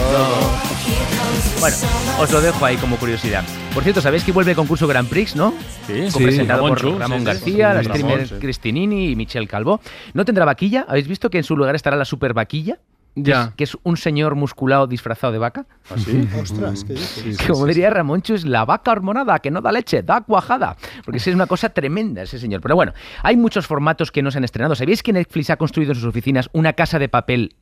Bueno, 1.61 1.77
os 2.21 2.33
lo 2.33 2.41
dejo 2.41 2.65
ahí 2.65 2.77
como 2.77 2.97
curiosidad. 2.97 3.45
Por 3.73 3.83
cierto, 3.83 4.01
¿sabéis 4.01 4.25
que 4.25 4.33
vuelve 4.33 4.51
el 4.51 4.57
concurso 4.57 4.87
Grand 4.87 5.09
Prix, 5.09 5.37
no? 5.37 5.55
Sí, 5.87 6.01
Con 6.03 6.11
sí. 6.13 6.25
presentado 6.25 6.63
Ramón 6.63 6.71
por 6.71 6.81
Chu, 6.81 6.99
Ramón 6.99 7.19
sí, 7.21 7.25
García, 7.25 7.71
sí, 7.71 7.75
la 7.77 7.83
streamer 7.85 8.13
Ramón, 8.17 8.29
sí. 8.29 8.35
Cristinini 8.41 9.11
y 9.11 9.17
Michelle 9.17 9.47
Calvo. 9.47 9.81
¿No 10.13 10.25
tendrá 10.25 10.45
vaquilla? 10.45 10.85
¿Habéis 10.89 11.09
visto 11.09 11.31
que 11.31 11.39
en 11.39 11.45
su 11.45 11.57
lugar 11.57 11.75
estará 11.75 11.97
la 11.97 12.05
super 12.05 12.35
vaquilla? 12.35 12.79
Que 13.15 13.23
Ya. 13.23 13.43
es- 13.45 13.55
Que 13.55 13.65
es 13.65 13.77
un 13.85 13.97
señor 13.97 14.35
musculado 14.35 14.87
disfrazado 14.89 15.33
de 15.33 15.39
vaca. 15.39 15.67
¿Ah, 15.91 15.95
sí? 15.97 16.29
Ostras, 16.43 16.85
¿qué 16.85 16.95
dices? 16.95 17.39
Como 17.47 17.65
diría 17.67 17.89
Ramón 17.91 18.23
Chu, 18.23 18.35
es 18.35 18.45
la 18.45 18.65
vaca 18.65 18.91
hormonada 18.91 19.39
que 19.39 19.51
no 19.53 19.61
da 19.61 19.71
leche, 19.73 20.03
da 20.03 20.21
cuajada. 20.21 20.77
Porque 21.05 21.19
es 21.19 21.27
una 21.29 21.47
cosa 21.47 21.69
tremenda 21.69 22.23
ese 22.23 22.39
señor. 22.41 22.61
Pero 22.61 22.75
bueno, 22.75 22.93
hay 23.23 23.37
muchos 23.37 23.67
formatos 23.67 24.11
que 24.11 24.23
no 24.23 24.31
se 24.33 24.39
han 24.39 24.45
estrenado. 24.45 24.75
¿Sabéis 24.75 25.03
que 25.03 25.13
Netflix 25.13 25.51
ha 25.51 25.57
construido 25.57 25.93
en 25.93 25.97
sus 25.97 26.05
oficinas 26.09 26.51
una 26.53 26.73
casa 26.75 26.99
de 26.99 27.09
papel 27.09 27.55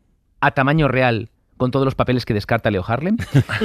a 0.42 0.50
tamaño 0.50 0.88
real 0.88 1.30
con 1.56 1.70
todos 1.70 1.84
los 1.84 1.94
papeles 1.94 2.26
que 2.26 2.34
descarta 2.34 2.70
Leo 2.70 2.84
Harlem? 2.86 3.16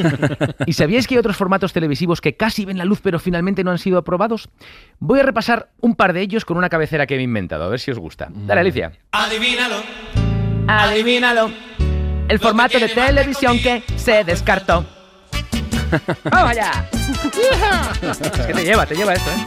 ¿Y 0.65 0.73
sabíais 0.73 1.07
que 1.07 1.15
hay 1.15 1.19
otros 1.19 1.35
formatos 1.35 1.73
televisivos 1.73 2.21
que 2.21 2.37
casi 2.37 2.63
ven 2.63 2.77
la 2.77 2.85
luz 2.85 3.01
pero 3.01 3.19
finalmente 3.19 3.63
no 3.63 3.71
han 3.71 3.79
sido 3.79 3.97
aprobados? 3.97 4.49
Voy 4.99 5.19
a 5.19 5.23
repasar 5.23 5.71
un 5.81 5.95
par 5.95 6.13
de 6.13 6.21
ellos 6.21 6.45
con 6.45 6.57
una 6.57 6.69
cabecera 6.69 7.07
que 7.07 7.15
me 7.15 7.21
he 7.21 7.23
inventado, 7.23 7.65
a 7.65 7.67
ver 7.67 7.79
si 7.79 7.91
os 7.91 7.99
gusta. 7.99 8.27
Dale, 8.29 8.61
Alicia. 8.61 8.93
Adivínalo. 9.11 9.75
Adivínalo. 10.67 11.51
El 12.29 12.39
formato 12.39 12.79
de 12.79 12.89
televisión 12.89 13.59
que 13.59 13.83
se 13.95 14.23
descartó. 14.23 14.85
¡Vamos 16.29 16.51
allá! 16.51 16.85
Es 18.01 18.19
que 18.19 18.53
te 18.53 18.63
lleva, 18.63 18.85
te 18.85 18.95
lleva 18.95 19.13
esto, 19.13 19.31
¿eh? 19.31 19.45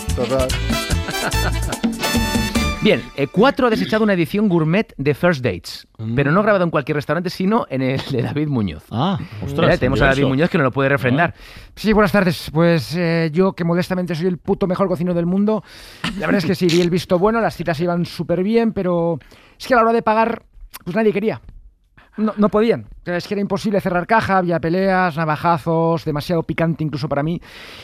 Bien, 2.82 3.02
eh, 3.14 3.26
Cuatro 3.26 3.66
ha 3.66 3.70
desechado 3.70 4.04
una 4.04 4.14
edición 4.14 4.48
gourmet 4.48 4.94
de 4.96 5.12
First 5.12 5.44
Dates, 5.44 5.86
pero 6.16 6.32
no 6.32 6.42
grabado 6.42 6.64
en 6.64 6.70
cualquier 6.70 6.96
restaurante, 6.96 7.28
sino 7.28 7.66
en 7.68 7.82
el 7.82 8.00
de 8.10 8.22
David 8.22 8.48
Muñoz. 8.48 8.84
Ah, 8.90 9.18
Mira, 9.46 9.76
tenemos 9.76 10.00
a 10.00 10.06
David 10.06 10.24
Muñoz 10.24 10.48
que 10.48 10.56
nos 10.56 10.64
lo 10.64 10.70
puede 10.70 10.88
refrendar. 10.88 11.34
Sí, 11.76 11.92
buenas 11.92 12.10
tardes. 12.10 12.50
Pues 12.50 12.96
eh, 12.96 13.28
yo, 13.34 13.52
que 13.52 13.64
modestamente 13.64 14.14
soy 14.14 14.28
el 14.28 14.38
puto 14.38 14.66
mejor 14.66 14.88
cocinero 14.88 15.12
del 15.14 15.26
mundo, 15.26 15.62
la 16.18 16.26
verdad 16.26 16.38
es 16.38 16.46
que 16.46 16.54
sí, 16.54 16.68
di 16.68 16.80
el 16.80 16.88
visto 16.88 17.18
bueno, 17.18 17.42
las 17.42 17.54
citas 17.54 17.78
iban 17.80 18.06
súper 18.06 18.42
bien, 18.42 18.72
pero 18.72 19.18
es 19.58 19.66
que 19.66 19.74
a 19.74 19.76
la 19.76 19.82
hora 19.82 19.92
de 19.92 20.00
pagar, 20.00 20.42
pues 20.82 20.96
nadie 20.96 21.12
quería. 21.12 21.42
No, 22.16 22.32
no 22.38 22.48
podían. 22.48 22.86
Es 23.16 23.26
que 23.26 23.34
era 23.34 23.40
imposible 23.40 23.80
cerrar 23.80 24.06
caja, 24.06 24.38
había 24.38 24.58
peleas, 24.60 25.16
navajazos, 25.16 26.04
demasiado 26.04 26.42
picante 26.42 26.84
incluso 26.84 27.08
para 27.08 27.22
mí. 27.22 27.40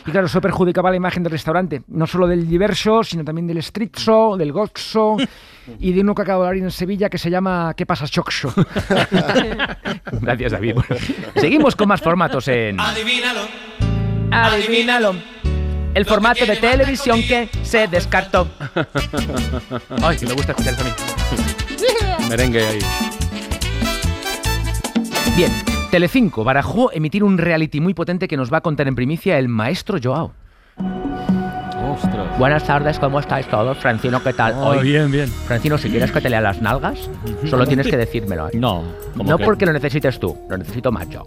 Y 0.07 0.11
claro, 0.11 0.27
eso 0.27 0.41
perjudicaba 0.41 0.91
la 0.91 0.97
imagen 0.97 1.23
del 1.23 1.33
restaurante. 1.33 1.83
No 1.89 2.07
solo 2.07 2.27
del 2.27 2.49
diverso, 2.49 3.03
sino 3.03 3.25
también 3.25 3.47
del 3.47 3.59
street 3.59 3.97
show, 3.97 4.37
del 4.37 4.53
gold 4.53 4.73
show 4.75 5.17
y 5.79 5.93
de 5.93 6.01
uno 6.01 6.15
que 6.15 6.23
acabo 6.23 6.43
de 6.43 6.49
abrir 6.49 6.63
en 6.63 6.71
Sevilla 6.71 7.09
que 7.09 7.19
se 7.19 7.31
llama 7.31 7.75
¿Qué 7.77 7.87
pasa, 7.87 8.07
Shock 8.07 8.31
Show? 8.31 8.53
Gracias, 10.21 10.53
David. 10.53 10.75
Bueno, 10.75 10.97
seguimos 11.37 11.77
con 11.77 11.89
más 11.89 12.01
formatos 12.01 12.49
en... 12.49 12.79
Adivínalo. 12.79 13.41
Adivínalo. 14.31 15.15
El 15.95 16.05
formato 16.05 16.45
de 16.45 16.57
televisión 16.57 17.21
que 17.23 17.49
se 17.63 17.89
descartó. 17.89 18.49
Ay, 20.03 20.19
que 20.19 20.27
me 20.27 20.35
gusta 20.35 20.53
escuchar 20.53 20.75
eso 20.75 20.83
a 20.83 20.85
mí. 20.85 22.29
Merengue 22.29 22.67
ahí. 22.67 22.79
Bien, 25.37 25.53
Telecinco 25.91 26.45
barajó 26.45 26.91
emitir 26.93 27.23
un 27.23 27.37
reality 27.37 27.79
muy 27.79 27.93
potente 27.93 28.27
que 28.27 28.39
nos 28.39 28.51
va 28.51 28.59
a 28.59 28.61
contar 28.63 28.89
en 28.89 28.95
primicia 28.95 29.39
el 29.39 29.49
maestro 29.49 29.99
Joao. 30.03 30.33
Ostras. 31.93 32.39
Buenas 32.39 32.65
tardes, 32.65 32.99
¿cómo 32.99 33.21
estáis 33.21 33.47
todos? 33.47 33.77
Francino, 33.77 34.23
¿qué 34.23 34.33
tal? 34.33 34.55
Oh, 34.57 34.81
bien, 34.81 35.11
bien. 35.11 35.29
Francino, 35.29 35.77
si 35.77 35.91
quieres 35.91 36.11
que 36.11 36.23
te 36.23 36.31
lea 36.31 36.41
las 36.41 36.63
nalgas, 36.63 37.11
solo 37.51 37.67
tienes 37.67 37.87
que 37.87 37.99
decírmelo. 37.99 38.49
¿eh? 38.49 38.53
No, 38.55 38.83
¿cómo 39.15 39.31
No 39.31 39.37
que? 39.37 39.45
porque 39.45 39.67
lo 39.67 39.75
necesites 39.75 40.19
tú, 40.19 40.35
lo 40.49 40.57
necesito 40.57 40.91
más 40.91 41.07
yo. 41.11 41.23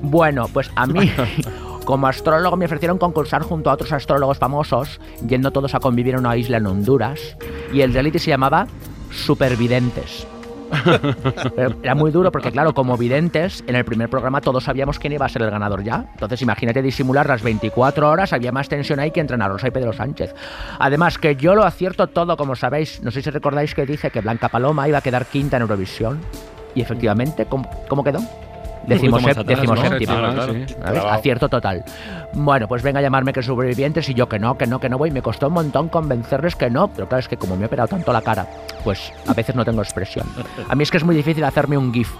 Bueno, 0.00 0.48
pues 0.50 0.70
a 0.74 0.86
mí, 0.86 1.12
como 1.84 2.06
astrólogo, 2.06 2.56
me 2.56 2.64
ofrecieron 2.64 2.96
concursar 2.96 3.42
junto 3.42 3.68
a 3.68 3.74
otros 3.74 3.92
astrólogos 3.92 4.38
famosos, 4.38 4.98
yendo 5.28 5.50
todos 5.50 5.74
a 5.74 5.80
convivir 5.80 6.14
en 6.14 6.20
una 6.20 6.38
isla 6.38 6.56
en 6.56 6.66
Honduras, 6.66 7.36
y 7.70 7.82
el 7.82 7.92
reality 7.92 8.18
se 8.18 8.30
llamaba 8.30 8.66
Supervidentes. 9.10 10.26
Era 11.82 11.94
muy 11.94 12.10
duro 12.10 12.32
porque, 12.32 12.50
claro, 12.50 12.74
como 12.74 12.96
videntes, 12.96 13.62
en 13.66 13.76
el 13.76 13.84
primer 13.84 14.08
programa 14.08 14.40
todos 14.40 14.64
sabíamos 14.64 14.98
quién 14.98 15.12
iba 15.12 15.26
a 15.26 15.28
ser 15.28 15.42
el 15.42 15.50
ganador 15.50 15.82
ya. 15.82 16.06
Entonces, 16.12 16.40
imagínate 16.42 16.82
disimular 16.82 17.26
las 17.26 17.42
24 17.42 18.08
horas, 18.08 18.32
había 18.32 18.52
más 18.52 18.68
tensión 18.68 19.00
ahí 19.00 19.10
que 19.10 19.20
entre 19.20 19.36
y 19.42 19.70
Pedro 19.70 19.92
Sánchez. 19.92 20.34
Además, 20.78 21.18
que 21.18 21.36
yo 21.36 21.54
lo 21.54 21.64
acierto 21.64 22.06
todo, 22.06 22.36
como 22.36 22.56
sabéis. 22.56 23.02
No 23.02 23.10
sé 23.10 23.22
si 23.22 23.30
recordáis 23.30 23.74
que 23.74 23.86
dije 23.86 24.10
que 24.10 24.20
Blanca 24.20 24.48
Paloma 24.48 24.88
iba 24.88 24.98
a 24.98 25.02
quedar 25.02 25.26
quinta 25.26 25.56
en 25.56 25.62
Eurovisión. 25.62 26.20
Y 26.74 26.80
efectivamente, 26.80 27.46
¿cómo, 27.46 27.68
cómo 27.88 28.02
quedó? 28.02 28.20
Decimos, 28.86 29.24
atrás, 29.24 29.46
decimos 29.46 29.78
¿no? 29.78 29.88
séptima. 29.88 30.18
Claro, 30.18 30.32
claro. 30.34 30.52
¿Sabes? 30.52 30.74
Clavado. 30.74 31.08
Acierto 31.10 31.48
total. 31.48 31.84
Bueno, 32.34 32.66
pues 32.68 32.82
venga 32.82 32.98
a 32.98 33.02
llamarme 33.02 33.32
que 33.32 33.42
sobrevivientes 33.42 34.08
y 34.08 34.14
yo 34.14 34.28
que 34.28 34.38
no, 34.38 34.56
que 34.58 34.66
no, 34.66 34.80
que 34.80 34.88
no 34.88 34.98
voy. 34.98 35.10
Me 35.10 35.22
costó 35.22 35.48
un 35.48 35.54
montón 35.54 35.88
convencerles 35.88 36.56
que 36.56 36.70
no, 36.70 36.88
pero 36.88 37.08
claro, 37.08 37.20
es 37.20 37.28
que 37.28 37.36
como 37.36 37.56
me 37.56 37.64
he 37.64 37.66
operado 37.66 37.88
tanto 37.88 38.12
la 38.12 38.22
cara, 38.22 38.46
pues 38.84 39.12
a 39.26 39.34
veces 39.34 39.54
no 39.54 39.64
tengo 39.64 39.82
expresión. 39.82 40.26
A 40.68 40.74
mí 40.74 40.82
es 40.82 40.90
que 40.90 40.96
es 40.96 41.04
muy 41.04 41.14
difícil 41.14 41.44
hacerme 41.44 41.76
un 41.76 41.92
GIF. 41.92 42.10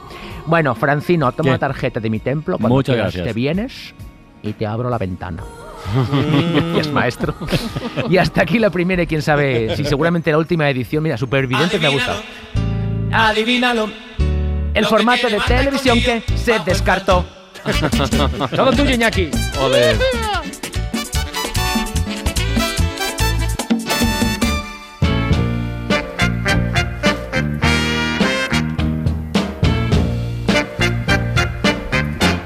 Bueno, 0.47 0.75
Francino, 0.75 1.33
toma 1.33 1.45
¿Qué? 1.45 1.51
una 1.51 1.59
tarjeta 1.59 2.01
de 2.01 2.11
mi 2.11 2.19
templo. 2.19 2.59
Cuando 2.59 2.75
Muchas 2.77 2.95
quieras 2.95 3.15
gracias. 3.15 3.27
Te 3.27 3.33
vienes 3.33 3.95
y 4.43 4.53
te 4.53 4.67
abro 4.67 4.91
la 4.91 4.99
ventana. 4.99 5.43
Gracias, 6.13 6.93
maestro. 6.93 7.35
y 8.09 8.17
hasta 8.17 8.43
aquí 8.43 8.61
la 8.61 8.71
primera 8.71 9.03
y 9.03 9.07
quién 9.09 9.21
sabe 9.21 9.75
si 9.77 9.85
seguramente 9.85 10.31
la 10.31 10.39
última 10.39 10.71
edición. 10.71 11.03
Mira, 11.03 11.17
Supervidentes 11.17 11.81
me 11.81 11.89
ha 11.89 11.91
gustado. 11.91 12.21
Adivínalo. 13.13 13.89
El 14.75 14.87
formato 14.87 15.29
de 15.29 15.39
televisión 15.41 16.01
que 16.01 16.23
se 16.37 16.59
descartó. 16.61 17.25
Todo 18.57 18.73
tuyo, 18.73 18.95
Iñaki. 18.95 19.31
Joder. 19.59 19.97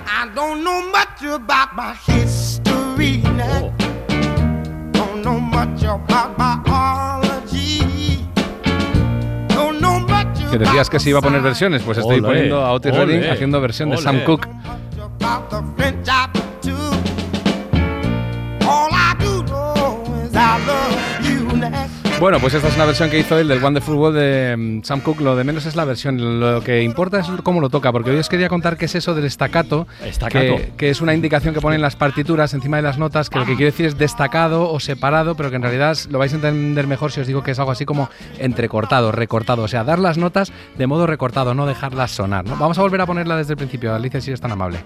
I 0.06 0.28
don't 0.34 0.62
know 0.64 0.82
much 0.90 1.22
about 1.22 1.74
my 1.74 1.94
history 1.94 2.35
Que 10.58 10.64
decías 10.64 10.88
que 10.88 10.98
se 10.98 11.10
iba 11.10 11.18
a 11.18 11.22
poner 11.22 11.42
versiones, 11.42 11.82
pues 11.82 11.98
estoy 11.98 12.22
poniendo 12.22 12.64
a 12.64 12.72
Otis 12.72 12.94
Redding 12.94 13.30
haciendo 13.30 13.60
versión 13.60 13.90
de. 13.90 13.98
Sam 13.98 14.24
Cooke. 14.24 14.48
Bueno, 22.18 22.40
pues 22.40 22.54
esta 22.54 22.68
es 22.68 22.76
una 22.76 22.86
versión 22.86 23.10
que 23.10 23.18
hizo 23.18 23.38
él 23.38 23.46
del 23.46 23.62
Wonderful 23.62 23.94
World 23.94 24.18
de 24.18 24.56
mm, 24.56 24.82
Sam 24.84 25.00
Cooke. 25.02 25.20
Lo 25.20 25.36
de 25.36 25.44
menos 25.44 25.66
es 25.66 25.76
la 25.76 25.84
versión. 25.84 26.40
Lo 26.40 26.62
que 26.62 26.82
importa 26.82 27.20
es 27.20 27.26
cómo 27.42 27.60
lo 27.60 27.68
toca, 27.68 27.92
porque 27.92 28.10
hoy 28.10 28.16
os 28.16 28.30
quería 28.30 28.48
contar 28.48 28.78
qué 28.78 28.86
es 28.86 28.94
eso 28.94 29.14
del 29.14 29.30
staccato, 29.30 29.86
Staccato. 30.02 30.56
Que, 30.56 30.72
que 30.78 30.88
es 30.88 31.02
una 31.02 31.12
indicación 31.12 31.52
que 31.52 31.60
ponen 31.60 31.82
las 31.82 31.94
partituras 31.94 32.54
encima 32.54 32.78
de 32.78 32.84
las 32.84 32.96
notas, 32.96 33.28
que 33.28 33.38
lo 33.38 33.44
que 33.44 33.54
quiere 33.54 33.70
decir 33.70 33.84
es 33.84 33.98
destacado 33.98 34.70
o 34.70 34.80
separado, 34.80 35.34
pero 35.34 35.50
que 35.50 35.56
en 35.56 35.62
realidad 35.62 35.94
lo 36.08 36.18
vais 36.18 36.32
a 36.32 36.36
entender 36.36 36.86
mejor 36.86 37.12
si 37.12 37.20
os 37.20 37.26
digo 37.26 37.42
que 37.42 37.50
es 37.50 37.58
algo 37.58 37.70
así 37.70 37.84
como 37.84 38.08
entrecortado, 38.38 39.12
recortado. 39.12 39.64
O 39.64 39.68
sea, 39.68 39.84
dar 39.84 39.98
las 39.98 40.16
notas 40.16 40.52
de 40.78 40.86
modo 40.86 41.06
recortado, 41.06 41.52
no 41.52 41.66
dejarlas 41.66 42.12
sonar. 42.12 42.46
¿no? 42.46 42.56
Vamos 42.56 42.78
a 42.78 42.82
volver 42.82 43.02
a 43.02 43.06
ponerla 43.06 43.36
desde 43.36 43.52
el 43.52 43.58
principio. 43.58 43.94
Alicia, 43.94 44.22
si 44.22 44.30
eres 44.30 44.40
tan 44.40 44.52
amable. 44.52 44.78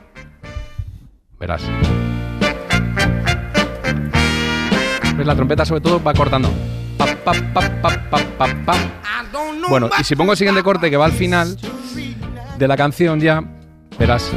Verás. 1.38 1.62
¿Ves? 5.16 5.26
La 5.26 5.36
trompeta 5.36 5.64
sobre 5.64 5.80
todo 5.80 6.02
va 6.02 6.12
cortando. 6.12 6.50
Bueno, 9.68 9.90
y 9.98 10.04
si 10.04 10.16
pongo 10.16 10.32
el 10.32 10.38
siguiente 10.38 10.62
corte 10.62 10.90
que 10.90 10.96
va 10.96 11.04
al 11.06 11.12
final 11.12 11.56
de 12.58 12.68
la 12.68 12.76
canción 12.76 13.20
ya, 13.20 13.42
verás. 13.98 14.30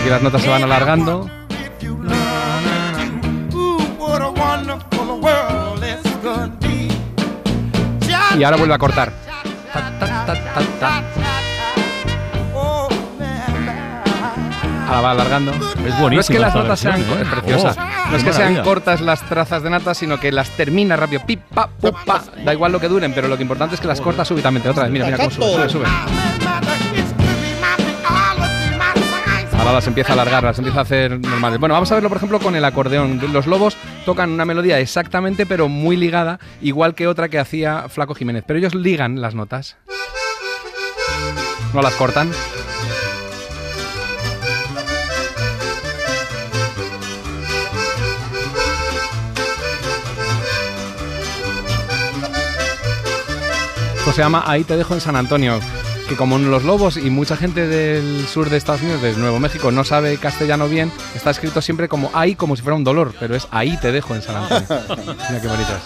Aquí 0.00 0.10
las 0.10 0.22
notas 0.22 0.42
se 0.42 0.48
van 0.48 0.62
alargando. 0.62 1.28
Y 8.38 8.44
ahora 8.44 8.56
vuelve 8.56 8.74
a 8.74 8.78
cortar. 8.78 9.12
ta. 10.80 11.17
Ahora 14.88 15.00
va 15.02 15.10
alargando. 15.10 15.52
Es 15.52 15.98
No 16.00 16.20
es 16.20 16.28
que 16.28 16.38
las 16.38 16.54
notas 16.54 16.82
versión, 16.82 17.06
sean 17.06 17.18
¿eh? 17.18 17.22
es 17.22 17.28
preciosa. 17.28 17.74
Oh, 17.76 18.10
no 18.10 18.16
es 18.16 18.24
que 18.24 18.32
sean 18.32 18.52
maravilla. 18.54 18.62
cortas 18.62 19.00
las 19.02 19.20
trazas 19.28 19.62
de 19.62 19.68
nata, 19.68 19.92
sino 19.92 20.18
que 20.18 20.32
las 20.32 20.48
termina 20.50 20.96
rápido. 20.96 21.22
Pip, 21.26 21.40
pa, 21.54 21.68
pu, 21.68 21.92
pa. 22.06 22.22
Da 22.42 22.54
igual 22.54 22.72
lo 22.72 22.80
que 22.80 22.88
duren, 22.88 23.12
pero 23.12 23.28
lo 23.28 23.36
que 23.36 23.42
importante 23.42 23.74
es 23.74 23.80
que 23.82 23.86
las 23.86 24.00
corta 24.00 24.24
súbitamente. 24.24 24.66
Otra 24.68 24.84
vez, 24.84 24.92
mira, 24.92 25.04
mira 25.04 25.18
cómo 25.18 25.30
sube, 25.30 25.68
sube, 25.68 25.68
sube. 25.68 25.86
Ahora 29.58 29.72
las 29.72 29.86
empieza 29.86 30.10
a 30.10 30.14
alargar, 30.14 30.44
las 30.44 30.58
empieza 30.58 30.78
a 30.78 30.82
hacer 30.82 31.20
normales. 31.20 31.60
Bueno, 31.60 31.74
vamos 31.74 31.92
a 31.92 31.94
verlo, 31.94 32.08
por 32.08 32.16
ejemplo, 32.16 32.38
con 32.38 32.56
el 32.56 32.64
acordeón. 32.64 33.20
Los 33.32 33.46
lobos 33.46 33.76
tocan 34.06 34.30
una 34.30 34.46
melodía 34.46 34.78
exactamente, 34.78 35.44
pero 35.44 35.68
muy 35.68 35.96
ligada, 35.96 36.38
igual 36.62 36.94
que 36.94 37.06
otra 37.06 37.28
que 37.28 37.38
hacía 37.38 37.88
Flaco 37.90 38.14
Jiménez. 38.14 38.44
Pero 38.46 38.58
ellos 38.58 38.74
ligan 38.74 39.20
las 39.20 39.34
notas. 39.34 39.76
No 41.74 41.82
las 41.82 41.94
cortan. 41.96 42.30
Se 54.12 54.22
llama 54.22 54.42
Ahí 54.46 54.64
te 54.64 54.76
dejo 54.76 54.94
en 54.94 55.00
San 55.00 55.14
Antonio. 55.16 55.60
Que 56.08 56.16
como 56.16 56.38
los 56.38 56.64
lobos 56.64 56.96
y 56.96 57.10
mucha 57.10 57.36
gente 57.36 57.66
del 57.68 58.26
sur 58.26 58.48
de 58.48 58.56
Estados 58.56 58.82
Unidos, 58.82 59.02
de 59.02 59.12
Nuevo 59.12 59.38
México, 59.38 59.70
no 59.70 59.84
sabe 59.84 60.16
castellano 60.16 60.66
bien, 60.66 60.90
está 61.14 61.30
escrito 61.30 61.60
siempre 61.60 61.88
como 61.88 62.10
ahí, 62.14 62.34
como 62.34 62.56
si 62.56 62.62
fuera 62.62 62.74
un 62.74 62.82
dolor, 62.82 63.14
pero 63.20 63.36
es 63.36 63.46
ahí 63.50 63.76
te 63.76 63.92
dejo 63.92 64.14
en 64.14 64.22
San 64.22 64.36
Antonio. 64.36 64.66
Mira 65.28 65.40
qué 65.40 65.48
bonitas. 65.48 65.82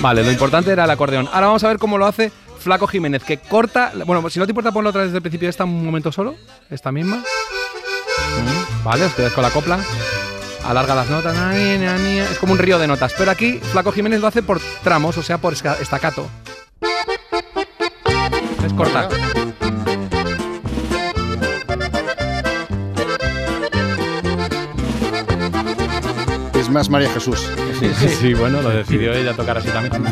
Vale, 0.00 0.22
lo 0.22 0.30
importante 0.30 0.70
era 0.70 0.84
el 0.84 0.90
acordeón. 0.90 1.28
Ahora 1.32 1.48
vamos 1.48 1.64
a 1.64 1.68
ver 1.68 1.78
cómo 1.78 1.98
lo 1.98 2.06
hace 2.06 2.30
Flaco 2.58 2.86
Jiménez, 2.86 3.24
que 3.24 3.38
corta. 3.38 3.92
Bueno, 4.06 4.30
si 4.30 4.38
no 4.38 4.46
te 4.46 4.52
importa, 4.52 4.72
ponlo 4.72 4.90
otra 4.90 5.02
vez 5.02 5.08
desde 5.10 5.18
el 5.18 5.22
principio, 5.22 5.48
esta 5.48 5.64
un 5.64 5.84
momento 5.84 6.12
solo, 6.12 6.36
esta 6.70 6.92
misma. 6.92 7.16
Mm, 7.16 8.84
Vale, 8.84 9.04
os 9.04 9.14
quedáis 9.14 9.34
con 9.34 9.42
la 9.42 9.50
copla. 9.50 9.80
Alarga 10.68 10.94
las 10.94 11.08
notas. 11.08 11.34
Es 11.54 12.38
como 12.38 12.52
un 12.52 12.58
río 12.58 12.78
de 12.78 12.86
notas. 12.86 13.14
Pero 13.16 13.30
aquí 13.30 13.58
Flaco 13.72 13.90
Jiménez 13.90 14.20
lo 14.20 14.26
hace 14.26 14.42
por 14.42 14.60
tramos, 14.84 15.16
o 15.16 15.22
sea, 15.22 15.38
por 15.38 15.54
estacato. 15.54 16.28
Es 18.62 18.72
corta. 18.74 19.08
Es 26.54 26.68
más 26.68 26.90
María 26.90 27.10
Jesús. 27.12 27.48
Sí, 27.80 27.90
sí, 27.94 28.08
sí, 28.10 28.34
bueno, 28.34 28.60
lo 28.60 28.68
decidió 28.68 29.14
ella 29.14 29.32
tocar 29.32 29.56
así 29.56 29.70
también. 29.70 30.04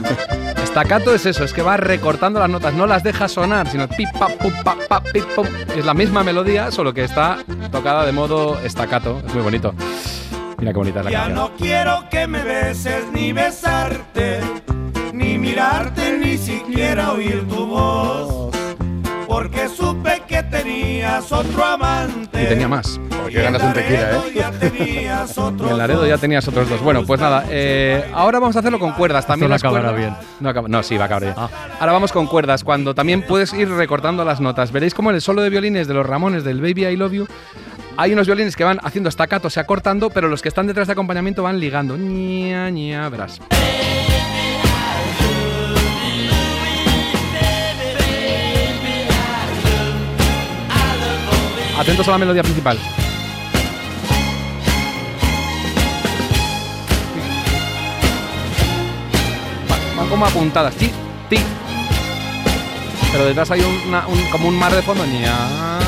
Estacato 0.63 1.15
es 1.15 1.27
eso, 1.27 1.45
es 1.45 1.53
que 1.53 1.61
va 1.61 1.77
recortando 1.77 2.41
las 2.41 2.49
notas, 2.49 2.73
no 2.73 2.87
las 2.87 3.03
deja 3.03 3.29
sonar, 3.29 3.69
sino 3.71 3.89
pip, 3.89 4.09
pa, 4.19 4.29
pum, 4.29 4.53
pa, 4.65 4.77
pa, 4.89 5.03
pip, 5.03 5.25
pum. 5.35 5.47
Es 5.77 5.85
la 5.85 5.93
misma 5.93 6.25
melodía, 6.25 6.71
solo 6.71 6.95
que 6.95 7.05
está 7.05 7.45
tocada 7.71 8.07
de 8.07 8.13
modo 8.13 8.59
estacato. 8.65 9.23
Es 9.27 9.35
muy 9.35 9.43
bonito. 9.43 9.75
Mira 10.59 10.73
qué 10.73 10.79
bonita 10.79 10.99
es 11.01 11.05
la 11.07 11.11
Ya 11.11 11.19
canción. 11.25 11.37
no 11.39 11.57
quiero 11.57 12.05
que 12.11 12.27
me 12.27 12.43
beses 12.43 13.05
ni 13.13 13.33
besarte, 13.33 14.41
ni 15.13 15.39
mirarte, 15.39 16.19
ni 16.19 16.39
siquiera 16.39 17.13
oír 17.13 17.47
tu 17.49 17.67
voz. 17.67 18.57
Porque 19.27 19.69
supe 19.69 20.23
que 20.27 20.43
tenías 20.45 21.31
otro 21.31 21.63
amante. 21.65 22.43
Y 22.43 22.47
tenía 22.47 22.69
más. 22.69 22.99
Porque 23.21 23.43
ganas 23.43 23.63
un 23.63 23.73
tequila, 23.75 24.11
¿eh? 24.13 24.33
Ya 24.35 24.51
tenías 24.53 25.37
Y 25.37 25.69
en 25.69 25.79
Laredo 25.79 26.07
ya 26.07 26.17
tenías 26.17 26.47
otros 26.49 26.71
dos. 26.71 26.81
Bueno, 26.81 27.05
pues 27.05 27.21
nada, 27.21 27.45
eh, 27.51 28.09
ahora 28.15 28.39
vamos 28.39 28.57
a 28.57 28.61
hacerlo 28.61 28.79
con 28.79 28.93
cuerdas. 28.93 29.27
También 29.27 29.49
no 29.51 29.55
las 29.55 29.63
acabará 29.63 29.93
bien. 29.93 30.15
No, 30.41 30.49
acaba- 30.49 30.69
no, 30.69 30.83
sí, 30.83 30.97
va 30.97 31.03
a 31.03 31.07
acabar 31.07 31.23
bien. 31.25 31.35
Ahora 31.81 31.93
vamos 31.93 32.13
con 32.13 32.27
cuerdas, 32.29 32.63
cuando 32.65 32.95
también 32.95 33.23
puedes 33.23 33.53
ir 33.53 33.69
recortando 33.69 34.25
las 34.25 34.41
notas. 34.41 34.71
Veréis 34.73 34.95
como 34.95 35.11
en 35.11 35.17
el 35.17 35.23
solo 35.23 35.43
de 35.43 35.51
violines 35.51 35.87
de 35.89 35.95
los 35.95 36.07
Ramones 36.07 36.45
del 36.45 36.61
Baby 36.63 36.87
I 36.87 36.97
Love 36.97 37.13
You 37.13 37.27
hay 37.97 38.13
unos 38.13 38.27
violines 38.27 38.57
que 38.57 38.65
van 38.65 38.79
haciendo 38.83 39.11
staccato, 39.11 39.49
o 39.49 39.51
sea, 39.51 39.65
cortando, 39.65 40.11
pero 40.11 40.29
los 40.29 40.43
que 40.43 40.49
están 40.49 40.67
detrás 40.67 40.87
de 40.87 40.93
acompañamiento 40.93 41.43
van 41.43 41.59
ligando. 41.61 41.97
Ña, 41.97 42.71
ña, 42.71 43.09
verás. 43.09 43.41
Atentos 51.79 52.09
a 52.09 52.13
la 52.13 52.19
melodía 52.19 52.43
principal. 52.43 52.79
Va- 59.71 59.97
Van 59.97 60.09
como 60.09 60.27
apuntadas. 60.27 60.75
Ti, 60.77 60.91
ti. 61.29 61.39
Pero 63.13 63.25
detrás 63.27 63.51
hay 63.51 63.61
un- 63.63 64.31
como 64.31 64.49
un 64.49 64.59
mar 64.59 64.75
de 64.75 64.83
fondo. 64.83 65.05
Ña, 65.07 65.79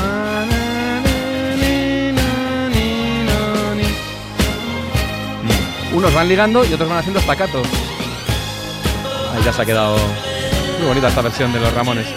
Unos 5.93 6.13
van 6.13 6.27
ligando 6.27 6.63
y 6.65 6.73
otros 6.73 6.87
van 6.87 6.99
haciendo 6.99 7.19
staccato. 7.19 7.61
Ahí 9.33 9.43
ya 9.43 9.51
se 9.51 9.61
ha 9.61 9.65
quedado 9.65 9.97
muy 10.77 10.87
bonita 10.87 11.07
esta 11.07 11.21
versión 11.21 11.51
de 11.51 11.59
los 11.59 11.73
Ramones. 11.73 12.07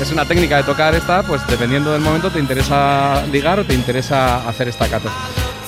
Es 0.00 0.10
una 0.12 0.24
técnica 0.24 0.56
de 0.58 0.62
tocar 0.64 0.94
esta, 0.94 1.22
pues 1.22 1.46
dependiendo 1.46 1.92
del 1.92 2.02
momento 2.02 2.30
te 2.30 2.38
interesa 2.38 3.24
ligar 3.26 3.60
o 3.60 3.64
te 3.64 3.74
interesa 3.74 4.48
hacer 4.48 4.72
staccato. 4.72 5.08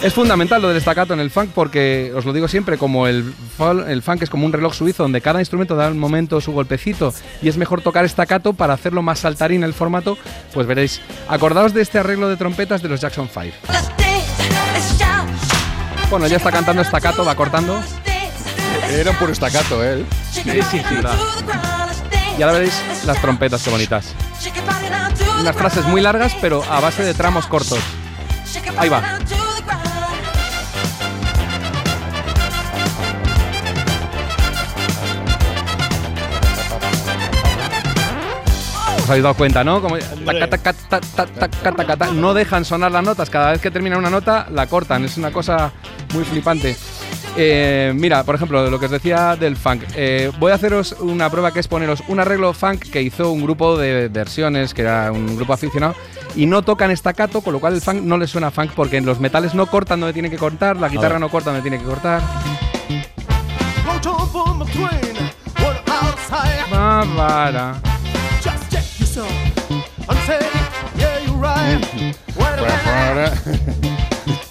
Es 0.02 0.12
fundamental 0.12 0.60
lo 0.60 0.68
del 0.68 0.80
staccato 0.80 1.14
en 1.14 1.20
el 1.20 1.30
funk 1.30 1.50
porque, 1.54 2.12
os 2.14 2.24
lo 2.24 2.32
digo 2.32 2.48
siempre, 2.48 2.76
como 2.76 3.06
el, 3.06 3.32
funk 4.02 4.22
es 4.22 4.30
como 4.30 4.44
un 4.44 4.52
reloj 4.52 4.74
suizo 4.74 5.02
donde 5.02 5.20
cada 5.20 5.40
instrumento 5.40 5.74
da 5.74 5.88
un 5.88 5.98
momento 5.98 6.40
su 6.40 6.52
golpecito 6.52 7.14
y 7.40 7.48
es 7.48 7.56
mejor 7.56 7.80
tocar 7.80 8.08
staccato 8.08 8.52
para 8.52 8.74
hacerlo 8.74 9.02
más 9.02 9.20
saltarín 9.20 9.64
el 9.64 9.74
formato, 9.74 10.18
pues 10.52 10.66
veréis. 10.66 11.00
Acordaos 11.28 11.72
de 11.72 11.82
este 11.82 11.98
arreglo 11.98 12.28
de 12.28 12.36
trompetas 12.36 12.82
de 12.82 12.88
los 12.88 13.00
Jackson 13.00 13.28
5. 13.32 13.95
Bueno, 16.10 16.28
ya 16.28 16.36
está 16.36 16.52
cantando 16.52 16.84
staccato, 16.84 17.24
va 17.24 17.34
cortando. 17.34 17.82
Era 18.88 19.10
un 19.10 19.16
puro 19.16 19.32
estacato, 19.32 19.84
¿eh? 19.84 20.04
Sí, 20.32 20.42
sí, 20.42 20.82
sí, 20.88 20.94
verdad. 20.94 21.16
Y 22.38 22.42
ahora 22.42 22.54
veréis 22.54 22.80
las 23.04 23.20
trompetas, 23.20 23.62
qué 23.62 23.70
bonitas. 23.70 24.14
Unas 25.40 25.56
frases 25.56 25.84
muy 25.86 26.00
largas, 26.00 26.34
pero 26.40 26.62
a 26.70 26.80
base 26.80 27.02
de 27.02 27.12
tramos 27.12 27.46
cortos. 27.46 27.80
Ahí 28.78 28.88
va. 28.88 29.18
Os 38.98 39.10
habéis 39.10 39.22
dado 39.22 39.34
cuenta, 39.34 39.62
¿no? 39.62 39.80
Como 39.80 39.96
taca, 40.50 40.72
taca, 40.74 42.06
no 42.12 42.34
dejan 42.34 42.64
sonar 42.64 42.92
las 42.92 43.04
notas. 43.04 43.30
Cada 43.30 43.52
vez 43.52 43.60
que 43.60 43.70
termina 43.70 43.98
una 43.98 44.10
nota, 44.10 44.46
la 44.50 44.66
cortan. 44.66 45.04
Es 45.04 45.16
una 45.16 45.30
cosa 45.30 45.72
muy 46.12 46.24
flipante. 46.24 46.76
Eh, 47.36 47.92
mira, 47.94 48.24
por 48.24 48.34
ejemplo, 48.34 48.70
lo 48.70 48.78
que 48.78 48.86
os 48.86 48.90
decía 48.90 49.36
del 49.36 49.56
funk. 49.56 49.82
Eh, 49.94 50.32
voy 50.38 50.52
a 50.52 50.54
haceros 50.54 50.96
una 51.00 51.28
prueba 51.28 51.52
que 51.52 51.60
es 51.60 51.68
poneros 51.68 52.02
un 52.08 52.18
arreglo 52.18 52.52
funk 52.54 52.84
que 52.90 53.02
hizo 53.02 53.30
un 53.30 53.42
grupo 53.42 53.76
de 53.76 54.08
versiones, 54.08 54.72
que 54.72 54.82
era 54.82 55.12
un 55.12 55.36
grupo 55.36 55.52
aficionado, 55.52 55.94
y 56.34 56.46
no 56.46 56.62
tocan 56.62 56.90
estacato, 56.90 57.42
con 57.42 57.52
lo 57.52 57.60
cual 57.60 57.74
el 57.74 57.80
funk 57.80 58.00
no 58.02 58.16
le 58.16 58.26
suena 58.26 58.50
funk 58.50 58.70
porque 58.74 59.00
los 59.00 59.20
metales 59.20 59.54
no 59.54 59.66
cortan 59.66 60.00
donde 60.00 60.14
tienen 60.14 60.30
que 60.30 60.38
cortar, 60.38 60.76
la 60.76 60.88
guitarra 60.88 61.18
no 61.18 61.28
corta 61.28 61.50
donde 61.50 61.62
tiene 61.62 61.78
que 61.78 61.84
cortar. 61.84 62.22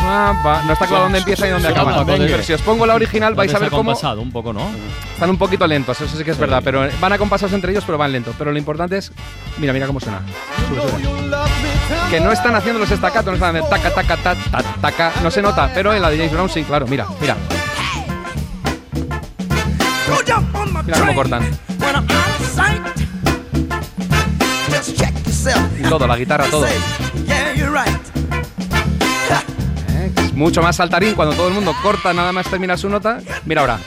Right. 0.07 0.47
Va. 0.47 0.63
No 0.63 0.73
está 0.73 0.87
claro 0.87 1.05
dónde 1.05 1.19
empieza 1.19 1.47
y 1.47 1.51
dónde 1.51 1.69
acaba. 1.69 2.05
Pero 2.05 2.43
si 2.43 2.53
os 2.53 2.63
pongo 2.63 2.87
la 2.87 2.95
original 2.95 3.35
vais 3.35 3.53
a 3.55 3.59
ver 3.59 3.71
cómo 3.71 3.93
un 3.93 4.33
poco, 4.33 4.53
¿no? 4.53 4.71
están 5.13 5.31
un 5.31 5.39
poquito 5.39 5.67
lentos, 5.67 5.99
eso 6.01 6.15
sí 6.15 6.23
que 6.25 6.31
es 6.33 6.39
verdad, 6.39 6.61
pero 6.63 6.87
van 7.01 7.13
acompasados 7.13 7.55
entre 7.55 7.73
ellos, 7.73 7.85
pero 7.87 7.97
van 7.97 8.13
lentos. 8.13 8.35
Pero 8.39 8.53
lo 8.53 8.59
importante 8.59 8.99
es, 8.99 9.11
mira, 9.59 9.73
mira 9.73 9.87
cómo 9.87 9.99
suena. 9.99 10.21
Sube, 10.69 10.81
sube. 10.83 12.11
Que 12.11 12.21
no 12.21 12.33
están 12.33 12.55
haciendo 12.55 12.79
los 12.79 12.91
estacatos, 12.91 13.27
no 13.27 13.35
están 13.35 13.57
haciendo 13.57 13.69
taca, 13.69 13.95
taca, 13.95 14.17
ta, 14.17 14.35
ta, 14.35 14.63
taca, 14.81 15.13
no 15.23 15.31
se 15.31 15.43
nota, 15.43 15.71
pero 15.75 15.95
en 15.95 16.03
la 16.03 16.11
de 16.11 16.17
James 16.17 16.33
Brown 16.33 16.49
sí, 16.49 16.63
claro, 16.65 16.87
mira, 16.87 17.07
mira. 17.21 17.37
Mira 20.85 20.99
cómo 21.01 21.15
cortan. 21.15 21.51
Todo, 25.89 26.07
la 26.07 26.17
guitarra, 26.17 26.45
todo. 26.51 26.67
Mucho 30.37 30.63
más 30.63 30.77
saltarín 30.77 31.15
cuando 31.15 31.35
todo 31.35 31.49
el 31.49 31.55
mundo 31.55 31.75
corta 31.83 32.13
nada 32.13 32.31
más 32.33 32.47
terminar 32.49 32.79
su 32.79 32.89
nota. 32.89 33.19
Mira 33.45 33.63
ahora. 33.63 33.79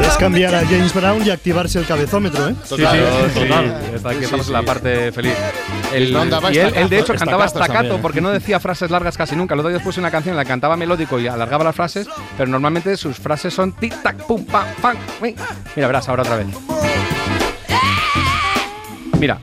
Es 0.00 0.16
cambiar 0.16 0.54
a 0.54 0.60
James 0.64 0.94
Brown 0.94 1.26
y 1.26 1.30
activarse 1.30 1.78
el 1.80 1.86
cabezómetro, 1.86 2.48
¿eh? 2.48 2.54
Sí, 2.64 2.76
sí, 2.76 3.40
total. 3.40 3.80
Está- 3.94 4.10
aquí 4.10 4.24
estamos 4.24 4.46
en 4.46 4.52
la 4.52 4.62
parte 4.62 5.12
feliz. 5.12 5.34
El- 5.92 6.12
y 6.52 6.58
él, 6.58 6.88
de 6.88 6.98
hecho, 7.00 7.14
cantaba 7.14 7.48
staccato 7.48 7.98
porque 8.00 8.20
no 8.20 8.30
decía 8.30 8.60
frases 8.60 8.90
largas 8.90 9.16
casi 9.16 9.34
nunca. 9.34 9.54
El 9.54 9.60
otro 9.60 9.70
día 9.70 9.80
puse 9.80 9.98
una 10.00 10.10
canción 10.10 10.34
en 10.34 10.36
la 10.36 10.44
que 10.44 10.48
cantaba 10.48 10.76
melódico 10.76 11.18
y 11.18 11.26
alargaba 11.26 11.64
las 11.64 11.74
frases, 11.74 12.06
pero 12.36 12.48
normalmente 12.48 12.96
sus 12.96 13.16
frases 13.18 13.52
son 13.52 13.74
tic-tac, 13.74 14.16
pum, 14.26 14.44
pam, 14.46 14.66
pam. 14.80 14.96
Mira, 15.20 15.86
verás, 15.88 16.08
ahora 16.08 16.22
otra 16.22 16.36
vez. 16.36 16.46
Mira. 19.18 19.38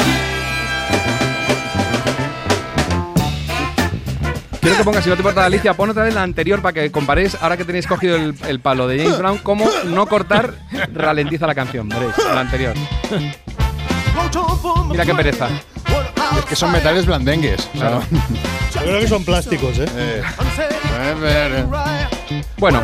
Quiero 4.62 4.78
que 4.78 4.84
pongas, 4.84 5.04
si 5.04 5.10
no 5.10 5.16
te 5.16 5.22
importa, 5.22 5.46
Alicia, 5.46 5.76
pon 5.76 5.92
otra 5.92 6.04
vez 6.04 6.14
la 6.16 6.24
anterior 6.24 6.60
para 6.62 6.74
que 6.74 6.92
comparéis, 6.92 7.38
ahora 7.40 7.56
que 7.56 7.66
tenéis 7.66 7.86
cogido 7.86 8.16
el, 8.16 8.34
el 8.48 8.60
palo 8.60 8.88
de 8.88 8.98
James 9.04 9.20
Brown, 9.20 9.38
cómo 9.40 9.70
no 9.86 10.08
cortar 10.08 10.56
ralentiza 10.92 11.46
la 11.46 11.54
canción. 11.54 11.88
Veréis, 11.88 12.14
la 12.18 12.40
anterior. 12.40 12.74
Mira 14.90 15.06
qué 15.06 15.14
pereza. 15.14 15.50
Es 16.40 16.46
que 16.46 16.56
son 16.56 16.72
metales 16.72 17.06
blandengues. 17.06 17.70
o 17.76 17.78
sea, 17.78 18.00
Yo 18.74 18.82
creo 18.82 19.00
que 19.02 19.08
son 19.08 19.24
plásticos, 19.24 19.78
¿eh? 19.78 20.24
Bueno, 22.58 22.82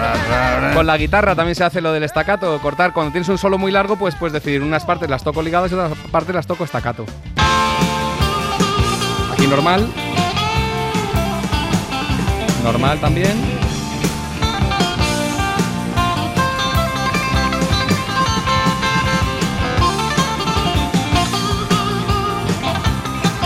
con 0.74 0.86
la 0.86 0.98
guitarra 0.98 1.34
también 1.36 1.56
se 1.56 1.64
hace 1.64 1.80
lo 1.82 1.94
del 1.94 2.04
estacato, 2.04 2.60
cortar. 2.60 2.94
Cuando 2.94 3.12
tienes 3.12 3.30
un 3.30 3.38
solo 3.38 3.58
muy 3.58 3.72
largo, 3.72 3.96
pues 3.96 4.16
puedes 4.16 4.34
decir 4.34 4.62
unas 4.62 4.84
partes 4.84 5.10
las 5.10 5.24
toco 5.24 5.42
ligadas 5.42 5.72
y 5.72 5.76
otras 5.76 5.98
partes 6.12 6.36
las 6.36 6.46
toco 6.46 6.66
estacato. 6.66 7.06
Aquí 9.32 9.48
normal. 9.48 9.88
Normal 12.64 13.00
también. 13.00 13.32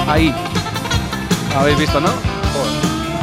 Ahí. 0.07 0.33
Habéis 1.55 1.79
visto, 1.79 2.01
¿no? 2.01 2.34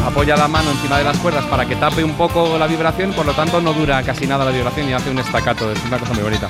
Apoya 0.06 0.36
la 0.36 0.48
mano 0.48 0.70
encima 0.70 0.98
de 0.98 1.04
las 1.04 1.16
cuerdas 1.18 1.44
para 1.46 1.64
que 1.64 1.76
tape 1.76 2.02
un 2.02 2.14
poco 2.14 2.58
la 2.58 2.66
vibración, 2.66 3.12
por 3.12 3.24
lo 3.24 3.32
tanto 3.34 3.60
no 3.60 3.72
dura 3.72 4.02
casi 4.02 4.26
nada 4.26 4.44
la 4.44 4.50
vibración 4.50 4.88
y 4.88 4.92
hace 4.92 5.10
un 5.10 5.18
estacato, 5.18 5.70
es 5.70 5.84
una 5.84 5.98
cosa 5.98 6.12
muy 6.12 6.22
bonita. 6.22 6.48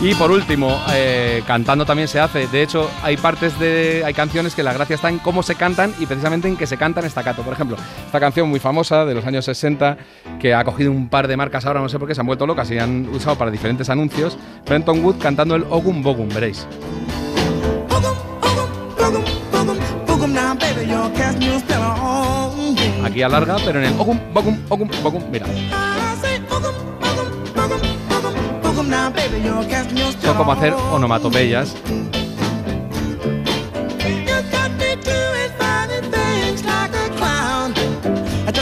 Y 0.00 0.14
por 0.14 0.30
último, 0.30 0.78
eh, 0.92 1.42
cantando 1.46 1.86
también 1.86 2.06
se 2.06 2.20
hace. 2.20 2.46
De 2.48 2.62
hecho, 2.62 2.90
hay 3.02 3.16
partes 3.16 3.58
de. 3.58 4.02
hay 4.04 4.12
canciones 4.12 4.54
que 4.54 4.62
la 4.62 4.74
gracia 4.74 4.94
está 4.94 5.08
en 5.08 5.18
cómo 5.18 5.42
se 5.42 5.54
cantan 5.54 5.94
y 5.98 6.04
precisamente 6.04 6.48
en 6.48 6.56
que 6.56 6.66
se 6.66 6.76
cantan 6.76 7.06
estacato. 7.06 7.42
Por 7.42 7.54
ejemplo, 7.54 7.76
esta 8.04 8.20
canción 8.20 8.48
muy 8.48 8.60
famosa 8.60 9.06
de 9.06 9.14
los 9.14 9.24
años 9.24 9.46
60, 9.46 9.96
que 10.38 10.54
ha 10.54 10.62
cogido 10.64 10.92
un 10.92 11.08
par 11.08 11.28
de 11.28 11.36
marcas 11.36 11.64
ahora, 11.64 11.80
no 11.80 11.88
sé 11.88 11.98
por 11.98 12.06
qué, 12.06 12.14
se 12.14 12.20
han 12.20 12.26
vuelto 12.26 12.46
locas 12.46 12.70
y 12.70 12.78
han 12.78 13.08
usado 13.08 13.36
para 13.36 13.50
diferentes 13.50 13.88
anuncios. 13.88 14.36
Brenton 14.66 15.02
Wood 15.02 15.16
cantando 15.18 15.54
el 15.54 15.64
Ogum 15.70 16.02
Bogum, 16.02 16.28
veréis. 16.28 16.66
Aquí 23.04 23.22
alarga, 23.22 23.56
pero 23.64 23.78
en 23.80 23.86
el 23.86 24.00
Ogum 24.00 24.18
Bogum 24.32 24.58
Ogum 24.68 24.88
Bogum, 25.02 25.22
mira. 25.30 25.46
Son 30.22 30.36
como 30.36 30.52
hacer 30.52 30.72
onomatopeyas. 30.92 31.74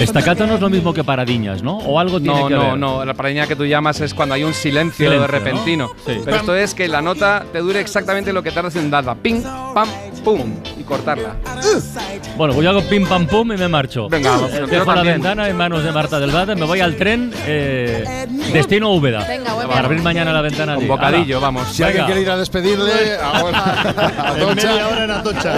Estacato 0.01 0.47
no 0.47 0.57
es 0.57 0.61
lo 0.61 0.69
mismo 0.69 0.93
que 0.93 1.05
paradiñas, 1.05 1.63
¿no? 1.63 1.79
O 1.79 1.99
algo 2.01 2.21
tiene 2.21 2.39
No, 2.39 2.49
que 2.49 2.55
no, 2.55 2.61
ver. 2.71 2.79
no. 2.79 3.05
La 3.05 3.15
paraña 3.15 3.47
que 3.47 3.55
tú 3.57 3.65
llamas 3.65 4.01
es 4.01 4.13
cuando 4.13 4.35
hay 4.35 4.43
un 4.45 4.53
silencio, 4.53 5.07
Silencio, 5.07 5.27
repentino. 5.27 5.87
¿no? 5.87 6.13
Sí. 6.13 6.21
Pero 6.25 6.37
esto 6.37 6.57
es 6.57 6.75
que 6.75 6.89
la 6.89 7.01
nota 7.01 7.45
te 7.53 7.61
dure 7.61 7.81
exactamente 7.81 8.33
lo 8.33 8.43
que 8.43 8.51
tardas 8.51 8.75
en 8.77 8.91
darla. 8.91 9.15
Ping, 9.15 9.43
pam, 9.73 9.89
pum. 10.25 10.55
Y 10.79 10.83
cortarla. 10.83 11.37
Bueno, 12.37 12.55
pues 12.55 12.65
yo 12.65 12.71
hago 12.71 12.83
pim 12.89 13.07
pam 13.07 13.27
pum 13.27 13.53
y 13.53 13.57
me 13.57 13.69
marcho. 13.69 14.09
Venga, 14.09 14.31
vamos, 14.31 14.53
Eh, 14.53 14.63
dejo 14.69 14.85
la 14.87 14.95
también. 14.97 15.15
ventana 15.17 15.49
en 15.49 15.57
manos 15.57 15.85
de 15.85 15.93
Marta 15.93 16.19
del 16.19 16.31
Valle, 16.35 16.57
me 16.57 16.65
voy 16.65 16.81
al 16.81 16.97
tren 16.97 17.33
eh, 17.47 18.27
destino 18.53 18.91
Úbeda. 18.93 19.25
Venga, 19.29 19.55
para 19.69 19.85
abrir 19.87 20.03
mañana 20.03 20.33
la 20.33 20.41
ventana. 20.41 20.75
Con 20.75 20.85
de- 20.85 20.89
bocadillo, 20.89 21.41
vamos. 21.41 21.69
Si 21.73 21.83
alguien 21.83 22.07
quiere 22.07 22.23
ir 22.23 22.31
a 22.31 22.37
despedirle, 22.39 23.17
ahora 23.23 23.59
a 24.33 24.39
En 24.39 24.55
media 24.57 24.89
hora 24.89 25.05
en 25.05 25.11
Atocha. 25.11 25.55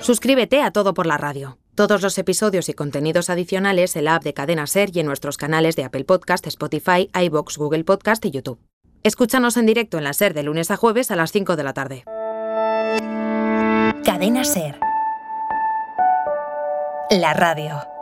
Suscríbete 0.00 0.62
a 0.62 0.70
Todo 0.70 0.94
por 0.94 1.06
la 1.06 1.16
Radio. 1.16 1.58
Todos 1.74 2.02
los 2.02 2.18
episodios 2.18 2.68
y 2.68 2.74
contenidos 2.74 3.30
adicionales 3.30 3.96
en 3.96 4.04
la 4.04 4.14
app 4.14 4.22
de 4.22 4.32
Cadena 4.32 4.68
Ser 4.68 4.96
y 4.96 5.00
en 5.00 5.06
nuestros 5.06 5.36
canales 5.36 5.74
de 5.74 5.82
Apple 5.82 6.04
Podcast, 6.04 6.46
Spotify, 6.46 7.10
iBox, 7.12 7.58
Google 7.58 7.82
Podcast 7.82 8.24
y 8.24 8.30
YouTube. 8.30 8.60
Escúchanos 9.02 9.56
en 9.56 9.66
directo 9.66 9.98
en 9.98 10.04
la 10.04 10.12
Ser 10.12 10.34
de 10.34 10.44
lunes 10.44 10.70
a 10.70 10.76
jueves 10.76 11.10
a 11.10 11.16
las 11.16 11.32
5 11.32 11.56
de 11.56 11.64
la 11.64 11.72
tarde. 11.72 12.04
Cadena 14.04 14.44
Ser. 14.44 14.78
La 17.10 17.34
radio. 17.34 17.93